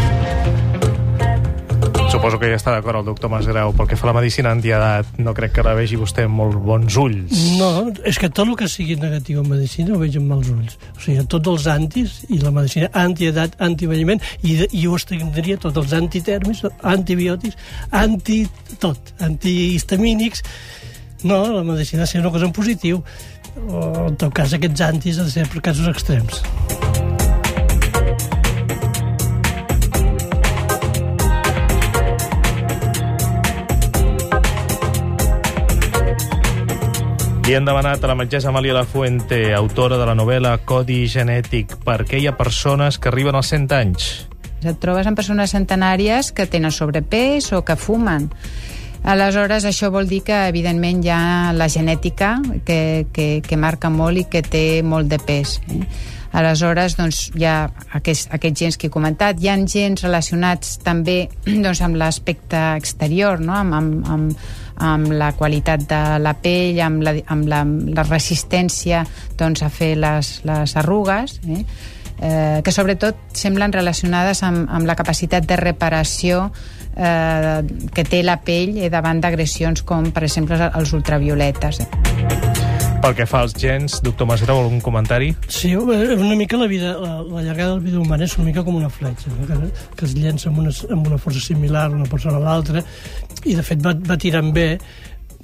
Suposo 2.10 2.40
que 2.42 2.48
ja 2.50 2.56
està 2.58 2.72
d'acord 2.74 2.98
el 2.98 3.04
doctor 3.06 3.30
Masgrau. 3.30 3.70
Pel 3.78 3.86
que 3.86 3.94
fa 3.94 4.08
a 4.08 4.10
la 4.10 4.16
medicina 4.16 4.50
antiedat, 4.50 5.12
no 5.22 5.30
crec 5.30 5.52
que 5.54 5.62
la 5.62 5.76
vegi 5.78 5.94
vostè 5.94 6.24
amb 6.26 6.40
molt 6.40 6.58
bons 6.58 6.96
ulls. 6.98 7.44
No, 7.60 7.68
és 8.02 8.18
que 8.18 8.26
tot 8.34 8.50
el 8.50 8.56
que 8.58 8.66
sigui 8.66 8.96
negatiu 8.98 9.44
en 9.44 9.46
medicina 9.52 9.94
ho 9.94 10.00
veig 10.00 10.18
amb 10.18 10.32
mals 10.32 10.50
ulls. 10.50 10.74
O 10.96 11.04
sigui, 11.04 11.22
tots 11.30 11.52
els 11.52 11.68
antis 11.70 12.16
i 12.26 12.40
la 12.42 12.50
medicina 12.56 12.90
antiedat, 12.98 13.54
antivelliment, 13.62 14.18
i, 14.42 14.58
i 14.66 14.82
jo 14.82 14.98
estendria 14.98 15.60
tots 15.62 15.78
els 15.78 15.94
antitèrmics, 16.00 16.64
antibiòtics, 16.96 17.70
anti 18.02 18.42
tot, 18.82 19.14
antihistamínics. 19.22 20.42
No, 21.22 21.52
la 21.52 21.62
medicina 21.62 22.02
ha 22.02 22.06
de 22.06 22.12
ser 22.12 22.20
una 22.20 22.30
cosa 22.30 22.46
en 22.46 22.52
positiu. 22.52 23.02
O, 23.68 24.08
en 24.08 24.16
tot 24.16 24.32
cas, 24.32 24.54
aquests 24.56 24.80
antis 24.86 25.18
han 25.18 25.28
de 25.28 25.34
ser 25.34 25.48
per 25.50 25.60
casos 25.60 25.88
extrems. 25.90 26.40
Li 37.50 37.56
han 37.58 37.66
demanat 37.66 38.04
a 38.06 38.06
la 38.06 38.14
metgessa 38.14 38.52
Amàlia 38.52 38.76
Lafuente, 38.76 39.40
autora 39.58 39.96
de 39.98 40.04
la 40.06 40.14
novel·la 40.14 40.52
Codi 40.62 41.00
genètic, 41.10 41.72
per 41.82 42.04
què 42.06 42.20
hi 42.22 42.28
ha 42.30 42.36
persones 42.38 42.94
que 43.02 43.10
arriben 43.10 43.34
als 43.34 43.50
100 43.50 43.72
anys. 43.74 44.10
Et 44.62 44.76
trobes 44.78 45.08
amb 45.08 45.18
persones 45.18 45.50
centenàries 45.50 46.30
que 46.30 46.46
tenen 46.46 46.70
sobrepès 46.70 47.50
o 47.56 47.64
que 47.66 47.74
fumen. 47.74 48.28
Aleshores, 49.02 49.64
això 49.64 49.88
vol 49.90 50.08
dir 50.08 50.20
que, 50.26 50.36
evidentment, 50.50 51.00
hi 51.04 51.10
ha 51.12 51.52
la 51.56 51.70
genètica 51.72 52.34
que, 52.66 53.06
que, 53.12 53.28
que 53.46 53.56
marca 53.56 53.88
molt 53.90 54.20
i 54.20 54.26
que 54.28 54.42
té 54.44 54.64
molt 54.84 55.08
de 55.08 55.18
pes. 55.18 55.56
Eh? 55.72 55.80
Aleshores, 56.36 56.94
doncs, 56.98 57.22
hi 57.34 57.46
ha 57.48 57.64
aquests, 57.96 58.28
aquests 58.36 58.60
gens 58.60 58.76
que 58.78 58.86
he 58.86 58.92
comentat. 58.92 59.40
Hi 59.40 59.48
ha 59.50 59.56
gens 59.64 60.04
relacionats 60.04 60.76
també 60.84 61.24
doncs, 61.64 61.80
amb 61.82 61.96
l'aspecte 61.98 62.60
exterior, 62.76 63.40
no? 63.40 63.56
amb, 63.56 63.74
amb, 63.78 64.10
amb, 64.14 64.50
amb 64.90 65.14
la 65.16 65.32
qualitat 65.36 65.88
de 65.88 66.02
la 66.20 66.34
pell, 66.36 66.78
amb 66.84 67.02
la, 67.06 67.16
amb 67.32 67.48
la, 67.48 67.64
la 67.96 68.04
resistència 68.06 69.02
doncs, 69.40 69.64
a 69.64 69.72
fer 69.72 69.94
les, 69.98 70.36
les 70.44 70.76
arrugues, 70.76 71.40
eh? 71.48 71.64
Eh, 72.20 72.60
que 72.64 72.72
sobretot 72.72 73.16
semblen 73.32 73.72
relacionades 73.72 74.44
amb, 74.46 74.68
amb 74.68 74.86
la 74.86 74.96
capacitat 74.98 75.46
de 75.48 75.56
reparació 75.60 76.50
eh, 76.96 77.60
que 77.94 78.04
té 78.04 78.22
la 78.22 78.38
pell 78.44 78.76
eh, 78.78 78.90
davant 78.92 79.22
d'agressions 79.22 79.82
com, 79.82 80.12
per 80.12 80.26
exemple, 80.28 80.60
els 80.70 80.92
ultravioletes. 80.96 81.82
Pel 83.00 83.14
que 83.16 83.24
fa 83.24 83.40
als 83.46 83.54
gens, 83.56 83.94
doctor 84.04 84.28
Masgrau, 84.28 84.58
algun 84.60 84.82
comentari? 84.84 85.30
Sí, 85.48 85.70
eh, 85.72 86.16
una 86.18 86.36
mica 86.36 86.58
la 86.60 86.66
vida, 86.68 86.92
la, 87.00 87.22
la 87.24 87.42
llargada 87.42 87.70
de 87.70 87.76
la 87.78 87.84
vida 87.86 88.00
humana 88.00 88.26
és 88.28 88.36
una 88.36 88.50
mica 88.50 88.64
com 88.66 88.76
una 88.76 88.90
fletxa, 88.92 89.32
no? 89.38 89.46
que, 89.48 89.70
que 89.96 90.04
es 90.04 90.12
llença 90.18 90.50
amb 90.50 90.60
una, 90.60 90.74
amb 90.92 91.08
una 91.08 91.16
força 91.16 91.40
similar 91.40 91.88
una 91.94 92.08
persona 92.10 92.36
a 92.36 92.44
l'altra, 92.44 92.84
i 93.48 93.56
de 93.56 93.64
fet 93.64 93.80
va, 93.80 93.94
va 93.96 94.18
tirant 94.20 94.52
bé, 94.52 94.74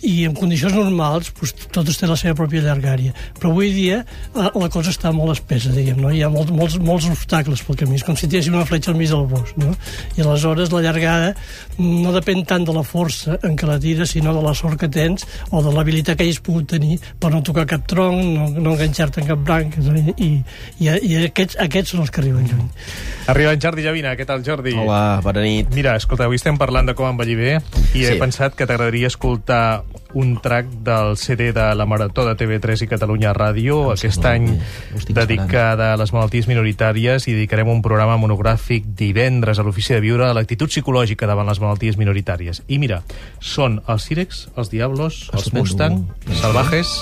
i 0.05 0.26
en 0.28 0.34
condicions 0.36 0.74
normals 0.76 1.30
doncs, 1.32 1.55
totes 1.72 1.97
tenen 1.97 2.12
la 2.12 2.18
seva 2.20 2.34
pròpia 2.36 2.61
llargària. 2.66 3.14
Però 3.38 3.51
avui 3.53 3.70
dia 3.72 4.03
la, 4.34 4.51
la 4.53 4.68
cosa 4.72 4.92
està 4.92 5.12
molt 5.14 5.32
espessa, 5.36 5.70
diguem, 5.72 6.01
no? 6.03 6.11
Hi 6.12 6.20
ha 6.26 6.28
molt, 6.32 6.51
molts, 6.53 6.76
molts 6.82 7.07
obstacles 7.09 7.62
pel 7.64 7.78
camí, 7.80 7.97
és 7.97 8.05
com 8.05 8.16
si 8.18 8.28
tinguéssim 8.28 8.55
una 8.59 8.66
fletxa 8.68 8.92
al 8.92 8.99
mig 9.01 9.09
del 9.12 9.24
bosc, 9.30 9.57
no? 9.61 9.72
I 10.18 10.24
aleshores 10.26 10.72
la 10.74 10.82
llargada 10.84 11.32
no 11.78 12.12
depèn 12.14 12.44
tant 12.49 12.66
de 12.68 12.74
la 12.76 12.84
força 12.86 13.38
en 13.47 13.57
què 13.57 13.68
la 13.68 13.78
tires, 13.80 14.12
sinó 14.12 14.34
de 14.36 14.42
la 14.44 14.53
sort 14.57 14.78
que 14.80 14.88
tens 14.92 15.24
o 15.51 15.62
de 15.64 15.72
l'habilitat 15.72 16.18
que 16.18 16.26
hagis 16.28 16.42
pogut 16.44 16.68
tenir 16.76 16.99
per 17.20 17.32
no 17.32 17.40
tocar 17.47 17.66
cap 17.68 17.86
tronc, 17.88 18.20
no, 18.20 18.51
no 18.53 18.74
enganxar-te 18.76 19.22
en 19.24 19.30
cap 19.32 19.42
branc, 19.49 19.76
i, 20.16 20.42
i, 20.80 20.90
i 20.92 21.16
aquests, 21.24 21.57
aquests 21.64 21.94
són 21.94 22.05
els 22.05 22.12
que 22.12 22.20
arriben 22.20 22.44
lluny. 22.49 22.68
Arriba 23.32 23.57
en 23.57 23.61
Jordi 23.62 23.82
Llavina. 23.82 24.12
Què 24.16 24.26
tal, 24.28 24.44
Jordi? 24.47 24.76
Hola, 24.78 25.20
bona 25.24 25.42
nit. 25.42 25.72
Mira, 25.74 25.97
escolta, 25.99 26.28
avui 26.28 26.38
estem 26.38 26.59
parlant 26.61 26.86
de 26.86 26.94
com 26.94 27.09
envellir 27.11 27.36
bé 27.40 27.53
i 27.97 28.05
he 28.05 28.12
Sí. 28.12 28.20
pensat 28.20 28.55
que 28.55 28.66
t'agradaria 28.68 29.09
escoltar 29.11 29.82
un 30.16 30.39
track 30.41 30.66
del 30.87 31.16
CD 31.16 31.53
de 31.53 31.74
la 31.74 31.87
Marató 31.87 32.24
de 32.24 32.37
TV3 32.37 32.87
i 32.87 32.89
Catalunya 32.89 33.34
Ràdio, 33.37 33.91
aquest 33.93 34.24
any 34.24 34.49
dedicada 35.09 35.93
a 35.93 35.99
les 36.01 36.12
malalties 36.14 36.49
minoritàries 36.49 37.28
i 37.28 37.34
dedicarem 37.34 37.68
un 37.68 37.82
programa 37.84 38.16
monogràfic 38.20 38.89
divendres 38.97 39.59
a 39.59 39.66
l'Ofici 39.66 39.97
de 39.97 40.01
Viure 40.05 40.30
a 40.30 40.32
l'actitud 40.37 40.72
psicològica 40.72 41.28
davant 41.28 41.51
les 41.51 41.61
malalties 41.61 42.01
minoritàries. 42.01 42.62
I 42.68 42.80
mira, 42.80 43.03
són 43.41 43.82
els 43.87 44.09
Cirex, 44.09 44.47
els 44.57 44.72
Diablos, 44.72 45.26
els. 45.34 45.53
Mustang, 45.57 46.03
els 46.28 46.43
Salvajes... 46.45 46.99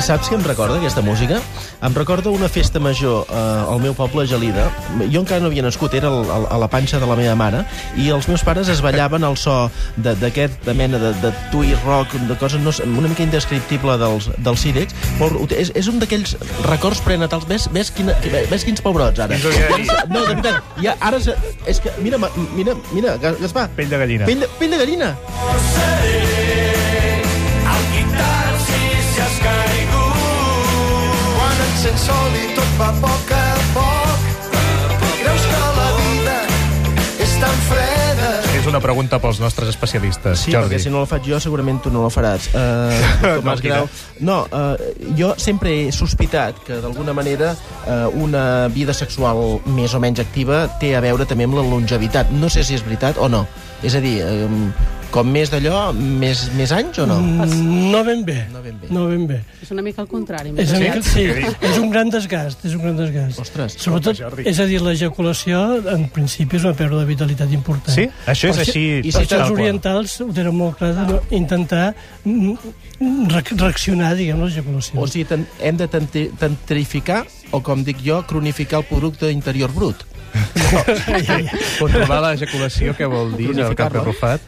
Saps 0.00 0.30
què 0.30 0.34
em 0.34 0.42
recorda, 0.42 0.78
aquesta 0.80 1.02
música? 1.04 1.36
Em 1.84 1.94
recorda 1.94 2.30
una 2.32 2.48
festa 2.48 2.80
major 2.80 3.26
eh, 3.28 3.34
al 3.70 3.78
meu 3.82 3.92
poble, 3.94 4.24
Gelida. 4.26 4.64
Jo 5.12 5.20
encara 5.20 5.40
no 5.44 5.50
havia 5.50 5.62
nascut, 5.62 5.92
era 5.94 6.08
al- 6.08 6.30
al- 6.32 6.46
a 6.50 6.56
la 6.58 6.68
panxa 6.72 6.98
de 6.98 7.06
la 7.06 7.14
meva 7.18 7.34
mare, 7.38 7.60
i 8.00 8.08
els 8.10 8.26
meus 8.28 8.42
pares 8.46 8.68
es 8.72 8.80
ballaven 8.82 9.22
al 9.28 9.36
so 9.36 9.70
d'aquest 9.96 10.56
de, 10.64 10.74
mena 10.74 10.98
de, 10.98 11.12
de 11.22 11.30
tui 11.52 11.74
rock, 11.84 12.14
de 12.30 12.36
coses 12.40 12.58
no, 12.64 12.72
una 12.98 13.08
mica 13.12 13.22
indescriptible 13.22 13.98
dels, 14.00 14.30
dels. 14.38 14.64
Molt, 15.20 15.52
és, 15.52 15.70
és 15.76 15.86
un 15.92 16.00
d'aquells 16.00 16.34
records 16.68 17.00
prenatals. 17.04 17.46
Ves, 17.48 17.68
ves, 17.72 17.92
quina, 17.94 18.16
ves 18.50 18.64
quins 18.66 18.80
pebrots, 18.84 19.20
ara. 19.20 19.36
No, 20.10 20.24
de 20.24 20.34
veritat. 20.34 20.74
Ja, 20.82 20.96
ara, 21.00 21.20
se- 21.20 21.36
és 21.66 21.80
que, 21.80 21.92
mira, 22.00 22.18
mira, 22.56 22.74
mira, 22.92 23.16
Gaspar. 23.20 23.68
Pell 23.76 23.88
de 23.92 23.98
gallina. 24.00 24.26
Pell 24.26 24.40
de, 24.46 24.50
pell 24.58 24.70
de 24.74 24.82
gallina. 24.84 25.14
Sents 31.80 32.02
sol 32.04 32.34
i 32.36 32.48
tot 32.56 32.72
va 32.80 32.90
a 32.90 32.96
poc 33.00 33.30
a 33.32 33.44
poc 33.72 34.26
creus 35.20 35.44
que 35.48 35.60
la 35.78 35.86
vida 35.96 36.34
és 37.24 37.32
tan 37.40 37.56
freda 37.68 38.28
És 38.58 38.66
una 38.68 38.80
pregunta 38.84 39.16
pels 39.22 39.38
nostres 39.40 39.70
especialistes. 39.72 40.42
Sí, 40.44 40.52
Jordi. 40.52 40.74
perquè 40.74 40.82
si 40.84 40.90
no 40.92 41.00
la 41.00 41.08
faig 41.08 41.24
jo 41.24 41.38
segurament 41.40 41.78
tu 41.80 41.88
no 41.94 42.02
la 42.04 42.10
faràs. 42.12 42.50
Uh, 42.60 42.92
No, 43.22 43.32
Tomàs 43.40 43.62
Grau. 43.64 43.88
No, 44.20 44.36
uh, 44.52 44.76
jo 45.16 45.32
sempre 45.40 45.72
he 45.86 45.92
sospitat 45.92 46.60
que 46.66 46.76
d'alguna 46.82 47.14
manera 47.16 47.54
uh, 47.54 48.10
una 48.12 48.68
vida 48.68 48.92
sexual 48.92 49.60
més 49.64 49.94
o 49.96 50.00
menys 50.02 50.20
activa 50.20 50.66
té 50.80 50.92
a 50.96 51.00
veure 51.00 51.24
també 51.24 51.48
amb 51.48 51.56
la 51.56 51.64
longevitat. 51.64 52.32
No 52.36 52.50
sé 52.52 52.64
si 52.64 52.76
és 52.76 52.84
veritat 52.84 53.16
o 53.16 53.28
no. 53.32 53.46
És 53.82 53.96
a 53.96 54.02
dir, 54.04 54.18
um, 54.28 54.72
com 55.10 55.26
més 55.26 55.50
d'allò, 55.50 55.90
més, 55.96 56.44
més 56.54 56.70
anys 56.72 56.98
o 57.02 57.06
no? 57.08 57.16
Mm, 57.20 57.90
No 57.90 58.02
ben 58.06 58.20
bé. 58.24 58.36
No 58.52 58.60
ben 58.62 58.76
bé. 58.80 58.88
No 58.94 59.06
ben 59.10 59.24
bé. 59.26 59.40
És 59.62 59.70
una 59.74 59.82
mica 59.82 60.02
al 60.04 60.08
contrari. 60.08 60.52
És, 60.56 60.70
una 60.70 60.80
mica, 60.84 61.02
sí, 61.02 61.24
és 61.26 61.78
un 61.80 61.90
gran 61.90 62.10
desgast, 62.12 62.62
és 62.64 62.74
un 62.78 62.82
gran 62.84 62.96
desgast. 62.98 63.40
Ostres. 63.42 63.74
Sobretot, 63.82 64.20
és 64.46 64.60
a 64.62 64.66
dir, 64.70 64.78
l'ejaculació, 64.84 65.62
en 65.94 66.06
principi, 66.14 66.56
és 66.60 66.66
una 66.68 66.74
pèrdua 66.78 67.02
de 67.02 67.08
vitalitat 67.10 67.50
important. 67.56 67.94
Sí? 67.94 68.06
Això 68.30 68.52
és 68.52 68.60
Per 68.60 68.66
així, 68.68 68.84
I 69.02 69.12
si 69.12 69.24
els 69.24 69.50
orientals 69.50 70.14
ho 70.22 70.28
tenen 70.36 70.54
molt 70.56 70.78
clar 70.78 70.92
de 70.94 71.06
no- 71.12 71.20
intentar 71.30 71.94
mm, 72.24 72.54
mm, 73.00 73.26
re 73.34 73.42
reaccionar, 73.56 74.14
diguem, 74.16 74.40
l'ejaculació. 74.44 75.00
O 75.00 75.08
sigui, 75.10 75.26
hem 75.60 75.76
de 75.80 75.88
tantri- 75.90 76.30
tantrificar, 76.38 77.24
o 77.50 77.60
com 77.66 77.82
dic 77.84 77.98
jo, 78.04 78.22
cronificar 78.30 78.80
el 78.84 78.86
producte 78.86 79.30
interior 79.34 79.72
brut. 79.74 80.06
Controlar 81.80 82.20
l'ejaculació, 82.28 82.94
què 82.96 83.08
vol 83.10 83.34
dir, 83.36 83.50
el 83.58 83.74
cap 83.78 83.96
arrufat? 84.00 84.40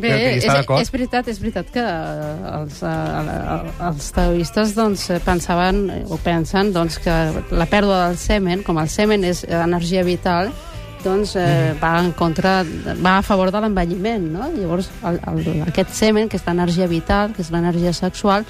Bé, 0.00 0.10
que 0.10 0.32
és, 0.38 0.46
és 0.80 0.92
veritat, 0.92 1.28
és 1.28 1.38
veritat 1.42 1.70
que 1.74 1.84
eh, 1.84 2.54
els, 2.54 2.80
eh, 2.86 3.84
els 3.90 4.10
taoistes 4.16 4.74
doncs, 4.76 5.06
pensaven 5.26 5.84
o 6.08 6.18
pensen 6.24 6.72
doncs, 6.74 6.98
que 7.04 7.16
la 7.52 7.68
pèrdua 7.70 8.06
del 8.08 8.18
semen, 8.20 8.64
com 8.66 8.80
el 8.82 8.90
semen 8.92 9.24
és 9.28 9.44
energia 9.44 10.04
vital, 10.06 10.52
doncs 11.04 11.36
eh, 11.36 11.74
va 11.80 11.94
en 12.00 12.12
contra, 12.12 12.60
va 13.00 13.18
a 13.18 13.22
favor 13.22 13.52
de 13.52 13.60
l'envelliment, 13.62 14.26
no? 14.34 14.50
Llavors, 14.56 14.90
el, 15.06 15.20
el, 15.32 15.62
aquest 15.68 15.94
semen, 15.96 16.28
aquesta 16.28 16.52
energia 16.56 16.88
vital, 16.90 17.34
que 17.36 17.44
és 17.44 17.52
l'energia 17.52 17.92
sexual, 17.96 18.44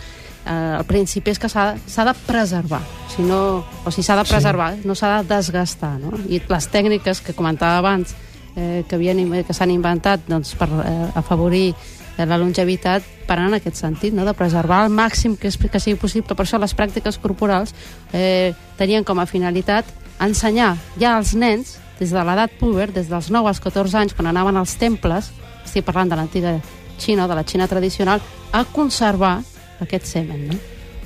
eh, 0.45 0.77
el 0.79 0.87
principi 0.89 1.35
és 1.35 1.39
que 1.39 1.51
s'ha 1.51 2.07
de 2.09 2.17
preservar, 2.27 2.83
si 3.15 3.27
no, 3.27 3.43
o 3.85 3.93
sigui, 3.93 4.07
s'ha 4.07 4.19
de 4.21 4.27
preservar, 4.29 4.73
no 4.85 4.97
s'ha 4.99 5.21
de 5.21 5.35
desgastar, 5.35 5.97
no? 6.03 6.17
I 6.29 6.43
les 6.49 6.69
tècniques 6.73 7.23
que 7.25 7.37
comentava 7.37 7.79
abans, 7.79 8.17
eh, 8.57 8.85
que, 8.89 8.97
havien, 8.97 9.21
que 9.47 9.57
s'han 9.57 9.73
inventat 9.75 10.27
doncs, 10.29 10.55
per 10.59 10.69
eh, 10.69 11.09
afavorir 11.19 11.71
eh, 11.73 12.27
la 12.27 12.39
longevitat 12.39 13.07
van 13.29 13.47
en 13.47 13.59
aquest 13.61 13.79
sentit, 13.79 14.15
no? 14.15 14.25
de 14.27 14.35
preservar 14.35 14.85
al 14.85 14.91
màxim 14.91 15.37
que, 15.39 15.49
es, 15.49 15.59
que 15.59 15.81
sigui 15.81 15.99
possible. 16.01 16.35
Per 16.35 16.47
això 16.47 16.59
les 16.59 16.75
pràctiques 16.77 17.21
corporals 17.23 17.75
eh, 18.13 18.53
tenien 18.79 19.07
com 19.07 19.21
a 19.23 19.29
finalitat 19.31 19.87
ensenyar 20.21 20.75
ja 21.01 21.17
als 21.17 21.35
nens, 21.35 21.79
des 22.01 22.11
de 22.11 22.25
l'edat 22.25 22.53
púber, 22.59 22.91
des 22.93 23.09
dels 23.13 23.31
9 23.31 23.49
als 23.49 23.61
14 23.61 23.99
anys, 24.01 24.17
quan 24.17 24.31
anaven 24.31 24.57
als 24.57 24.75
temples, 24.81 25.31
estic 25.65 25.85
parlant 25.85 26.11
de 26.11 26.17
l'antiga 26.17 26.59
Xina, 27.01 27.29
de 27.29 27.37
la 27.37 27.45
Xina 27.45 27.69
tradicional, 27.69 28.21
a 28.53 28.65
conservar 28.65 29.39
aquest 29.81 30.09
semen. 30.09 30.49
No? 30.49 30.61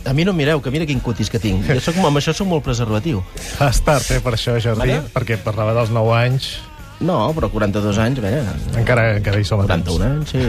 A 0.04 0.12
mi 0.12 0.24
no 0.24 0.34
em 0.34 0.36
mireu, 0.36 0.60
que 0.60 0.70
mira 0.70 0.86
quin 0.86 1.00
cutis 1.00 1.30
que 1.32 1.40
tinc. 1.40 1.64
Jo 1.64 1.80
soc, 1.80 1.96
amb 2.04 2.20
això 2.20 2.34
soc 2.36 2.48
molt 2.48 2.64
preservatiu. 2.66 3.22
Has 3.58 3.80
tard, 3.80 4.04
eh, 4.12 4.20
per 4.20 4.34
això, 4.36 4.58
Jordi, 4.60 4.80
Vale. 4.84 5.02
perquè 5.14 5.38
parlava 5.40 5.72
dels 5.74 5.90
9 5.90 6.12
anys. 6.18 6.50
No, 7.00 7.32
però 7.34 7.48
42 7.50 7.98
anys, 7.98 8.20
bé. 8.22 8.32
Encara, 8.78 9.16
encara 9.18 9.40
hi 9.40 9.46
som 9.46 9.60
a 9.60 9.66
temps. 9.66 9.88
41 9.90 10.04
anys, 10.06 10.30
sí. 10.30 10.44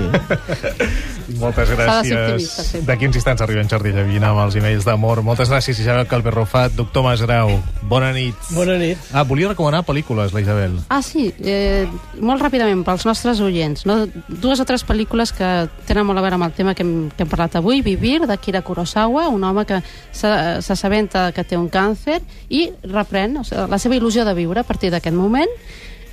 Moltes 1.42 1.72
de 1.72 1.78
gràcies. 1.80 2.86
D'aquí 2.86 3.08
uns 3.10 3.18
instants 3.18 3.42
arriba 3.42 3.64
en 3.64 3.70
Jordi 3.72 3.92
Llavina 3.96 4.30
amb 4.30 4.44
els 4.44 4.58
emails 4.60 4.86
d'amor. 4.86 5.24
Moltes 5.26 5.50
gràcies, 5.50 5.80
Isabel 5.82 6.06
Calverrofat. 6.08 6.76
Doctor 6.78 7.04
Masgrau, 7.08 7.56
bona 7.90 8.12
nit. 8.16 8.38
Bona 8.56 8.78
nit. 8.80 9.02
Ah, 9.12 9.26
volia 9.28 9.50
recomanar 9.50 9.82
pel·lícules, 9.88 10.36
la 10.36 10.44
Isabel. 10.44 10.78
Ah, 10.94 11.02
sí, 11.06 11.28
eh, 11.42 11.88
molt 12.22 12.44
ràpidament, 12.46 12.86
pels 12.86 13.08
nostres 13.10 13.42
oients. 13.44 13.88
No? 13.90 14.04
Dues 14.30 14.62
o 14.62 14.68
tres 14.70 14.86
pel·lícules 14.86 15.34
que 15.36 15.50
tenen 15.90 16.06
molt 16.06 16.22
a 16.22 16.26
veure 16.26 16.38
amb 16.38 16.48
el 16.48 16.54
tema 16.58 16.76
que 16.78 16.86
hem, 16.86 17.10
que 17.10 17.26
hem 17.26 17.32
parlat 17.32 17.58
avui. 17.58 17.82
Vivir, 17.86 18.22
de 18.30 18.38
Kira 18.38 18.62
Kurosawa, 18.62 19.28
un 19.34 19.44
home 19.44 19.66
que 19.66 19.82
s'assabenta 20.14 21.32
que 21.34 21.44
té 21.44 21.58
un 21.58 21.72
càncer 21.74 22.22
i 22.50 22.70
reprèn 22.86 23.42
o 23.42 23.44
sigui, 23.44 23.66
la 23.72 23.82
seva 23.82 23.98
il·lusió 23.98 24.24
de 24.26 24.38
viure 24.38 24.62
a 24.62 24.68
partir 24.68 24.94
d'aquest 24.94 25.16
moment. 25.16 25.50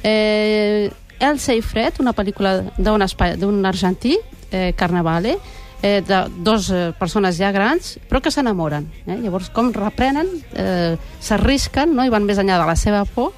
Eh, 0.03 0.91
Elsa 1.23 1.55
i 1.55 1.63
Fred, 1.63 2.01
una 2.03 2.15
pel·lícula 2.15 2.59
d'un 2.79 3.67
argentí, 3.67 4.17
eh, 4.51 4.73
Carnavale, 4.77 5.39
eh, 5.83 6.03
de 6.07 6.25
dos 6.39 6.71
eh, 6.71 6.93
persones 6.99 7.37
ja 7.39 7.53
grans, 7.53 7.99
però 8.09 8.21
que 8.23 8.31
s'enamoren. 8.31 8.89
Eh? 9.07 9.19
Llavors, 9.23 9.51
com 9.51 9.73
reprenen, 9.75 10.29
eh, 10.55 10.97
s'arrisquen 11.21 11.95
no? 11.95 12.07
i 12.07 12.11
van 12.11 12.27
més 12.27 12.39
enllà 12.39 12.59
de 12.59 12.67
la 12.67 12.77
seva 12.77 13.05
por 13.05 13.33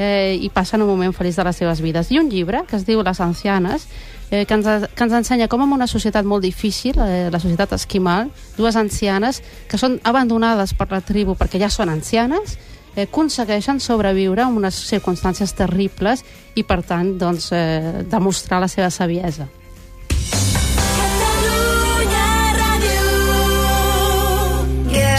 eh, 0.00 0.38
i 0.40 0.48
passen 0.48 0.82
un 0.82 0.88
moment 0.88 1.12
feliç 1.12 1.36
de 1.36 1.44
les 1.44 1.60
seves 1.60 1.82
vides. 1.84 2.10
I 2.10 2.18
un 2.18 2.30
llibre 2.32 2.64
que 2.66 2.76
es 2.76 2.86
diu 2.88 3.04
Les 3.04 3.20
ancianes, 3.20 3.86
eh, 4.30 4.46
que, 4.46 4.54
ens, 4.54 4.88
que 4.96 5.04
ens 5.04 5.16
ensenya 5.20 5.48
com 5.48 5.62
en 5.62 5.72
una 5.76 5.86
societat 5.86 6.24
molt 6.24 6.42
difícil, 6.42 6.96
eh, 7.04 7.28
la 7.30 7.40
societat 7.40 7.76
esquimal, 7.76 8.30
dues 8.56 8.76
ancianes 8.76 9.42
que 9.68 9.78
són 9.78 10.00
abandonades 10.04 10.72
per 10.74 10.88
la 10.90 11.02
tribu 11.04 11.36
perquè 11.36 11.60
ja 11.60 11.68
són 11.70 11.92
ancianes, 11.92 12.56
eh, 12.96 13.06
aconsegueixen 13.06 13.80
sobreviure 13.80 14.44
en 14.46 14.58
unes 14.60 14.76
circumstàncies 14.88 15.54
terribles 15.56 16.24
i, 16.54 16.64
per 16.64 16.82
tant, 16.82 17.16
doncs, 17.18 17.50
eh, 17.52 18.04
demostrar 18.10 18.60
la 18.60 18.68
seva 18.68 18.90
saviesa. 18.90 19.48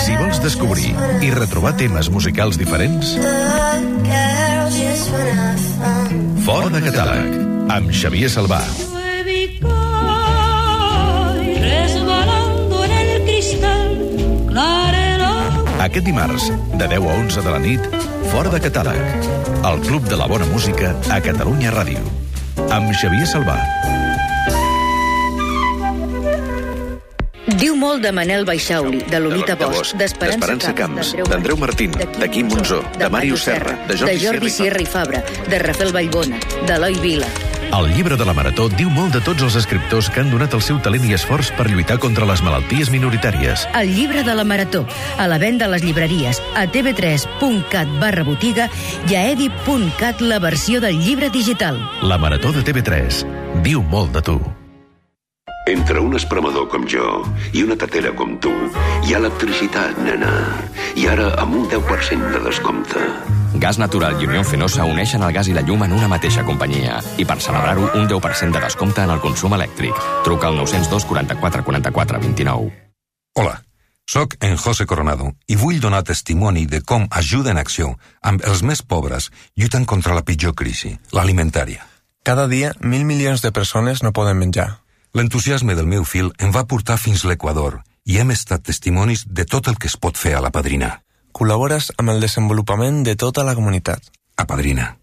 Si 0.01 0.15
vols 0.17 0.41
descobrir 0.41 0.91
i 1.21 1.29
retrobar 1.31 1.75
temes 1.77 2.09
musicals 2.09 2.57
diferents, 2.59 3.15
fora 6.45 6.71
de 6.73 6.81
catàleg, 6.89 7.37
amb 7.71 7.93
Xavier 7.93 8.33
Salvà. 8.33 8.65
Aquest 15.91 16.05
dimarts, 16.07 16.45
de 16.79 16.85
10 16.87 17.03
a 17.03 17.15
11 17.19 17.41
de 17.43 17.51
la 17.51 17.57
nit, 17.59 17.87
fora 18.31 18.47
de 18.53 18.61
catàleg, 18.63 19.25
el 19.67 19.81
Club 19.83 20.07
de 20.07 20.15
la 20.15 20.23
Bona 20.31 20.47
Música 20.47 20.93
a 21.11 21.17
Catalunya 21.19 21.73
Ràdio. 21.75 21.99
Amb 22.71 22.93
Xavier 22.95 23.27
Salvà. 23.27 23.57
Diu 27.59 27.75
molt 27.75 28.07
de 28.07 28.15
Manel 28.15 28.47
Baixauli, 28.47 29.03
de 29.11 29.19
Lolita 29.19 29.59
Bosch, 29.59 29.99
d'Esperança 29.99 30.71
Camps, 30.79 31.11
d'Andreu 31.27 31.59
Martín, 31.59 31.91
de 31.91 32.31
Quim 32.31 32.47
Monzó, 32.47 32.79
de 32.95 33.11
Màrius 33.11 33.49
Serra, 33.51 33.75
de 33.91 33.99
Jordi 33.99 34.47
Sierra 34.47 34.79
i 34.79 34.87
Fabra, 34.87 35.25
de 35.43 35.59
Rafael 35.59 35.91
Vallbona, 35.91 36.39
d'Eloi 36.63 37.01
Vila. 37.03 37.27
El 37.71 37.93
llibre 37.95 38.17
de 38.19 38.25
la 38.27 38.33
Marató 38.35 38.65
diu 38.67 38.89
molt 38.91 39.13
de 39.15 39.21
tots 39.23 39.45
els 39.45 39.55
escriptors 39.55 40.09
que 40.11 40.19
han 40.19 40.31
donat 40.33 40.51
el 40.57 40.63
seu 40.65 40.81
talent 40.83 41.05
i 41.07 41.13
esforç 41.15 41.53
per 41.55 41.69
lluitar 41.69 41.95
contra 42.03 42.27
les 42.27 42.43
malalties 42.43 42.91
minoritàries. 42.91 43.63
El 43.79 43.93
llibre 43.95 44.25
de 44.27 44.35
la 44.35 44.43
Marató, 44.43 44.83
a 45.15 45.27
la 45.31 45.37
venda 45.39 45.69
a 45.69 45.71
les 45.71 45.85
llibreries, 45.87 46.41
a 46.59 46.65
tv3.cat 46.67 47.95
barra 48.01 48.27
botiga 48.27 48.67
i 49.07 49.15
a 49.15 49.23
edi.cat 49.31 50.19
la 50.19 50.41
versió 50.43 50.83
del 50.83 50.99
llibre 50.99 51.31
digital. 51.31 51.79
La 52.03 52.19
Marató 52.19 52.51
de 52.51 52.65
TV3 52.67 53.23
diu 53.63 53.79
molt 53.81 54.11
de 54.19 54.27
tu. 54.27 54.39
Entre 55.71 56.01
un 56.03 56.17
espremador 56.19 56.67
com 56.67 56.83
jo 56.91 57.21
i 57.55 57.63
una 57.63 57.79
tetera 57.79 58.11
com 58.11 58.35
tu, 58.43 58.51
hi 59.07 59.13
ha 59.13 59.21
electricitat, 59.23 59.95
nena. 60.03 60.33
I 60.99 61.07
ara 61.07 61.37
amb 61.39 61.55
un 61.55 61.69
10% 61.71 62.35
de 62.35 62.49
descompte. 62.49 63.40
Gas 63.53 63.77
Natural 63.77 64.15
i 64.21 64.27
Unió 64.27 64.43
Fenosa 64.47 64.85
uneixen 64.87 65.23
el 65.27 65.33
gas 65.35 65.49
i 65.51 65.55
la 65.55 65.63
llum 65.65 65.83
en 65.83 65.91
una 65.91 66.07
mateixa 66.07 66.45
companyia. 66.47 67.01
I 67.19 67.25
per 67.27 67.41
celebrar-ho, 67.43 67.89
un 67.99 68.07
10% 68.07 68.55
de 68.55 68.61
descompte 68.63 69.03
en 69.03 69.11
el 69.11 69.19
consum 69.19 69.53
elèctric. 69.57 69.97
Truca 70.23 70.47
al 70.47 70.55
902 70.55 71.05
44 71.09 71.63
44 71.67 72.19
29. 72.19 72.71
Hola, 73.35 73.61
sóc 74.07 74.35
en 74.39 74.55
José 74.57 74.85
Coronado 74.85 75.33
i 75.47 75.59
vull 75.59 75.81
donar 75.83 76.03
testimoni 76.07 76.65
de 76.65 76.81
com 76.81 77.07
Ajuda 77.11 77.51
en 77.51 77.59
Acció 77.59 77.93
amb 78.21 78.43
els 78.47 78.63
més 78.63 78.81
pobres 78.81 79.29
lluiten 79.55 79.85
contra 79.85 80.15
la 80.15 80.23
pitjor 80.23 80.55
crisi, 80.55 80.95
l'alimentària. 81.11 81.83
Cada 82.23 82.47
dia, 82.47 82.73
mil 82.79 83.03
milions 83.03 83.41
de 83.41 83.51
persones 83.51 84.03
no 84.03 84.13
poden 84.13 84.37
menjar. 84.37 84.81
L'entusiasme 85.13 85.75
del 85.75 85.87
meu 85.91 86.05
fill 86.05 86.31
em 86.39 86.51
va 86.55 86.67
portar 86.67 86.99
fins 87.01 87.25
l'Equador 87.27 87.81
i 88.05 88.19
hem 88.19 88.31
estat 88.31 88.63
testimonis 88.63 89.25
de 89.27 89.43
tot 89.45 89.67
el 89.67 89.75
que 89.77 89.89
es 89.91 89.97
pot 89.97 90.15
fer 90.17 90.37
a 90.37 90.41
la 90.41 90.51
padrina. 90.55 91.01
Col·labores 91.31 91.91
amb 91.97 92.11
el 92.13 92.19
desenvolupament 92.23 93.03
de 93.07 93.15
tota 93.15 93.45
la 93.47 93.55
comunitat. 93.55 94.03
A 94.37 94.45
padrina. 94.47 94.97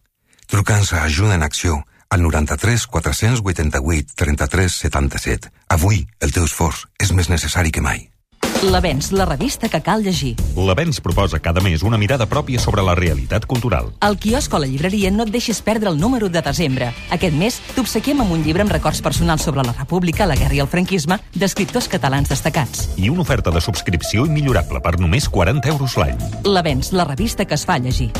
Truca'ns 0.49 0.93
a 0.93 1.05
Ajuda 1.05 1.35
en 1.37 1.43
Acció 1.43 1.83
al 2.09 2.23
93 2.23 2.87
488 2.87 4.15
33 4.17 4.79
77. 4.85 5.53
Avui 5.69 6.07
el 6.21 6.33
teu 6.33 6.49
esforç 6.49 6.87
és 7.01 7.13
més 7.13 7.29
necessari 7.29 7.73
que 7.73 7.85
mai. 7.85 8.09
L'Avenç, 8.59 9.13
la 9.13 9.23
revista 9.25 9.69
que 9.71 9.79
cal 9.79 10.03
llegir. 10.03 10.33
L'Avenç 10.59 10.99
proposa 10.99 11.39
cada 11.39 11.63
mes 11.63 11.85
una 11.87 11.99
mirada 12.01 12.27
pròpia 12.27 12.59
sobre 12.59 12.83
la 12.83 12.97
realitat 12.99 13.45
cultural. 13.47 13.93
Al 14.03 14.19
quiosc 14.19 14.51
o 14.51 14.59
la 14.59 14.67
llibreria 14.67 15.13
no 15.15 15.23
et 15.23 15.31
deixis 15.31 15.61
perdre 15.63 15.93
el 15.93 16.01
número 16.01 16.27
de 16.29 16.43
desembre. 16.43 16.89
Aquest 17.15 17.37
mes 17.39 17.61
t'obsequiem 17.77 18.25
amb 18.25 18.35
un 18.35 18.43
llibre 18.43 18.67
amb 18.67 18.75
records 18.75 18.99
personals 19.01 19.47
sobre 19.47 19.63
la 19.63 19.77
República, 19.79 20.27
la 20.27 20.35
guerra 20.35 20.59
i 20.59 20.63
el 20.65 20.71
franquisme 20.73 21.21
d'escriptors 21.39 21.87
catalans 21.87 22.35
destacats. 22.35 22.89
I 22.99 23.13
una 23.15 23.23
oferta 23.23 23.55
de 23.55 23.63
subscripció 23.63 24.27
immillorable 24.27 24.83
per 24.83 24.99
només 24.99 25.31
40 25.31 25.71
euros 25.77 25.95
l'any. 25.95 26.19
L'Avenç, 26.43 26.91
la 26.99 27.07
revista 27.07 27.47
que 27.47 27.55
es 27.55 27.63
fa 27.65 27.79
llegir. 27.79 28.11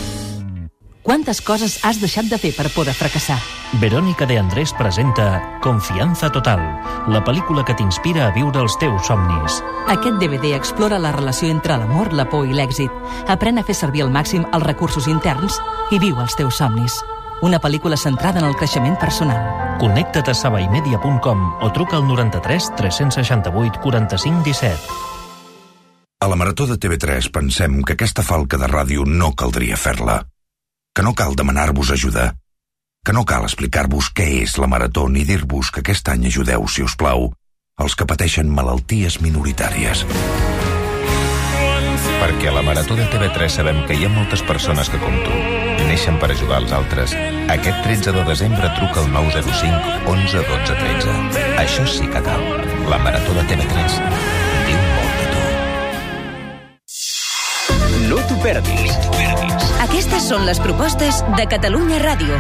Quantes 1.03 1.41
coses 1.41 1.79
has 1.85 2.01
deixat 2.03 2.27
de 2.29 2.37
fer 2.37 2.51
per 2.57 2.67
por 2.75 2.85
de 2.85 2.93
fracassar? 2.93 3.39
Verónica 3.81 4.27
de 4.27 4.39
Andrés 4.39 4.73
presenta 4.77 5.59
Confianza 5.63 6.31
Total, 6.33 6.61
la 7.09 7.23
pel·lícula 7.25 7.65
que 7.65 7.77
t'inspira 7.77 8.27
a 8.27 8.33
viure 8.35 8.61
els 8.61 8.77
teus 8.81 9.07
somnis. 9.07 9.61
Aquest 9.89 10.19
DVD 10.21 10.55
explora 10.57 10.99
la 10.99 11.13
relació 11.13 11.49
entre 11.49 11.77
l'amor, 11.79 12.13
la 12.13 12.29
por 12.29 12.49
i 12.49 12.53
l'èxit. 12.57 12.93
Aprèn 13.29 13.59
a 13.59 13.65
fer 13.65 13.77
servir 13.77 14.05
al 14.05 14.13
màxim 14.13 14.45
els 14.53 14.67
recursos 14.67 15.09
interns 15.09 15.61
i 15.93 16.01
viu 16.03 16.19
els 16.21 16.37
teus 16.37 16.61
somnis. 16.61 17.01
Una 17.41 17.61
pel·lícula 17.63 17.97
centrada 17.97 18.41
en 18.43 18.49
el 18.49 18.57
creixement 18.57 18.99
personal. 18.99 19.79
Connecta't 19.79 20.29
a 20.29 20.35
sabaimedia.com 20.35 21.45
o 21.63 21.71
truca 21.73 21.97
al 21.97 22.09
93 22.09 22.73
368 22.77 23.81
45 23.81 24.43
17. 24.45 24.77
A 26.21 26.27
la 26.27 26.35
Marató 26.35 26.67
de 26.67 26.77
TV3 26.83 27.31
pensem 27.31 27.85
que 27.85 27.95
aquesta 27.95 28.25
falca 28.27 28.59
de 28.59 28.67
ràdio 28.67 29.07
no 29.07 29.37
caldria 29.39 29.79
fer-la. 29.79 30.25
Que 30.99 31.07
no 31.07 31.15
cal 31.15 31.37
demanar-vos 31.39 31.93
ajuda. 31.95 32.35
Que 33.07 33.13
no 33.15 33.23
cal 33.23 33.45
explicar-vos 33.47 34.09
què 34.11 34.43
és 34.43 34.57
la 34.59 34.67
Marató 34.67 35.05
ni 35.07 35.23
dir-vos 35.23 35.71
que 35.71 35.79
aquest 35.79 36.09
any 36.11 36.25
ajudeu, 36.27 36.65
si 36.67 36.83
us 36.83 36.97
plau, 36.99 37.29
els 37.79 37.95
que 37.95 38.03
pateixen 38.03 38.51
malalties 38.51 39.21
minoritàries. 39.23 40.03
Perquè 42.19 42.51
a 42.51 42.55
la 42.57 42.65
Marató 42.67 42.99
de 42.99 43.07
TV3 43.13 43.47
sabem 43.61 43.79
que 43.87 43.95
hi 43.95 44.09
ha 44.09 44.11
moltes 44.11 44.43
persones 44.49 44.91
que, 44.91 44.99
com 44.99 45.15
tu, 45.23 45.39
neixen 45.87 46.19
per 46.19 46.33
ajudar 46.35 46.59
els 46.65 46.75
altres. 46.81 47.15
Aquest 47.55 47.79
13 47.87 48.17
de 48.19 48.27
desembre 48.33 48.67
truca 48.81 48.99
al 49.05 49.09
905 49.15 50.11
11 50.17 50.43
12 50.51 50.75
13. 50.83 51.15
Això 51.63 51.87
sí 51.87 52.11
que 52.11 52.25
cal. 52.27 52.43
La 52.91 52.99
Marató 53.07 53.39
de 53.39 53.47
TV3 53.53 54.03
diu 54.67 54.83
molt 54.99 55.15
de 55.23 55.31
tu. 55.31 55.47
No 58.11 58.19
t'ho 58.27 58.43
perdis. 58.43 59.18
Aquestes 59.85 60.27
són 60.29 60.45
les 60.49 60.59
propostes 60.61 61.23
de 61.39 61.45
Catalunya 61.49 62.01
Ràdio. 62.03 62.39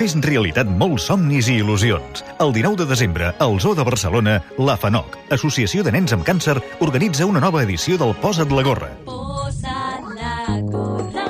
Fes 0.00 0.14
realitat 0.24 0.68
molts 0.80 1.08
somnis 1.10 1.48
i 1.52 1.58
il·lusions. 1.60 2.24
El 2.40 2.54
19 2.56 2.82
de 2.82 2.88
desembre, 2.88 3.32
al 3.38 3.58
Zoo 3.60 3.76
de 3.76 3.84
Barcelona, 3.84 4.38
la 4.58 4.76
FANOC, 4.80 5.18
Associació 5.36 5.84
de 5.84 5.92
Nens 5.96 6.16
amb 6.16 6.24
Càncer, 6.26 6.58
organitza 6.80 7.28
una 7.28 7.42
nova 7.44 7.64
edició 7.64 8.00
del 8.00 8.16
Posa't 8.22 8.52
la 8.56 8.64
Gorra. 8.66 8.92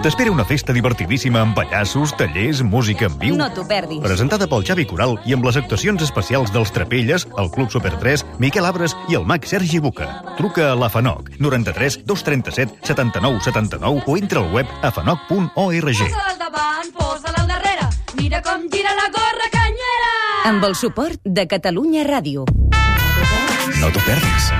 T'espera 0.01 0.31
una 0.33 0.47
festa 0.49 0.73
divertidíssima 0.73 1.43
amb 1.45 1.53
pallassos, 1.53 2.15
tallers, 2.17 2.63
música 2.65 3.05
en 3.05 3.19
viu... 3.21 3.35
No 3.37 3.51
t'ho 3.53 3.67
perdis. 3.69 4.01
Presentada 4.01 4.47
pel 4.49 4.65
Xavi 4.65 4.87
Coral 4.89 5.19
i 5.29 5.35
amb 5.37 5.45
les 5.45 5.59
actuacions 5.61 6.01
especials 6.07 6.49
dels 6.55 6.73
Trapelles, 6.73 7.27
el 7.37 7.51
Club 7.53 7.69
Super 7.69 7.93
3, 8.01 8.25
Miquel 8.41 8.65
Abres 8.65 8.97
i 9.13 9.19
el 9.19 9.29
mag 9.29 9.45
Sergi 9.45 9.77
Buca. 9.77 10.09
Truca 10.41 10.71
a 10.71 10.79
la 10.81 10.89
FANOC 10.89 11.35
93 11.37 12.01
237 12.09 12.81
79 12.89 13.45
79 13.45 14.09
o 14.09 14.17
entra 14.17 14.41
al 14.41 14.49
web 14.57 14.73
a 14.81 14.89
fanoc.org. 14.89 15.53
Posa-la 15.61 16.25
al 16.33 16.43
davant, 16.47 16.97
posa-la 16.97 17.45
al 17.45 17.53
darrere. 17.53 17.93
Mira 18.17 18.41
com 18.41 18.71
gira 18.73 18.97
la 18.97 19.13
gorra 19.13 19.53
canyera. 19.53 20.11
Amb 20.49 20.65
el 20.65 20.81
suport 20.81 21.21
de 21.29 21.45
Catalunya 21.45 22.09
Ràdio. 22.09 22.49
No 22.49 23.93
t'ho 23.93 24.09
perdis. 24.09 24.53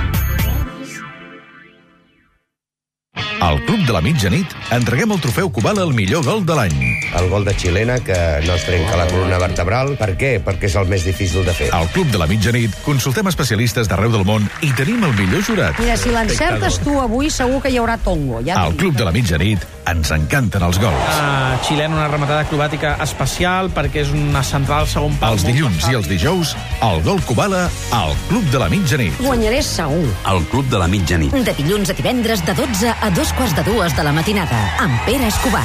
Al 3.41 3.59
Club 3.65 3.79
de 3.87 3.93
la 3.95 4.03
Mitjanit 4.05 4.51
entreguem 4.69 5.15
el 5.15 5.19
trofeu 5.23 5.47
Cubal 5.49 5.79
al 5.81 5.95
millor 5.97 6.21
gol 6.21 6.43
de 6.45 6.53
l'any. 6.53 6.75
El 7.17 7.25
gol 7.31 7.41
de 7.41 7.55
xilena 7.57 7.95
que 8.05 8.15
no 8.45 8.53
es 8.53 8.67
trenca 8.67 8.99
la 8.99 9.07
columna 9.09 9.39
vertebral. 9.41 9.95
Per 9.97 10.11
què? 10.13 10.35
Perquè 10.45 10.69
és 10.69 10.77
el 10.77 10.85
més 10.91 11.01
difícil 11.09 11.41
de 11.47 11.55
fer. 11.57 11.71
Al 11.73 11.89
Club 11.89 12.13
de 12.13 12.21
la 12.21 12.29
Mitjanit 12.29 12.77
consultem 12.85 13.31
especialistes 13.33 13.89
d'arreu 13.89 14.13
del 14.13 14.27
món 14.29 14.45
i 14.61 14.69
tenim 14.77 15.01
el 15.09 15.17
millor 15.17 15.41
jurat. 15.49 15.81
Mira, 15.81 15.97
si 15.97 16.13
l'encertes 16.13 16.77
tu 16.85 16.99
avui, 17.01 17.33
segur 17.33 17.63
que 17.65 17.73
hi 17.73 17.81
haurà 17.81 17.97
tongo. 18.05 18.43
Ja 18.45 18.61
Al 18.61 18.77
Club 18.77 18.93
de 19.01 19.09
la 19.09 19.15
Mitjanit 19.15 19.65
ens 19.89 20.11
encanten 20.13 20.61
els 20.61 20.77
gols. 20.79 21.01
Uh, 21.17 21.57
xilena, 21.65 21.97
una 21.97 22.07
rematada 22.11 22.45
acrobàtica 22.45 22.93
especial 23.03 23.71
perquè 23.73 24.03
és 24.05 24.13
una 24.13 24.43
central 24.45 24.85
al 24.85 24.91
segon 24.91 25.17
pal. 25.19 25.33
Els 25.33 25.47
dilluns 25.49 25.89
i 25.89 25.97
els 25.97 26.07
dijous, 26.11 26.53
el 26.85 27.01
gol 27.07 27.19
Cubala 27.25 27.65
al 27.97 28.13
Club 28.29 28.45
de 28.53 28.61
la 28.61 28.69
Mitjanit. 28.71 29.17
Guanyaré 29.25 29.65
segur. 29.65 30.05
El 30.29 30.45
Club 30.53 30.69
de 30.69 30.85
la 30.85 30.87
Mitjanit. 30.91 31.33
De 31.33 31.57
dilluns 31.57 31.89
a 31.89 31.97
divendres 31.97 32.45
de 32.45 32.55
12 32.61 32.93
a 32.93 33.11
dos 33.31 33.37
quarts 33.37 33.55
de 33.55 33.63
dues 33.63 33.95
de 33.95 34.03
la 34.03 34.11
matinada. 34.11 34.57
Amb 34.79 35.05
Pere 35.05 35.27
Escobar. 35.27 35.63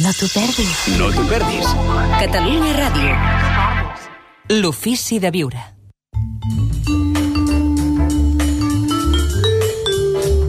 No 0.00 0.12
t'ho 0.12 0.28
perdis. 0.32 0.98
No 0.98 1.10
t'ho 1.12 1.24
perdis. 1.28 1.66
Catalunya 2.20 2.72
Ràdio. 2.78 3.16
L'ofici 4.60 5.18
de 5.18 5.30
viure. 5.30 5.60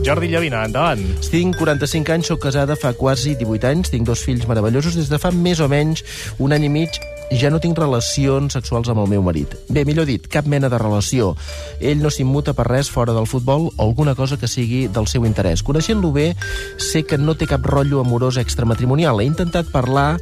Jordi 0.05 0.29
Llavina, 0.29 0.65
endavant. 0.65 1.01
Tinc 1.31 1.57
45 1.57 2.13
anys, 2.13 2.29
sóc 2.29 2.43
casada 2.45 2.77
fa 2.77 2.93
quasi 2.93 3.35
18 3.35 3.71
anys, 3.71 3.91
tinc 3.91 4.05
dos 4.07 4.21
fills 4.21 4.45
meravellosos. 4.47 4.95
Des 4.95 5.09
de 5.09 5.19
fa 5.19 5.33
més 5.33 5.59
o 5.59 5.67
menys 5.71 6.05
un 6.39 6.53
any 6.55 6.69
i 6.69 6.69
mig 6.69 6.99
ja 7.31 7.49
no 7.49 7.59
tinc 7.61 7.77
relacions 7.79 8.53
sexuals 8.53 8.89
amb 8.91 9.01
el 9.03 9.09
meu 9.11 9.23
marit. 9.25 9.55
Bé, 9.69 9.85
millor 9.85 10.05
dit, 10.09 10.27
cap 10.31 10.47
mena 10.49 10.69
de 10.69 10.79
relació. 10.81 11.33
Ell 11.79 12.03
no 12.03 12.11
s'immuta 12.13 12.53
per 12.53 12.67
res 12.69 12.89
fora 12.91 13.15
del 13.15 13.27
futbol 13.29 13.69
o 13.69 13.73
alguna 13.83 14.15
cosa 14.15 14.37
que 14.37 14.49
sigui 14.51 14.85
del 14.87 15.07
seu 15.07 15.25
interès. 15.25 15.63
Coneixent-lo 15.65 16.11
bé, 16.15 16.33
sé 16.77 17.03
que 17.03 17.17
no 17.17 17.35
té 17.35 17.47
cap 17.49 17.65
rotllo 17.65 18.01
amorós 18.03 18.37
extramatrimonial. 18.41 19.21
He 19.21 19.29
intentat 19.29 19.71
parlar 19.73 20.19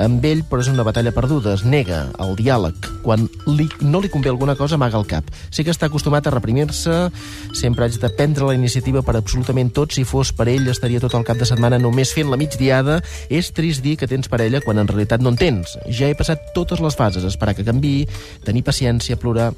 amb 0.00 0.24
ell, 0.26 0.42
però 0.48 0.62
és 0.62 0.68
una 0.70 0.84
batalla 0.86 1.12
perduda. 1.14 1.54
Es 1.54 1.64
nega 1.64 2.04
el 2.22 2.34
diàleg. 2.38 2.88
Quan 3.04 3.26
li, 3.46 3.66
no 3.84 4.00
li 4.00 4.10
convé 4.12 4.30
alguna 4.32 4.56
cosa, 4.58 4.78
amaga 4.78 4.98
el 4.98 5.06
cap. 5.08 5.28
Sé 5.54 5.64
que 5.64 5.72
està 5.74 5.88
acostumat 5.90 6.26
a 6.26 6.32
reprimir-se, 6.34 6.96
sempre 7.56 7.86
haig 7.86 7.98
de 8.00 8.10
prendre 8.16 8.48
la 8.48 8.56
iniciativa 8.56 9.04
per 9.04 9.16
absolutament 9.18 9.72
tot. 9.76 9.94
Si 9.94 10.06
fos 10.08 10.32
per 10.34 10.48
ell, 10.52 10.68
estaria 10.72 11.02
tot 11.02 11.14
el 11.14 11.26
cap 11.26 11.38
de 11.40 11.48
setmana 11.48 11.78
només 11.78 12.14
fent 12.16 12.30
la 12.32 12.40
migdiada. 12.40 13.00
És 13.28 13.52
trist 13.54 13.84
dir 13.84 13.96
que 14.00 14.08
tens 14.10 14.30
parella 14.30 14.62
quan 14.64 14.80
en 14.82 14.90
realitat 14.90 15.22
no 15.22 15.34
en 15.34 15.38
tens. 15.40 15.76
Ja 15.88 16.08
he 16.08 16.18
passat 16.18 16.52
totes 16.56 16.82
les 16.82 16.96
fases, 16.98 17.24
esperar 17.28 17.54
que 17.54 17.66
canvi, 17.66 18.02
tenir 18.44 18.64
paciència, 18.66 19.20
plorar... 19.20 19.52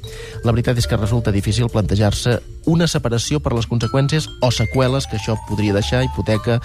La 0.45 0.53
veritat 0.53 0.77
és 0.79 0.87
que 0.87 0.99
resulta 0.99 1.33
difícil 1.33 1.69
plantejar-se 1.71 2.37
una 2.67 2.87
separació 2.87 3.39
per 3.39 3.53
les 3.55 3.65
conseqüències 3.67 4.27
o 4.43 4.51
seqüeles 4.51 5.07
que 5.07 5.17
això 5.17 5.37
podria 5.47 5.73
deixar, 5.73 6.03
hipoteca, 6.05 6.59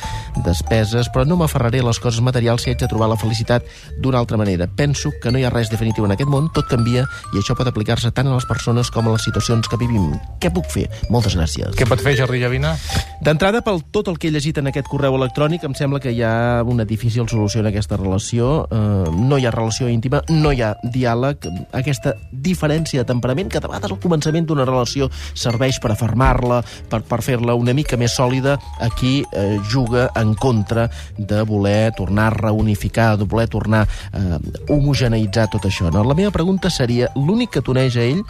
despeses, 0.44 1.08
però 1.14 1.24
no 1.26 1.38
m'aferraré 1.40 1.80
a 1.80 1.86
les 1.86 2.00
coses 2.02 2.20
materials 2.20 2.66
si 2.66 2.72
haig 2.72 2.80
de 2.82 2.90
trobar 2.90 3.08
la 3.12 3.18
felicitat 3.20 3.61
d'una 3.98 4.18
altra 4.18 4.36
manera. 4.40 4.66
Penso 4.66 5.12
que 5.22 5.32
no 5.32 5.40
hi 5.40 5.46
ha 5.46 5.52
res 5.52 5.70
definitiu 5.72 6.06
en 6.06 6.14
aquest 6.16 6.30
món, 6.30 6.50
tot 6.54 6.68
canvia 6.70 7.04
i 7.32 7.40
això 7.40 7.56
pot 7.58 7.68
aplicar-se 7.68 8.12
tant 8.14 8.28
a 8.28 8.36
les 8.36 8.46
persones 8.48 8.90
com 8.90 9.08
a 9.08 9.16
les 9.16 9.24
situacions 9.26 9.68
que 9.68 9.80
vivim. 9.80 10.12
Què 10.42 10.52
puc 10.52 10.68
fer? 10.72 10.88
Moltes 11.12 11.36
gràcies. 11.38 11.74
Què 11.78 11.88
pot 11.88 12.02
fer 12.02 12.16
Jordi 12.18 12.42
Llavina? 12.42 12.74
D'entrada, 13.22 13.62
pel 13.62 13.82
tot 13.94 14.08
el 14.10 14.18
que 14.18 14.28
he 14.28 14.34
llegit 14.34 14.58
en 14.58 14.70
aquest 14.70 14.88
correu 14.90 15.14
electrònic, 15.18 15.62
em 15.68 15.76
sembla 15.78 16.00
que 16.02 16.10
hi 16.10 16.22
ha 16.26 16.62
una 16.66 16.86
difícil 16.88 17.28
solució 17.30 17.62
en 17.62 17.70
aquesta 17.70 17.98
relació. 18.00 18.66
Eh, 18.66 19.12
no 19.14 19.38
hi 19.38 19.46
ha 19.46 19.54
relació 19.54 19.88
íntima, 19.88 20.22
no 20.30 20.52
hi 20.52 20.62
ha 20.64 20.72
diàleg. 20.82 21.46
Aquesta 21.78 22.16
diferència 22.32 23.02
de 23.02 23.08
temperament, 23.08 23.50
que 23.52 23.60
de 23.62 23.70
vegades 23.70 23.92
al 23.92 24.00
començament 24.02 24.48
d'una 24.48 24.66
relació 24.68 25.08
serveix 25.34 25.78
per 25.82 25.92
afermar-la, 25.94 26.62
per, 26.90 27.02
per 27.06 27.20
fer-la 27.22 27.54
una 27.58 27.74
mica 27.76 27.98
més 28.00 28.16
sòlida, 28.18 28.56
aquí 28.82 29.22
eh, 29.32 29.58
juga 29.70 30.08
en 30.18 30.34
contra 30.34 30.88
de 31.18 31.42
voler 31.46 31.92
tornar 31.96 32.30
a 32.32 32.36
reunificar, 32.36 33.16
de 33.18 33.28
voler 33.28 33.48
tornar 33.52 33.84
a 33.84 34.18
eh, 34.18 34.40
homogeneitzar 34.72 35.48
tot 35.52 35.68
això. 35.68 35.92
No? 35.92 36.04
La 36.08 36.18
meva 36.18 36.34
pregunta 36.34 36.72
seria, 36.72 37.10
l'únic 37.16 37.54
que 37.56 37.64
t'uneix 37.64 37.98
a 38.00 38.06
ell 38.08 38.24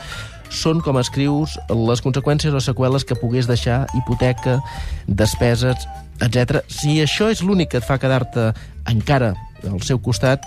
són, 0.52 0.82
com 0.84 0.98
escrius, 1.00 1.56
les 1.72 2.02
conseqüències 2.04 2.52
o 2.52 2.60
seqüeles 2.60 3.06
que 3.08 3.16
pogués 3.16 3.48
deixar, 3.48 3.86
hipoteca, 3.96 4.58
despeses, 5.06 5.88
etc. 6.20 6.60
Si 6.68 7.00
això 7.02 7.30
és 7.32 7.42
l'únic 7.42 7.72
que 7.72 7.80
et 7.80 7.88
fa 7.88 7.98
quedar-te 8.02 8.50
encara 8.92 9.32
al 9.64 9.80
seu 9.86 10.02
costat, 10.02 10.44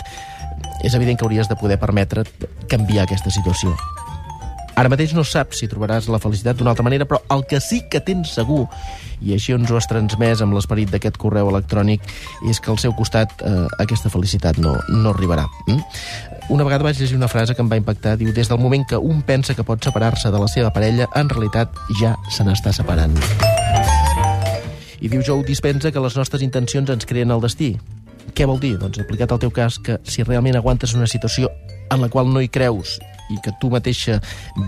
és 0.86 0.93
evident 0.93 1.17
que 1.17 1.26
hauries 1.26 1.49
de 1.49 1.57
poder 1.59 1.80
permetre 1.82 2.26
canviar 2.69 3.05
aquesta 3.05 3.34
situació. 3.34 3.73
Ara 4.76 4.91
mateix 4.91 5.13
no 5.15 5.23
saps 5.23 5.61
si 5.61 5.69
trobaràs 5.71 6.09
la 6.11 6.19
felicitat 6.19 6.57
d'una 6.59 6.73
altra 6.73 6.84
manera, 6.84 7.07
però 7.07 7.21
el 7.32 7.45
que 7.47 7.61
sí 7.63 7.80
que 7.91 8.01
tens 8.03 8.34
segur, 8.36 8.65
i 9.23 9.32
així 9.32 9.53
ens 9.55 9.71
ho 9.71 9.78
has 9.80 9.88
transmès 9.88 10.41
amb 10.43 10.55
l'esperit 10.55 10.91
d'aquest 10.91 11.15
correu 11.21 11.47
electrònic, 11.51 12.03
és 12.51 12.59
que 12.59 12.73
al 12.73 12.80
seu 12.84 12.91
costat 12.97 13.32
eh, 13.47 13.53
aquesta 13.80 14.11
felicitat 14.11 14.59
no, 14.59 14.76
no 14.91 15.13
arribarà. 15.15 15.47
Mm? 15.69 15.80
Una 16.55 16.67
vegada 16.67 16.84
vaig 16.84 16.99
llegir 16.99 17.15
una 17.15 17.32
frase 17.32 17.55
que 17.55 17.63
em 17.63 17.71
va 17.71 17.80
impactar, 17.80 18.17
diu, 18.19 18.34
des 18.36 18.51
del 18.51 18.59
moment 18.59 18.84
que 18.89 18.99
un 18.99 19.23
pensa 19.23 19.55
que 19.55 19.63
pot 19.63 19.80
separar-se 19.84 20.32
de 20.32 20.43
la 20.43 20.51
seva 20.51 20.73
parella, 20.76 21.07
en 21.15 21.32
realitat 21.32 21.71
ja 22.01 22.17
se 22.30 22.43
n'està 22.43 22.76
separant. 22.76 23.15
I 24.99 25.07
diu, 25.07 25.23
Joe 25.23 25.45
dispensa 25.47 25.91
que 25.91 26.03
les 26.03 26.19
nostres 26.19 26.43
intencions 26.43 26.91
ens 26.91 27.07
creen 27.07 27.32
el 27.32 27.43
destí. 27.43 27.78
Què 28.36 28.43
vol 28.49 28.59
dir? 28.59 28.76
Doncs 28.82 28.99
aplicat 28.99 29.32
al 29.32 29.39
teu 29.39 29.55
cas 29.55 29.80
que 29.80 30.01
si 30.03 30.28
realment 30.28 30.59
aguantes 30.59 30.97
una 30.97 31.07
situació 31.07 31.47
en 31.95 32.05
la 32.05 32.11
qual 32.13 32.31
no 32.31 32.43
hi 32.43 32.51
creus 32.51 32.97
i 33.29 33.37
que 33.41 33.51
tu 33.59 33.69
mateixa 33.73 34.19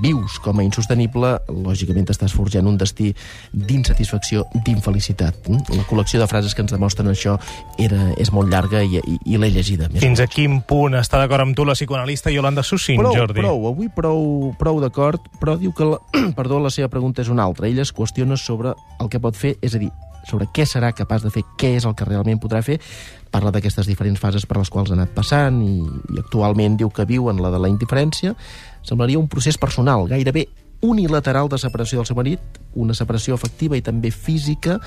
vius 0.02 0.38
com 0.44 0.60
a 0.60 0.66
insostenible, 0.66 1.34
lògicament 1.52 2.08
estàs 2.10 2.34
forjant 2.36 2.68
un 2.70 2.78
destí 2.80 3.12
d'insatisfacció, 3.54 4.46
d'infelicitat. 4.66 5.50
La 5.76 5.86
col·lecció 5.90 6.22
de 6.22 6.28
frases 6.30 6.56
que 6.56 6.64
ens 6.66 6.74
demostren 6.74 7.12
això 7.12 7.38
era, 7.82 8.12
és 8.18 8.32
molt 8.34 8.52
llarga 8.52 8.84
i, 8.84 8.98
i, 8.98 9.20
i 9.34 9.38
l'he 9.38 9.52
llegida. 9.54 9.92
Més 9.94 10.04
Fins 10.04 10.24
a 10.24 10.28
quin 10.32 10.62
punt 10.68 10.98
està 10.98 11.22
d'acord 11.22 11.46
amb 11.46 11.58
tu 11.58 11.68
la 11.68 11.78
psicoanalista 11.78 12.34
Yolanda 12.34 12.66
Sussin, 12.66 13.02
prou, 13.02 13.16
Jordi? 13.16 13.42
Prou, 13.44 13.70
avui 13.72 13.92
prou, 13.94 14.52
prou 14.60 14.82
d'acord, 14.84 15.30
però 15.42 15.58
diu 15.60 15.76
que 15.78 15.92
la, 15.94 16.02
perdó, 16.40 16.62
la 16.64 16.74
seva 16.74 16.90
pregunta 16.94 17.22
és 17.22 17.32
una 17.34 17.46
altra. 17.46 17.70
Ella 17.70 17.86
es 17.86 17.94
qüestiona 17.94 18.40
sobre 18.42 18.74
el 19.02 19.14
que 19.14 19.22
pot 19.22 19.38
fer, 19.38 19.58
és 19.62 19.78
a 19.78 19.82
dir, 19.82 19.92
sobre 20.28 20.50
què 20.54 20.66
serà 20.68 20.92
capaç 20.96 21.26
de 21.26 21.32
fer, 21.34 21.44
què 21.60 21.74
és 21.78 21.88
el 21.88 21.96
que 21.98 22.08
realment 22.08 22.42
podrà 22.44 22.62
fer, 22.66 22.78
parla 23.32 23.52
d'aquestes 23.52 23.88
diferents 23.88 24.20
fases 24.20 24.46
per 24.48 24.60
les 24.60 24.72
quals 24.74 24.92
ha 24.92 24.98
anat 24.98 25.14
passant 25.16 25.60
i, 25.64 25.80
i 26.14 26.22
actualment 26.22 26.78
diu 26.80 26.92
que 26.94 27.08
viu 27.08 27.32
en 27.32 27.42
la 27.44 27.52
de 27.54 27.62
la 27.64 27.72
indiferència, 27.72 28.36
semblaria 28.86 29.20
un 29.20 29.30
procés 29.32 29.58
personal, 29.58 30.08
gairebé 30.12 30.48
unilateral 30.82 31.50
de 31.50 31.58
separació 31.58 32.02
del 32.02 32.10
seu 32.10 32.18
marit, 32.20 32.62
una 32.78 32.94
separació 32.94 33.36
afectiva 33.36 33.78
i 33.78 33.84
també 33.86 34.12
física, 34.14 34.78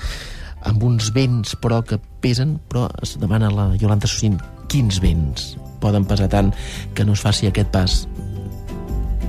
amb 0.67 0.83
uns 0.85 1.09
vents, 1.13 1.55
però, 1.59 1.81
que 1.83 1.99
pesen, 2.21 2.55
però 2.69 2.87
es 3.01 3.17
demana 3.19 3.51
la 3.51 3.71
Yolanda 3.81 4.07
Sussin, 4.07 4.37
quins 4.71 5.01
vents 5.03 5.55
poden 5.81 6.05
pesar 6.05 6.29
tant 6.29 6.51
que 6.93 7.03
no 7.03 7.17
es 7.17 7.23
faci 7.25 7.49
aquest 7.49 7.71
pas 7.73 8.03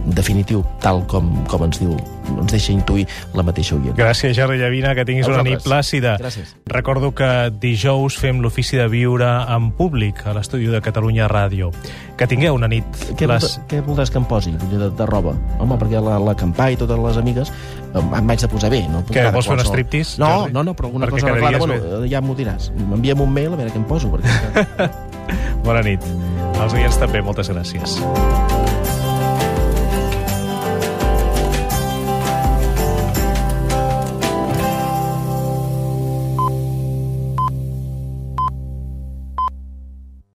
definitiu, 0.07 0.65
tal 0.83 1.05
com, 1.07 1.31
com 1.51 1.65
ens 1.67 1.79
diu, 1.81 1.93
ens 2.39 2.51
deixa 2.53 2.73
intuir 2.75 3.07
la 3.35 3.45
mateixa 3.47 3.77
oient. 3.77 3.95
Gràcies, 3.99 4.35
Jordi 4.37 4.59
Llavina, 4.61 4.95
que 4.99 5.05
tinguis 5.09 5.29
una 5.31 5.43
nit 5.47 5.63
plàcida. 5.65 6.17
Gràcies. 6.21 6.55
Recordo 6.67 7.13
que 7.15 7.29
dijous 7.63 8.17
fem 8.19 8.41
l'ofici 8.43 8.77
de 8.81 8.89
viure 8.91 9.29
en 9.53 9.71
públic 9.79 10.25
a 10.27 10.35
l'estudi 10.35 10.67
de 10.73 10.81
Catalunya 10.83 11.29
Ràdio. 11.31 11.71
Que 12.19 12.27
tingueu 12.31 12.55
una 12.55 12.69
nit 12.69 12.85
Què, 13.17 13.27
voldràs, 13.27 13.57
què 13.71 13.81
voldràs 13.83 14.11
que 14.13 14.19
em 14.21 14.27
posi 14.29 14.53
de, 14.71 14.91
de 14.91 15.07
roba? 15.09 15.33
Home, 15.59 15.79
perquè 15.81 16.03
la, 16.03 16.19
la 16.23 16.35
campà 16.39 16.71
i 16.71 16.77
totes 16.79 16.99
les 17.03 17.17
amigues 17.19 17.51
em, 17.95 18.13
vaig 18.29 18.41
de 18.45 18.49
posar 18.53 18.71
bé. 18.71 18.83
No 18.91 19.03
de 19.09 19.25
vols 19.35 19.49
fer 19.49 19.57
un 19.59 19.65
striptease, 19.67 20.21
No, 20.23 20.29
Jordi? 20.43 20.53
no, 20.55 20.63
no, 20.67 20.75
però 20.79 20.91
alguna 20.91 21.07
Perquè 21.07 21.21
cosa 21.21 21.33
arreglada. 21.33 21.59
Bueno, 21.59 22.07
ja 22.11 22.21
m'ho 22.23 22.37
diràs. 22.39 22.71
M'enviem 22.77 23.21
un 23.25 23.33
mail 23.33 23.55
a 23.55 23.61
veure 23.63 23.73
què 23.75 23.81
em 23.81 23.89
poso. 23.89 24.13
Perquè... 24.13 24.91
Bona 25.67 25.83
nit. 25.87 26.03
Als 26.61 26.75
oients 26.75 26.99
també, 27.01 27.23
moltes 27.23 27.51
gràcies. 27.51 27.99